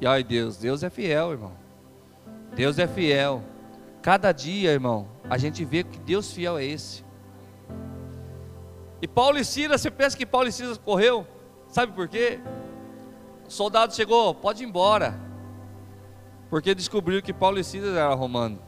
E 0.00 0.06
ai 0.06 0.24
Deus, 0.24 0.56
Deus 0.56 0.82
é 0.82 0.90
fiel, 0.90 1.30
irmão. 1.30 1.52
Deus 2.56 2.76
é 2.76 2.88
fiel. 2.88 3.40
Cada 4.02 4.32
dia, 4.32 4.72
irmão, 4.72 5.06
a 5.30 5.38
gente 5.38 5.64
vê 5.64 5.84
que 5.84 6.00
Deus 6.00 6.32
fiel 6.32 6.58
é 6.58 6.64
esse. 6.64 7.03
E 9.04 9.06
Paulo 9.06 9.38
e 9.38 9.44
Silas, 9.44 9.82
você 9.82 9.90
pensa 9.90 10.16
que 10.16 10.24
Paulo 10.24 10.48
e 10.48 10.52
Silas 10.52 10.78
correu? 10.78 11.26
Sabe 11.68 11.92
por 11.92 12.08
quê? 12.08 12.40
O 13.46 13.50
soldado 13.50 13.94
chegou, 13.94 14.34
pode 14.34 14.62
ir 14.64 14.66
embora. 14.66 15.20
Porque 16.48 16.74
descobriu 16.74 17.22
que 17.22 17.32
Paulo 17.32 17.58
e 17.58 17.64
Silas 17.64 17.94
eram 17.94 18.16
romanos 18.16 18.58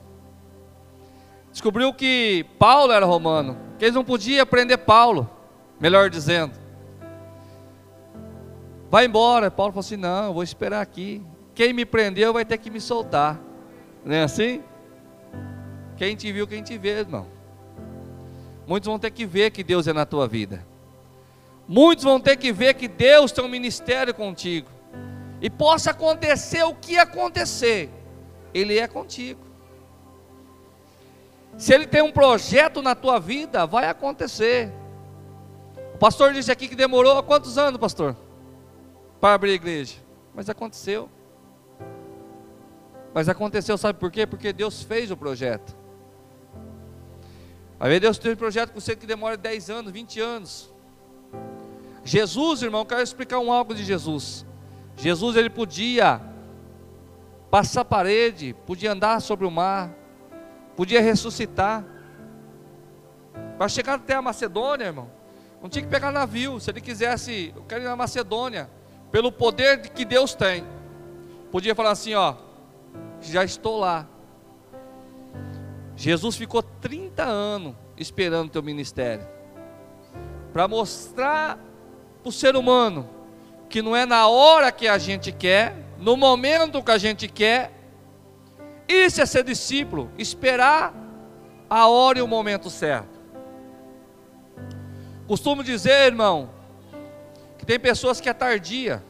descobriu 1.56 1.90
que 1.90 2.44
Paulo 2.58 2.92
era 2.92 3.06
romano, 3.06 3.56
que 3.78 3.86
eles 3.86 3.94
não 3.94 4.04
podiam 4.04 4.44
prender 4.44 4.76
Paulo, 4.76 5.28
melhor 5.80 6.10
dizendo. 6.10 6.52
Vai 8.90 9.06
embora. 9.06 9.50
Paulo 9.50 9.72
falou 9.72 9.80
assim: 9.80 9.96
não, 9.96 10.34
vou 10.34 10.42
esperar 10.42 10.82
aqui. 10.82 11.24
Quem 11.54 11.72
me 11.72 11.86
prendeu 11.86 12.34
vai 12.34 12.44
ter 12.44 12.58
que 12.58 12.68
me 12.68 12.78
soltar. 12.78 13.40
Não 14.04 14.14
é 14.14 14.22
assim? 14.22 14.62
Quem 15.96 16.14
te 16.14 16.30
viu, 16.30 16.46
quem 16.46 16.62
te 16.62 16.76
vê, 16.76 16.98
irmão. 16.98 17.26
Muitos 18.66 18.86
vão 18.86 18.98
ter 18.98 19.10
que 19.10 19.24
ver 19.24 19.50
que 19.50 19.62
Deus 19.62 19.86
é 19.86 19.92
na 19.92 20.04
tua 20.04 20.26
vida. 20.26 20.66
Muitos 21.68 22.04
vão 22.04 22.20
ter 22.20 22.36
que 22.36 22.52
ver 22.52 22.74
que 22.74 22.88
Deus 22.88 23.32
tem 23.32 23.44
um 23.44 23.48
ministério 23.48 24.12
contigo. 24.12 24.68
E 25.40 25.50
possa 25.50 25.90
acontecer 25.90 26.62
o 26.64 26.74
que 26.74 26.98
acontecer, 26.98 27.90
Ele 28.52 28.78
é 28.78 28.88
contigo. 28.88 29.46
Se 31.56 31.72
ele 31.72 31.86
tem 31.86 32.02
um 32.02 32.12
projeto 32.12 32.82
na 32.82 32.94
tua 32.94 33.18
vida, 33.18 33.66
vai 33.66 33.88
acontecer. 33.88 34.70
O 35.94 35.98
pastor 35.98 36.32
disse 36.34 36.52
aqui 36.52 36.68
que 36.68 36.76
demorou 36.76 37.16
há 37.16 37.22
quantos 37.22 37.56
anos, 37.56 37.80
pastor? 37.80 38.14
Para 39.20 39.34
abrir 39.34 39.52
a 39.52 39.54
igreja. 39.54 39.96
Mas 40.34 40.50
aconteceu. 40.50 41.08
Mas 43.14 43.30
aconteceu, 43.30 43.78
sabe 43.78 43.98
por 43.98 44.10
quê? 44.10 44.26
Porque 44.26 44.52
Deus 44.52 44.82
fez 44.82 45.10
o 45.10 45.16
projeto. 45.16 45.74
Às 47.78 47.88
vezes 47.88 48.00
Deus 48.00 48.18
tem 48.18 48.32
um 48.32 48.36
projeto 48.36 48.72
com 48.72 48.80
você 48.80 48.96
que 48.96 49.06
demora 49.06 49.36
10 49.36 49.70
anos, 49.70 49.92
20 49.92 50.20
anos. 50.20 50.72
Jesus, 52.04 52.62
irmão, 52.62 52.82
eu 52.82 52.86
quero 52.86 53.02
explicar 53.02 53.38
um 53.38 53.52
algo 53.52 53.74
de 53.74 53.84
Jesus. 53.84 54.46
Jesus 54.96 55.36
ele 55.36 55.50
podia 55.50 56.20
passar 57.50 57.84
parede, 57.84 58.54
podia 58.66 58.92
andar 58.92 59.20
sobre 59.20 59.46
o 59.46 59.50
mar, 59.50 59.90
podia 60.74 61.00
ressuscitar. 61.00 61.84
Para 63.58 63.68
chegar 63.68 63.94
até 63.94 64.14
a 64.14 64.22
Macedônia, 64.22 64.86
irmão, 64.86 65.10
não 65.60 65.68
tinha 65.68 65.82
que 65.82 65.90
pegar 65.90 66.10
navio. 66.10 66.60
Se 66.60 66.70
ele 66.70 66.80
quisesse, 66.80 67.52
eu 67.54 67.62
quero 67.62 67.82
ir 67.82 67.86
na 67.86 67.96
Macedônia, 67.96 68.70
pelo 69.10 69.32
poder 69.32 69.80
que 69.90 70.04
Deus 70.04 70.34
tem, 70.34 70.64
podia 71.50 71.74
falar 71.74 71.90
assim: 71.90 72.14
ó, 72.14 72.34
já 73.20 73.44
estou 73.44 73.78
lá. 73.78 74.06
Jesus 75.96 76.36
ficou 76.36 76.62
30 76.62 77.24
anos 77.24 77.74
esperando 77.96 78.48
o 78.48 78.50
teu 78.50 78.62
ministério, 78.62 79.26
para 80.52 80.68
mostrar 80.68 81.58
para 82.22 82.28
o 82.28 82.32
ser 82.32 82.54
humano 82.54 83.08
que 83.68 83.80
não 83.80 83.96
é 83.96 84.04
na 84.04 84.28
hora 84.28 84.70
que 84.70 84.86
a 84.86 84.98
gente 84.98 85.32
quer, 85.32 85.74
no 85.98 86.16
momento 86.16 86.82
que 86.82 86.90
a 86.90 86.98
gente 86.98 87.26
quer, 87.26 87.72
isso 88.86 89.20
é 89.20 89.26
ser 89.26 89.42
discípulo, 89.42 90.10
esperar 90.18 90.94
a 91.68 91.88
hora 91.88 92.18
e 92.18 92.22
o 92.22 92.28
momento 92.28 92.70
certo. 92.70 93.16
Costumo 95.26 95.64
dizer, 95.64 96.06
irmão, 96.06 96.50
que 97.58 97.66
tem 97.66 97.80
pessoas 97.80 98.20
que 98.20 98.28
é 98.28 98.32
tardia, 98.32 99.02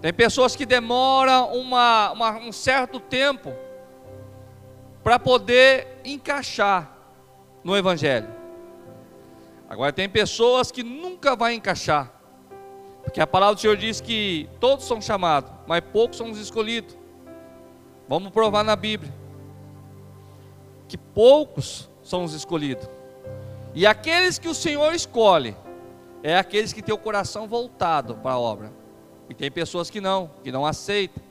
tem 0.00 0.12
pessoas 0.12 0.56
que 0.56 0.66
demoram 0.66 1.52
uma, 1.52 2.10
uma, 2.12 2.30
um 2.38 2.52
certo 2.52 2.98
tempo 2.98 3.54
para 5.04 5.18
poder 5.18 6.00
encaixar 6.02 6.96
no 7.62 7.76
Evangelho. 7.76 8.28
Agora 9.68 9.92
tem 9.92 10.08
pessoas 10.08 10.72
que 10.72 10.82
nunca 10.82 11.36
vai 11.36 11.52
encaixar, 11.52 12.10
porque 13.02 13.20
a 13.20 13.26
palavra 13.26 13.54
do 13.54 13.60
Senhor 13.60 13.76
diz 13.76 14.00
que 14.00 14.48
todos 14.58 14.86
são 14.86 15.02
chamados, 15.02 15.52
mas 15.66 15.82
poucos 15.92 16.16
são 16.16 16.30
os 16.30 16.38
escolhidos. 16.38 16.96
Vamos 18.08 18.30
provar 18.30 18.64
na 18.64 18.74
Bíblia 18.74 19.12
que 20.88 20.96
poucos 20.96 21.88
são 22.02 22.24
os 22.24 22.32
escolhidos. 22.32 22.88
E 23.74 23.86
aqueles 23.86 24.38
que 24.38 24.48
o 24.48 24.54
Senhor 24.54 24.94
escolhe 24.94 25.56
é 26.22 26.38
aqueles 26.38 26.72
que 26.72 26.80
têm 26.80 26.94
o 26.94 26.98
coração 26.98 27.46
voltado 27.46 28.14
para 28.16 28.32
a 28.32 28.38
obra. 28.38 28.72
E 29.28 29.34
tem 29.34 29.50
pessoas 29.50 29.90
que 29.90 30.00
não, 30.00 30.30
que 30.42 30.52
não 30.52 30.64
aceitam. 30.64 31.22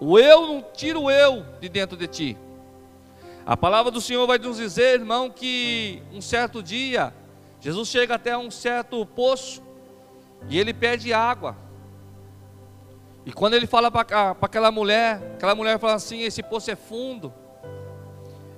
O 0.00 0.18
eu 0.18 0.46
não 0.46 0.64
tira 0.72 0.98
o 0.98 1.10
eu 1.10 1.44
de 1.60 1.68
dentro 1.68 1.96
de 1.96 2.06
ti. 2.06 2.38
A 3.46 3.56
palavra 3.56 3.90
do 3.90 4.00
Senhor 4.00 4.26
vai 4.26 4.38
nos 4.38 4.56
dizer, 4.56 5.00
irmão, 5.00 5.28
que 5.28 6.02
um 6.12 6.20
certo 6.20 6.62
dia 6.62 7.12
Jesus 7.60 7.88
chega 7.88 8.14
até 8.14 8.36
um 8.36 8.50
certo 8.50 9.04
poço 9.04 9.62
e 10.48 10.58
ele 10.58 10.72
pede 10.72 11.12
água. 11.12 11.56
E 13.26 13.32
quando 13.32 13.54
ele 13.54 13.66
fala 13.66 13.90
para 13.90 14.36
aquela 14.40 14.70
mulher, 14.70 15.16
aquela 15.34 15.54
mulher 15.54 15.78
fala 15.78 15.94
assim: 15.94 16.22
esse 16.22 16.42
poço 16.42 16.70
é 16.70 16.76
fundo, 16.76 17.32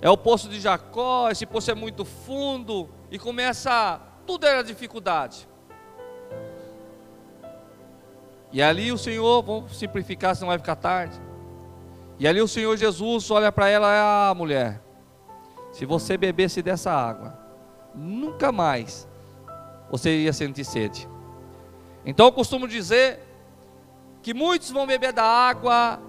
é 0.01 0.11
o 0.11 0.16
poço 0.16 0.49
de 0.49 0.61
Jacó, 0.61 1.30
esse 1.30 1.47
poço 1.47 1.70
é 1.70 1.74
muito 1.74 2.05
fundo, 2.05 2.89
e 3.11 3.18
começa, 3.18 4.01
tudo 4.26 4.47
era 4.47 4.62
dificuldade. 4.62 5.49
E 8.53 8.62
ali 8.62 8.91
o 8.91 8.99
Senhor, 8.99 9.43
vamos 9.43 9.76
simplificar, 9.76 10.34
senão 10.34 10.49
vai 10.49 10.59
ficar 10.59 10.76
tarde. 10.76 11.25
E 12.18 12.26
ali 12.26 12.40
o 12.40 12.48
Senhor 12.48 12.76
Jesus 12.76 13.30
olha 13.30 13.52
para 13.52 13.68
ela, 13.68 14.30
ah, 14.30 14.34
mulher, 14.34 14.80
se 15.72 15.84
você 15.84 16.16
bebesse 16.16 16.62
dessa 16.62 16.90
água, 16.90 17.38
nunca 17.94 18.50
mais 18.50 19.06
você 19.90 20.20
ia 20.20 20.32
sentir 20.32 20.64
sede. 20.64 21.08
Então 22.04 22.26
eu 22.26 22.32
costumo 22.32 22.66
dizer 22.66 23.20
que 24.22 24.32
muitos 24.32 24.70
vão 24.70 24.86
beber 24.86 25.12
da 25.12 25.24
água, 25.24 26.00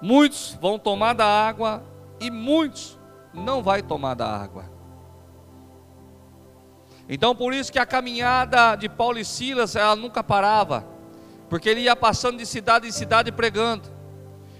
muitos 0.00 0.56
vão 0.60 0.78
tomar 0.78 1.14
da 1.14 1.26
água 1.26 1.82
e 2.20 2.30
muitos 2.30 2.98
não 3.34 3.62
vai 3.62 3.82
tomar 3.82 4.14
da 4.14 4.28
água. 4.28 4.70
Então 7.08 7.34
por 7.34 7.52
isso 7.52 7.72
que 7.72 7.78
a 7.78 7.86
caminhada 7.86 8.76
de 8.76 8.88
Paulo 8.88 9.18
e 9.18 9.24
Silas, 9.24 9.74
ela 9.74 9.96
nunca 9.96 10.22
parava, 10.22 10.86
porque 11.48 11.68
ele 11.68 11.80
ia 11.80 11.96
passando 11.96 12.38
de 12.38 12.46
cidade 12.46 12.86
em 12.86 12.92
cidade 12.92 13.32
pregando. 13.32 13.95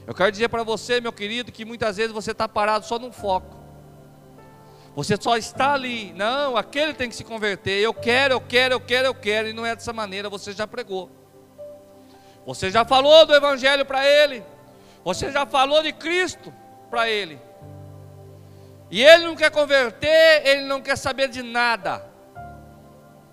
Eu 0.07 0.15
quero 0.15 0.31
dizer 0.31 0.49
para 0.49 0.63
você, 0.63 1.01
meu 1.01 1.13
querido, 1.13 1.51
que 1.51 1.65
muitas 1.65 1.97
vezes 1.97 2.13
você 2.13 2.31
está 2.31 2.49
parado 2.49 2.87
só 2.87 2.99
num 2.99 3.11
foco. 3.11 3.57
Você 4.95 5.17
só 5.21 5.37
está 5.37 5.75
ali, 5.75 6.13
não, 6.15 6.57
aquele 6.57 6.95
tem 6.95 7.09
que 7.09 7.17
se 7.17 7.25
converter. 7.25 7.83
Eu 7.83 7.93
quero, 7.93 8.35
eu 8.35 8.41
quero, 8.41 8.75
eu 8.75 8.81
quero, 8.81 9.07
eu 9.09 9.15
quero, 9.15 9.49
e 9.49 9.53
não 9.53 9.67
é 9.67 9.75
dessa 9.75 9.93
maneira, 9.93 10.31
você 10.31 10.53
já 10.53 10.67
pregou. 10.67 11.11
Você 12.47 12.71
já 12.71 12.85
falou 12.85 13.27
do 13.27 13.35
Evangelho 13.35 13.85
para 13.85 14.07
ele, 14.07 14.43
você 15.05 15.33
já 15.33 15.45
falou 15.45 15.83
de 15.83 15.93
Cristo 15.93 16.51
para 16.89 17.11
ele, 17.11 17.39
e 18.91 19.03
ele 19.03 19.25
não 19.25 19.35
quer 19.35 19.51
converter, 19.51 20.47
ele 20.47 20.63
não 20.63 20.81
quer 20.81 20.97
saber 20.97 21.29
de 21.29 21.43
nada. 21.43 22.07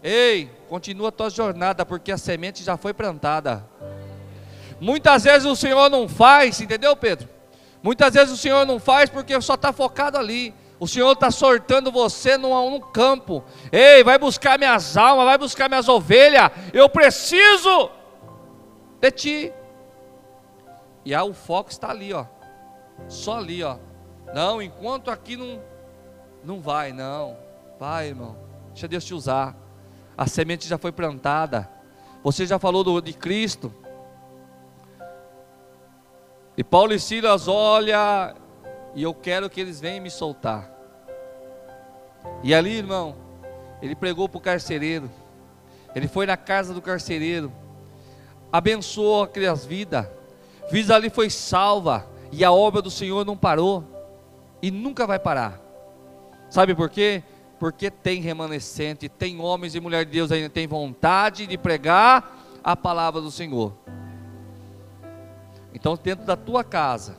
Ei, 0.02 0.52
continua 0.68 1.10
a 1.10 1.12
tua 1.12 1.30
jornada, 1.30 1.86
porque 1.86 2.12
a 2.12 2.18
semente 2.18 2.64
já 2.64 2.76
foi 2.76 2.94
plantada. 2.94 3.64
Muitas 4.84 5.24
vezes 5.24 5.48
o 5.48 5.56
Senhor 5.56 5.90
não 5.90 6.10
faz, 6.10 6.60
entendeu, 6.60 6.94
Pedro? 6.94 7.30
Muitas 7.82 8.14
vezes 8.14 8.34
o 8.34 8.38
Senhor 8.38 8.66
não 8.66 8.82
faz 8.82 9.10
porque 9.10 9.40
só 9.40 9.54
está 9.54 9.72
focado 9.72 10.18
ali. 10.18 10.54
O 10.78 10.86
Senhor 10.86 11.14
está 11.14 11.32
sortando 11.32 11.90
você 11.90 12.38
num, 12.38 12.70
num, 12.70 12.82
campo. 12.82 13.42
Ei, 13.72 14.04
vai 14.04 14.20
buscar 14.20 14.60
minhas 14.60 14.98
almas, 14.98 15.24
vai 15.26 15.38
buscar 15.38 15.70
minhas 15.70 15.88
ovelhas. 15.88 16.52
Eu 16.74 16.90
preciso 16.90 17.92
de 19.00 19.10
ti. 19.10 19.54
E 21.06 21.16
aí 21.16 21.30
o 21.30 21.34
foco 21.34 21.70
está 21.70 21.90
ali, 21.90 22.12
ó. 22.12 22.26
Só 23.08 23.38
ali, 23.38 23.64
ó. 23.64 23.78
Não, 24.34 24.62
enquanto 24.62 25.10
aqui 25.10 25.38
não, 25.38 25.62
não 26.44 26.60
vai, 26.60 26.92
não. 26.92 27.38
Vai, 27.80 28.08
irmão. 28.08 28.36
Deixa 28.74 28.90
Deus 28.90 29.06
te 29.06 29.14
usar. 29.14 29.56
A 30.18 30.28
semente 30.28 30.68
já 30.68 30.78
foi 30.78 30.92
plantada. 30.92 31.70
Você 32.22 32.46
já 32.46 32.60
falou 32.60 32.84
do, 32.84 33.00
de 33.00 33.14
Cristo. 33.14 33.74
E 36.56 36.64
Paulo 36.64 36.94
e 36.94 37.00
Silas 37.00 37.48
olha 37.48 38.36
e 38.94 39.02
eu 39.02 39.14
quero 39.14 39.50
que 39.50 39.60
eles 39.60 39.82
venham 39.82 40.04
me 40.04 40.10
soltar. 40.12 40.72
E 42.44 42.54
ali, 42.54 42.78
irmão, 42.78 43.16
ele 43.82 43.96
pregou 43.96 44.30
para 44.30 44.38
o 44.38 44.42
carcereiro. 44.42 45.10
Ele 45.96 46.08
foi 46.08 46.26
na 46.26 46.38
casa 46.38 46.74
do 46.74 46.82
carcereiro. 46.82 47.52
Abençoou 48.52 49.24
aquelas 49.24 49.66
vidas. 49.66 50.08
Vida 50.72 50.96
ali 50.96 51.10
foi 51.10 51.30
salva. 51.30 52.08
E 52.32 52.44
a 52.44 52.52
obra 52.52 52.82
do 52.82 52.92
Senhor 52.92 53.26
não 53.26 53.36
parou 53.36 53.84
e 54.62 54.72
nunca 54.72 55.06
vai 55.06 55.20
parar. 55.20 55.60
Sabe 56.50 56.76
por 56.76 56.90
quê? 56.90 57.24
Porque 57.60 57.90
tem 57.90 58.22
remanescente, 58.22 59.10
tem 59.10 59.40
homens 59.40 59.76
e 59.76 59.80
mulheres 59.80 60.08
de 60.08 60.14
Deus 60.14 60.32
ainda 60.32 60.50
tem 60.50 60.68
vontade 60.68 61.48
de 61.48 61.58
pregar 61.58 62.60
a 62.64 62.76
palavra 62.76 63.22
do 63.22 63.32
Senhor. 63.32 63.74
Então, 65.74 65.98
dentro 66.02 66.26
da 66.26 66.36
tua 66.36 66.64
casa, 66.64 67.18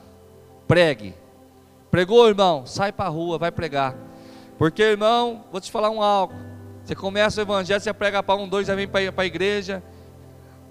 pregue. 0.67 1.13
Pregou, 1.91 2.27
irmão? 2.27 2.65
Sai 2.65 2.91
para 2.91 3.05
a 3.05 3.09
rua, 3.09 3.37
vai 3.37 3.51
pregar. 3.51 3.95
Porque, 4.57 4.81
irmão, 4.81 5.43
vou 5.51 5.59
te 5.59 5.71
falar 5.71 5.89
um 5.89 6.01
algo. 6.01 6.33
Você 6.83 6.95
começa 6.95 7.39
o 7.39 7.43
evangelho, 7.43 7.81
você 7.81 7.93
prega 7.93 8.21
para 8.21 8.39
um, 8.39 8.47
dois, 8.47 8.67
já 8.67 8.75
vem 8.75 8.87
para 8.87 9.11
a 9.15 9.25
igreja. 9.25 9.83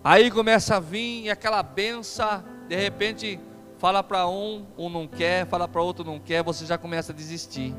Aí 0.03 0.31
começa 0.31 0.77
a 0.77 0.81
vir 0.81 1.25
e 1.25 1.31
aquela 1.31 1.63
benção, 1.63 2.43
de 2.69 2.77
repente 2.77 3.41
Fala 3.85 4.03
para 4.03 4.27
um, 4.27 4.65
um 4.79 4.89
não 4.89 5.07
quer, 5.07 5.47
fala 5.47 5.69
para 5.69 5.83
outro 5.83 6.05
não 6.07 6.19
quer, 6.19 6.43
você 6.43 6.65
já 6.65 6.79
começa 6.79 7.13
a 7.13 7.15
desistir. 7.15 7.75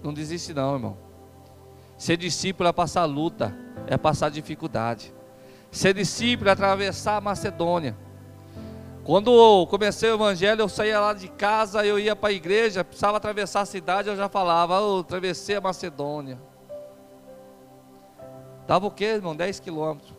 Não 0.00 0.14
desiste 0.14 0.54
não, 0.54 0.74
irmão. 0.74 0.96
Ser 1.98 2.16
discípulo 2.16 2.68
é 2.68 2.72
passar 2.72 3.04
luta, 3.06 3.52
é 3.88 3.98
passar 3.98 4.30
dificuldade. 4.30 5.12
Ser 5.68 5.94
discípulo 5.94 6.48
é 6.48 6.52
atravessar 6.52 7.16
a 7.16 7.20
Macedônia. 7.20 7.96
Quando 9.06 9.30
eu 9.30 9.68
comecei 9.68 10.10
o 10.10 10.14
evangelho, 10.14 10.62
eu 10.62 10.68
saía 10.68 10.98
lá 10.98 11.12
de 11.12 11.28
casa, 11.28 11.86
eu 11.86 11.96
ia 11.96 12.16
para 12.16 12.30
a 12.30 12.32
igreja, 12.32 12.82
precisava 12.82 13.18
atravessar 13.18 13.60
a 13.60 13.64
cidade, 13.64 14.08
eu 14.08 14.16
já 14.16 14.28
falava, 14.28 14.74
eu 14.78 14.98
atravessei 14.98 15.54
a 15.54 15.60
Macedônia. 15.60 16.36
Dava 18.66 18.84
o 18.84 18.90
quê, 18.90 19.04
irmão? 19.04 19.36
10 19.36 19.60
quilômetros. 19.60 20.12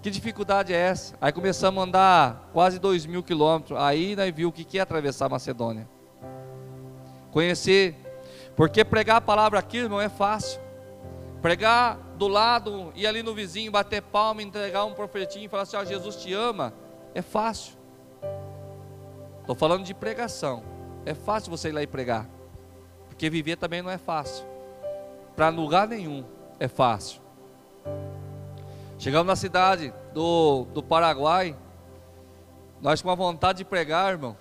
Que 0.00 0.10
dificuldade 0.10 0.72
é 0.72 0.78
essa? 0.78 1.14
Aí 1.20 1.30
começamos 1.30 1.78
a 1.78 1.84
andar 1.86 2.48
quase 2.54 2.78
dois 2.78 3.04
mil 3.04 3.22
quilômetros. 3.22 3.78
Aí 3.78 4.16
nós 4.16 4.34
viu 4.34 4.48
o 4.48 4.52
que 4.52 4.78
é 4.78 4.80
atravessar 4.80 5.26
a 5.26 5.28
Macedônia. 5.28 5.86
Conhecer. 7.30 7.94
Porque 8.56 8.82
pregar 8.82 9.16
a 9.16 9.20
palavra 9.20 9.58
aqui 9.58 9.86
não 9.86 10.00
é 10.00 10.08
fácil. 10.08 10.58
Pregar 11.42 11.98
do 12.16 12.28
lado, 12.28 12.94
ir 12.96 13.06
ali 13.06 13.22
no 13.22 13.34
vizinho, 13.34 13.70
bater 13.70 14.00
palma, 14.00 14.42
entregar 14.42 14.86
um 14.86 14.94
profetinho 14.94 15.44
e 15.44 15.48
falar 15.48 15.64
assim: 15.64 15.76
ó, 15.76 15.84
Jesus 15.84 16.16
te 16.16 16.32
ama. 16.32 16.72
É 17.14 17.22
fácil. 17.22 17.74
Estou 19.40 19.54
falando 19.54 19.84
de 19.84 19.94
pregação. 19.94 20.62
É 21.04 21.14
fácil 21.14 21.50
você 21.50 21.68
ir 21.68 21.72
lá 21.72 21.82
e 21.82 21.86
pregar. 21.86 22.28
Porque 23.08 23.28
viver 23.28 23.56
também 23.56 23.82
não 23.82 23.90
é 23.90 23.98
fácil. 23.98 24.44
Para 25.34 25.48
lugar 25.48 25.88
nenhum 25.88 26.24
é 26.58 26.68
fácil. 26.68 27.20
Chegamos 28.98 29.26
na 29.26 29.34
cidade 29.34 29.92
do, 30.14 30.64
do 30.72 30.80
Paraguai, 30.80 31.56
nós 32.80 33.02
com 33.02 33.10
a 33.10 33.14
vontade 33.16 33.58
de 33.58 33.64
pregar, 33.64 34.12
irmão, 34.12 34.36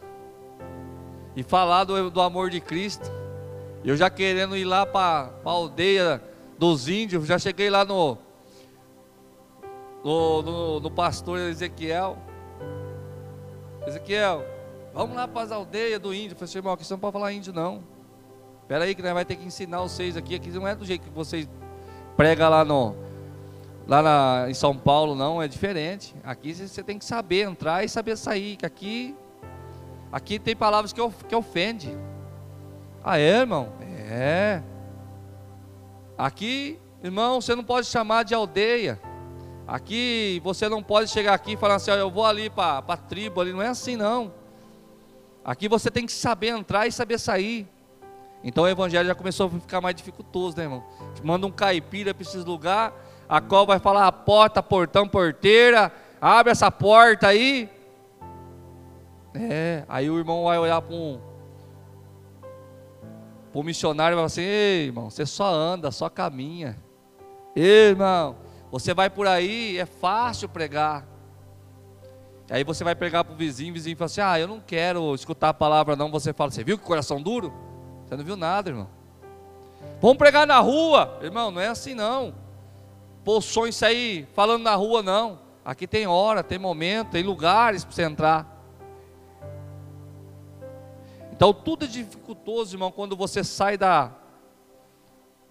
e 1.36 1.42
falar 1.42 1.84
do, 1.84 2.12
do 2.12 2.22
amor 2.22 2.50
de 2.52 2.62
Cristo. 2.62 3.12
Eu 3.84 3.98
já 3.98 4.10
querendo 4.10 4.56
ir 4.56 4.66
lá 4.66 4.86
para 4.86 5.32
a 5.44 5.50
aldeia 5.50 6.22
dos 6.60 6.88
índios, 6.88 7.26
já 7.26 7.40
cheguei 7.40 7.72
lá 7.72 7.84
no, 7.84 8.20
no, 10.04 10.42
no, 10.44 10.80
no 10.80 10.92
pastor 10.92 11.40
Ezequiel. 11.40 12.18
Ezequiel, 13.86 14.46
vamos 14.94 15.16
lá 15.16 15.28
para 15.28 15.42
as 15.42 15.52
aldeias 15.52 16.00
do 16.00 16.14
índio. 16.14 16.34
Eu 16.34 16.38
falei 16.38 16.54
irmão, 16.56 16.74
aqui 16.74 16.86
você 16.86 16.94
não 16.94 17.00
pode 17.00 17.14
falar 17.14 17.32
índio, 17.32 17.54
não. 17.54 17.84
Espera 18.62 18.86
aí 18.86 18.96
que 18.96 19.02
nós 19.02 19.14
vai 19.14 19.26
ter 19.26 19.36
que 19.36 19.46
ensinar 19.46 19.82
vocês 19.82 20.16
aqui. 20.16 20.36
Aqui 20.36 20.50
não 20.50 20.68
é 20.68 20.76
do 20.76 20.86
jeito 20.86 21.04
que 21.04 21.10
vocês 21.10 21.50
pregam 22.16 22.50
lá 22.50 22.64
no, 22.64 22.96
Lá 23.88 24.02
na, 24.02 24.46
em 24.50 24.54
São 24.54 24.78
Paulo 24.78 25.16
não, 25.16 25.42
é 25.42 25.48
diferente. 25.48 26.16
Aqui 26.24 26.54
você 26.54 26.84
tem 26.84 26.98
que 26.98 27.06
saber 27.06 27.42
entrar 27.42 27.84
e 27.84 27.90
saber 27.90 28.16
sair. 28.16 28.56
Que 28.56 28.66
aqui, 28.66 29.16
aqui 30.12 30.40
tem 30.40 30.56
palavras 30.56 30.94
que, 30.94 31.02
que 31.28 31.36
ofende. 31.36 31.98
Ah, 33.04 33.18
é, 33.18 33.40
irmão? 33.40 33.70
É. 34.10 34.62
Aqui, 36.18 36.80
irmão, 37.04 37.42
você 37.42 37.56
não 37.56 37.64
pode 37.64 37.88
chamar 37.88 38.24
de 38.24 38.34
aldeia. 38.36 38.98
Aqui 39.72 40.42
você 40.44 40.68
não 40.68 40.84
pode 40.84 41.10
chegar 41.10 41.34
aqui 41.34 41.54
e 41.54 41.56
falar 41.56 41.76
assim, 41.76 41.92
eu 41.92 42.12
vou 42.12 42.26
ali 42.26 42.50
para 42.50 42.84
a 42.86 42.98
tribo 42.98 43.40
ali. 43.40 43.54
Não 43.54 43.62
é 43.62 43.70
assim 43.70 43.96
não. 43.96 44.34
Aqui 45.46 45.70
você 45.70 45.90
tem 45.90 46.06
que 46.06 46.12
saber 46.12 46.50
entrar 46.50 46.88
e 46.88 46.92
saber 46.92 47.18
sair. 47.18 47.66
Então 48.44 48.66
o 48.66 48.68
evangelho 48.68 49.08
já 49.08 49.16
começou 49.16 49.48
a 49.48 49.50
ficar 49.50 49.80
mais 49.80 49.96
dificultoso, 49.96 50.58
né, 50.58 50.64
irmão? 50.64 50.84
Manda 51.24 51.48
um 51.48 51.52
caipira 51.52 52.14
para 52.14 52.22
esses 52.22 52.44
lugares 52.44 52.94
a 53.30 53.40
qual 53.40 53.66
vai 53.66 53.80
falar 53.80 54.08
a 54.08 54.12
porta, 54.12 54.62
portão, 54.62 55.08
porteira, 55.08 55.90
abre 56.20 56.52
essa 56.52 56.70
porta 56.70 57.30
aí. 57.30 57.70
É, 59.34 59.86
aí 59.88 60.10
o 60.10 60.18
irmão 60.18 60.44
vai 60.44 60.60
olhar 60.60 60.82
para 60.82 60.94
um, 60.94 61.18
para 63.54 63.62
o 63.62 63.64
missionário 63.64 64.16
e 64.16 64.18
vai 64.18 64.24
falar 64.24 64.26
assim: 64.26 64.42
Ei, 64.42 64.88
irmão, 64.88 65.10
você 65.10 65.26
só 65.26 65.50
anda, 65.50 65.92
só 65.92 66.10
caminha. 66.10 66.78
Ei, 67.56 67.92
irmão, 67.92 68.36
você 68.72 68.94
vai 68.94 69.10
por 69.10 69.28
aí, 69.28 69.78
é 69.78 69.86
fácil 69.86 70.50
pregar. 70.50 71.06
Aí 72.50 72.64
você 72.64 72.84
vai 72.84 72.96
pregar 72.96 73.24
para 73.24 73.34
o 73.34 73.38
vizinho, 73.38 73.72
o 73.72 73.74
vizinho 73.74 73.96
fala 73.96 74.06
assim: 74.08 74.22
Ah, 74.22 74.40
eu 74.40 74.48
não 74.48 74.60
quero 74.60 75.14
escutar 75.14 75.50
a 75.50 75.54
palavra, 75.54 75.96
não. 75.96 76.10
Você 76.10 76.34
fala: 76.34 76.50
Você 76.50 76.64
viu 76.64 76.78
que 76.78 76.84
coração 76.84 77.22
duro? 77.22 77.54
Você 78.06 78.16
não 78.16 78.24
viu 78.24 78.36
nada, 78.36 78.70
irmão. 78.70 78.90
Vamos 80.02 80.18
pregar 80.18 80.48
na 80.48 80.60
rua, 80.60 81.20
irmão, 81.22 81.52
não 81.52 81.62
é 81.62 81.68
assim 81.68 81.94
não 81.94 82.34
pôr 83.24 83.42
sonho 83.42 83.72
sair 83.72 84.28
falando 84.34 84.64
na 84.64 84.76
rua, 84.76 85.02
não. 85.02 85.40
Aqui 85.64 85.88
tem 85.88 86.08
hora, 86.08 86.44
tem 86.44 86.58
momento, 86.58 87.12
tem 87.12 87.24
lugares 87.24 87.84
para 87.84 87.94
você 87.94 88.04
entrar. 88.04 88.48
Então 91.32 91.54
tudo 91.54 91.86
é 91.86 91.88
dificultoso, 91.88 92.76
irmão, 92.76 92.92
quando 92.92 93.16
você 93.16 93.44
sai 93.44 93.78
da 93.78 94.12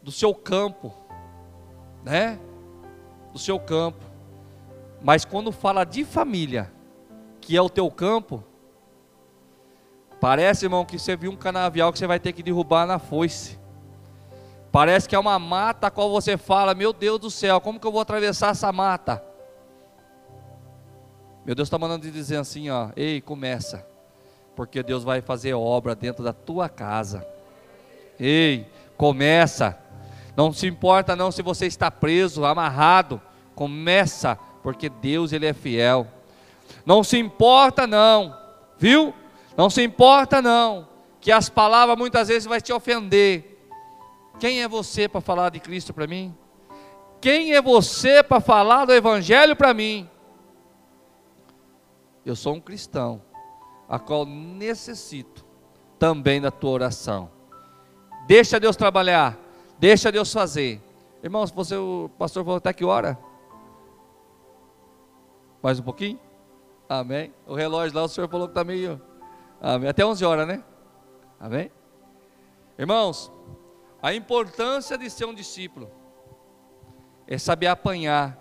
do 0.02 0.10
seu 0.10 0.34
campo, 0.34 0.94
né? 2.02 2.38
Do 3.32 3.38
seu 3.38 3.58
campo. 3.58 4.04
Mas 5.02 5.24
quando 5.24 5.50
fala 5.52 5.84
de 5.84 6.04
família, 6.04 6.70
que 7.40 7.56
é 7.56 7.62
o 7.62 7.70
teu 7.70 7.90
campo, 7.90 8.44
parece, 10.20 10.66
irmão, 10.66 10.84
que 10.84 10.98
você 10.98 11.16
viu 11.16 11.30
um 11.30 11.36
canavial 11.36 11.92
que 11.92 11.98
você 11.98 12.06
vai 12.06 12.20
ter 12.20 12.32
que 12.32 12.42
derrubar 12.42 12.86
na 12.86 12.98
foice. 12.98 13.58
Parece 14.70 15.08
que 15.08 15.16
é 15.16 15.18
uma 15.18 15.38
mata 15.38 15.88
a 15.88 15.90
qual 15.90 16.10
você 16.10 16.36
fala: 16.36 16.74
Meu 16.74 16.92
Deus 16.92 17.18
do 17.18 17.30
céu, 17.30 17.60
como 17.60 17.80
que 17.80 17.86
eu 17.86 17.92
vou 17.92 18.00
atravessar 18.00 18.50
essa 18.50 18.70
mata? 18.70 19.24
Meu 21.44 21.54
Deus 21.54 21.66
está 21.66 21.78
mandando 21.78 22.08
dizer 22.10 22.36
assim: 22.36 22.70
ó, 22.70 22.90
Ei, 22.94 23.20
começa, 23.20 23.86
porque 24.54 24.82
Deus 24.82 25.02
vai 25.02 25.20
fazer 25.20 25.54
obra 25.54 25.94
dentro 25.94 26.22
da 26.22 26.32
tua 26.32 26.68
casa. 26.68 27.26
Ei, 28.18 28.66
começa. 28.96 29.78
Não 30.36 30.52
se 30.52 30.66
importa 30.66 31.16
não 31.16 31.30
se 31.30 31.42
você 31.42 31.66
está 31.66 31.90
preso, 31.90 32.44
amarrado. 32.44 33.20
Começa, 33.54 34.36
porque 34.62 34.88
Deus 34.88 35.32
ele 35.32 35.46
é 35.46 35.52
fiel. 35.52 36.06
Não 36.84 37.02
se 37.02 37.18
importa 37.18 37.86
não, 37.86 38.36
viu? 38.78 39.14
Não 39.56 39.68
se 39.68 39.82
importa 39.82 40.40
não, 40.40 40.88
que 41.20 41.30
as 41.30 41.48
palavras 41.48 41.98
muitas 41.98 42.28
vezes 42.28 42.46
vai 42.46 42.60
te 42.60 42.72
ofender. 42.72 43.58
Quem 44.38 44.62
é 44.62 44.68
você 44.68 45.06
para 45.08 45.20
falar 45.20 45.50
de 45.50 45.60
Cristo 45.60 45.92
para 45.92 46.06
mim? 46.06 46.34
Quem 47.20 47.52
é 47.52 47.60
você 47.60 48.22
para 48.22 48.40
falar 48.40 48.86
do 48.86 48.94
evangelho 48.94 49.54
para 49.54 49.74
mim? 49.74 50.08
Eu 52.24 52.34
sou 52.34 52.54
um 52.54 52.60
cristão, 52.60 53.20
a 53.88 53.98
qual 53.98 54.24
necessito 54.24 55.44
também 55.98 56.40
da 56.40 56.50
tua 56.50 56.70
oração. 56.70 57.30
Deixa 58.26 58.58
Deus 58.58 58.76
trabalhar, 58.76 59.38
deixa 59.80 60.12
Deus 60.12 60.30
fazer. 60.30 60.80
Irmãos, 61.22 61.50
você, 61.50 61.74
o 61.74 62.10
pastor 62.18 62.44
falou 62.44 62.58
até 62.58 62.72
que 62.72 62.84
hora? 62.84 63.18
Mais 65.62 65.80
um 65.80 65.82
pouquinho? 65.82 66.20
Amém. 66.88 67.32
O 67.46 67.54
relógio 67.54 67.96
lá, 67.96 68.04
o 68.04 68.08
senhor 68.08 68.28
falou 68.28 68.46
que 68.46 68.52
está 68.52 68.62
meio. 68.62 69.00
Amém. 69.60 69.88
Até 69.88 70.04
11 70.04 70.24
horas, 70.24 70.46
né? 70.46 70.62
Amém. 71.38 71.70
Irmãos, 72.78 73.32
a 74.02 74.12
importância 74.12 74.98
de 74.98 75.08
ser 75.08 75.24
um 75.24 75.34
discípulo 75.34 75.90
é 77.26 77.38
saber 77.38 77.68
apanhar, 77.68 78.38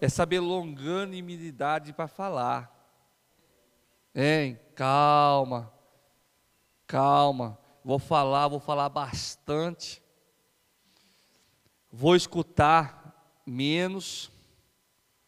é 0.00 0.08
saber 0.08 0.38
longanimidade 0.40 1.92
para 1.92 2.06
falar. 2.06 2.72
Hein? 4.14 4.58
Calma, 4.74 5.72
calma. 6.86 7.58
Vou 7.88 7.98
falar, 7.98 8.48
vou 8.48 8.60
falar 8.60 8.90
bastante. 8.90 10.02
Vou 11.90 12.14
escutar 12.14 13.40
menos, 13.46 14.30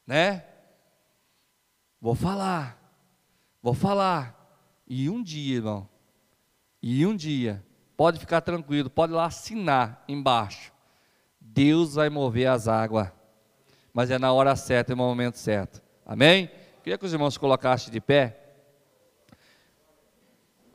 né? 0.06 0.44
Vou 1.98 2.14
falar, 2.14 2.78
vou 3.62 3.72
falar. 3.72 4.36
E 4.86 5.08
um 5.08 5.22
dia, 5.22 5.56
irmão, 5.56 5.88
e 6.82 7.06
um 7.06 7.16
dia, 7.16 7.64
pode 7.96 8.20
ficar 8.20 8.42
tranquilo, 8.42 8.90
pode 8.90 9.14
lá 9.14 9.24
assinar 9.24 10.04
embaixo. 10.06 10.70
Deus 11.40 11.94
vai 11.94 12.10
mover 12.10 12.46
as 12.46 12.68
águas, 12.68 13.10
mas 13.90 14.10
é 14.10 14.18
na 14.18 14.34
hora 14.34 14.54
certa, 14.54 14.92
é 14.92 14.94
no 14.94 15.02
momento 15.02 15.38
certo. 15.38 15.82
Amém? 16.04 16.50
Queria 16.82 16.98
que 16.98 17.06
os 17.06 17.12
irmãos 17.14 17.38
colocassem 17.38 17.90
de 17.90 18.02
pé. 18.02 18.38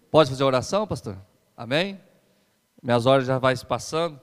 Pode 0.09 0.31
fazer 0.31 0.43
oração, 0.43 0.87
pastor? 0.87 1.15
Amém? 1.55 2.01
Minhas 2.81 3.05
horas 3.05 3.25
já 3.25 3.39
vai 3.39 3.55
se 3.55 3.65
passando. 3.65 4.19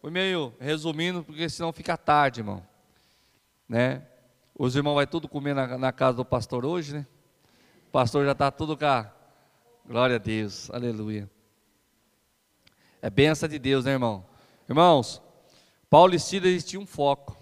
Fui 0.00 0.10
meio 0.10 0.54
resumindo, 0.60 1.24
porque 1.24 1.48
senão 1.48 1.72
fica 1.72 1.96
tarde, 1.96 2.40
irmão. 2.40 2.64
Né? 3.68 4.06
Os 4.56 4.76
irmãos 4.76 4.94
vão 4.94 5.06
tudo 5.06 5.28
comer 5.28 5.54
na, 5.54 5.78
na, 5.78 5.92
casa 5.92 6.16
do 6.16 6.24
pastor 6.24 6.64
hoje, 6.64 6.94
né? 6.94 7.06
O 7.88 7.90
pastor 7.90 8.24
já 8.24 8.32
está 8.32 8.50
tudo 8.50 8.76
cá. 8.76 9.14
Glória 9.86 10.16
a 10.16 10.18
Deus, 10.18 10.70
aleluia. 10.70 11.30
É 13.00 13.08
benção 13.08 13.48
de 13.48 13.58
Deus, 13.58 13.84
né, 13.84 13.92
irmão? 13.92 14.26
Irmãos, 14.68 15.22
Paulo 15.88 16.14
e 16.14 16.20
Silas 16.20 16.64
tinham 16.64 16.82
um 16.82 16.86
foco. 16.86 17.36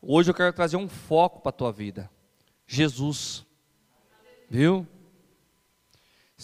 Hoje 0.00 0.30
eu 0.30 0.34
quero 0.34 0.52
trazer 0.52 0.76
um 0.76 0.88
foco 0.88 1.40
para 1.40 1.50
a 1.50 1.52
tua 1.52 1.72
vida. 1.72 2.10
Jesus. 2.66 3.44
Viu? 4.48 4.86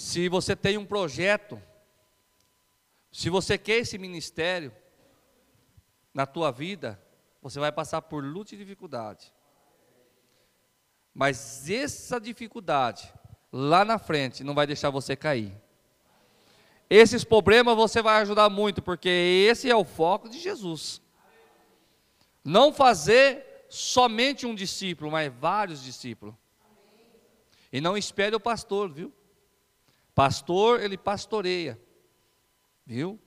Se 0.00 0.30
você 0.30 0.56
tem 0.56 0.78
um 0.78 0.86
projeto, 0.86 1.60
se 3.12 3.28
você 3.28 3.58
quer 3.58 3.80
esse 3.80 3.98
ministério 3.98 4.74
na 6.14 6.24
tua 6.24 6.50
vida, 6.50 6.98
você 7.42 7.60
vai 7.60 7.70
passar 7.70 8.00
por 8.00 8.24
luta 8.24 8.54
e 8.54 8.58
dificuldade. 8.58 9.30
Mas 11.12 11.68
essa 11.68 12.18
dificuldade 12.18 13.12
lá 13.52 13.84
na 13.84 13.98
frente 13.98 14.42
não 14.42 14.54
vai 14.54 14.66
deixar 14.66 14.88
você 14.88 15.14
cair. 15.14 15.52
Esses 16.88 17.22
problemas 17.22 17.76
você 17.76 18.00
vai 18.00 18.22
ajudar 18.22 18.48
muito, 18.48 18.80
porque 18.80 19.46
esse 19.50 19.70
é 19.70 19.76
o 19.76 19.84
foco 19.84 20.30
de 20.30 20.40
Jesus. 20.40 21.02
Não 22.42 22.72
fazer 22.72 23.66
somente 23.68 24.46
um 24.46 24.54
discípulo, 24.54 25.10
mas 25.10 25.30
vários 25.30 25.82
discípulos. 25.82 26.34
E 27.70 27.82
não 27.82 27.98
espere 27.98 28.34
o 28.34 28.40
pastor, 28.40 28.90
viu? 28.90 29.19
Pastor, 30.20 30.82
ele 30.82 30.98
pastoreia. 30.98 31.80
Viu? 32.84 33.18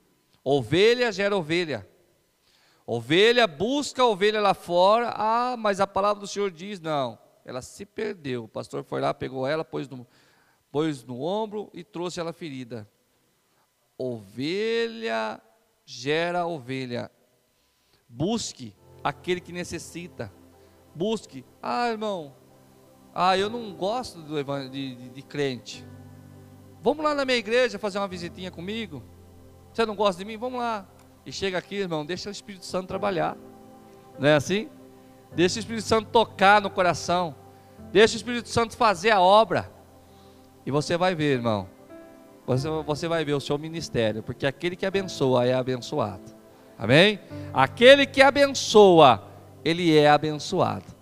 Ovelha 0.44 1.12
gera 1.12 1.36
ovelha. 1.36 1.90
Ovelha 2.86 3.48
busca 3.48 4.06
ovelha 4.06 4.40
lá 4.40 4.54
fora. 4.54 5.12
Ah, 5.16 5.56
mas 5.58 5.80
a 5.80 5.88
palavra 5.88 6.22
do 6.22 6.28
Senhor 6.28 6.52
diz: 6.52 6.80
não. 6.80 7.18
Ela 7.44 7.64
se 7.64 7.84
perdeu. 7.84 8.44
O 8.44 8.48
pastor 8.48 8.84
foi 8.84 9.02
lá, 9.02 9.12
pegou 9.12 9.48
ela, 9.48 9.66
pôs 9.66 9.90
no, 9.90 10.06
pôs 10.72 11.04
no 11.04 11.24
ombro 11.24 11.68
e 11.74 11.84
trouxe 11.84 12.20
ela 12.20 12.32
ferida. 12.32 12.88
Ovelha 13.98 15.42
gera 15.84 16.46
ovelha. 16.46 17.10
Busque 18.08 18.72
aquele 19.04 19.42
que 19.42 19.52
necessita. 19.52 20.32
Busque. 20.94 21.44
Ah, 21.60 21.90
irmão. 21.90 22.36
Ah, 23.16 23.36
eu 23.36 23.50
não 23.50 23.74
gosto 23.74 24.22
do 24.22 24.70
de, 24.70 24.96
de, 24.96 25.10
de 25.10 25.22
crente. 25.24 25.84
Vamos 26.84 27.02
lá 27.02 27.16
na 27.16 27.24
minha 27.24 27.38
igreja 27.38 27.80
fazer 27.80 27.98
uma 27.98 28.10
visitinha 28.10 28.52
comigo? 28.52 29.02
Você 29.72 29.86
não 29.86 29.96
gosta 29.96 30.22
de 30.22 30.26
mim? 30.26 30.36
Vamos 30.36 30.60
lá. 30.60 30.86
E 31.26 31.32
chega 31.32 31.58
aqui, 31.58 31.76
irmão, 31.76 32.06
deixa 32.06 32.28
o 32.28 32.32
Espírito 32.32 32.66
Santo 32.66 32.90
trabalhar. 32.90 33.38
Não 34.20 34.28
é 34.28 34.36
assim? 34.36 34.68
Deixa 35.34 35.56
o 35.56 35.60
Espírito 35.60 35.86
Santo 35.86 36.10
tocar 36.12 36.62
no 36.62 36.70
coração. 36.70 37.34
Deixa 37.90 38.16
o 38.16 38.18
Espírito 38.18 38.50
Santo 38.50 38.76
fazer 38.76 39.12
a 39.12 39.22
obra. 39.22 39.72
E 40.66 40.72
você 40.72 40.98
vai 40.98 41.16
ver, 41.16 41.38
irmão. 41.38 41.70
Você, 42.46 42.68
você 42.70 43.08
vai 43.08 43.24
ver 43.24 43.34
o 43.34 43.40
seu 43.40 43.58
ministério. 43.58 44.22
Porque 44.22 44.46
aquele 44.46 44.76
que 44.76 44.86
abençoa 44.86 45.46
é 45.46 45.54
abençoado. 45.54 46.36
Amém? 46.78 47.18
Aquele 47.54 48.06
que 48.06 48.22
abençoa, 48.22 49.24
ele 49.64 49.98
é 49.98 50.10
abençoado. 50.10 50.93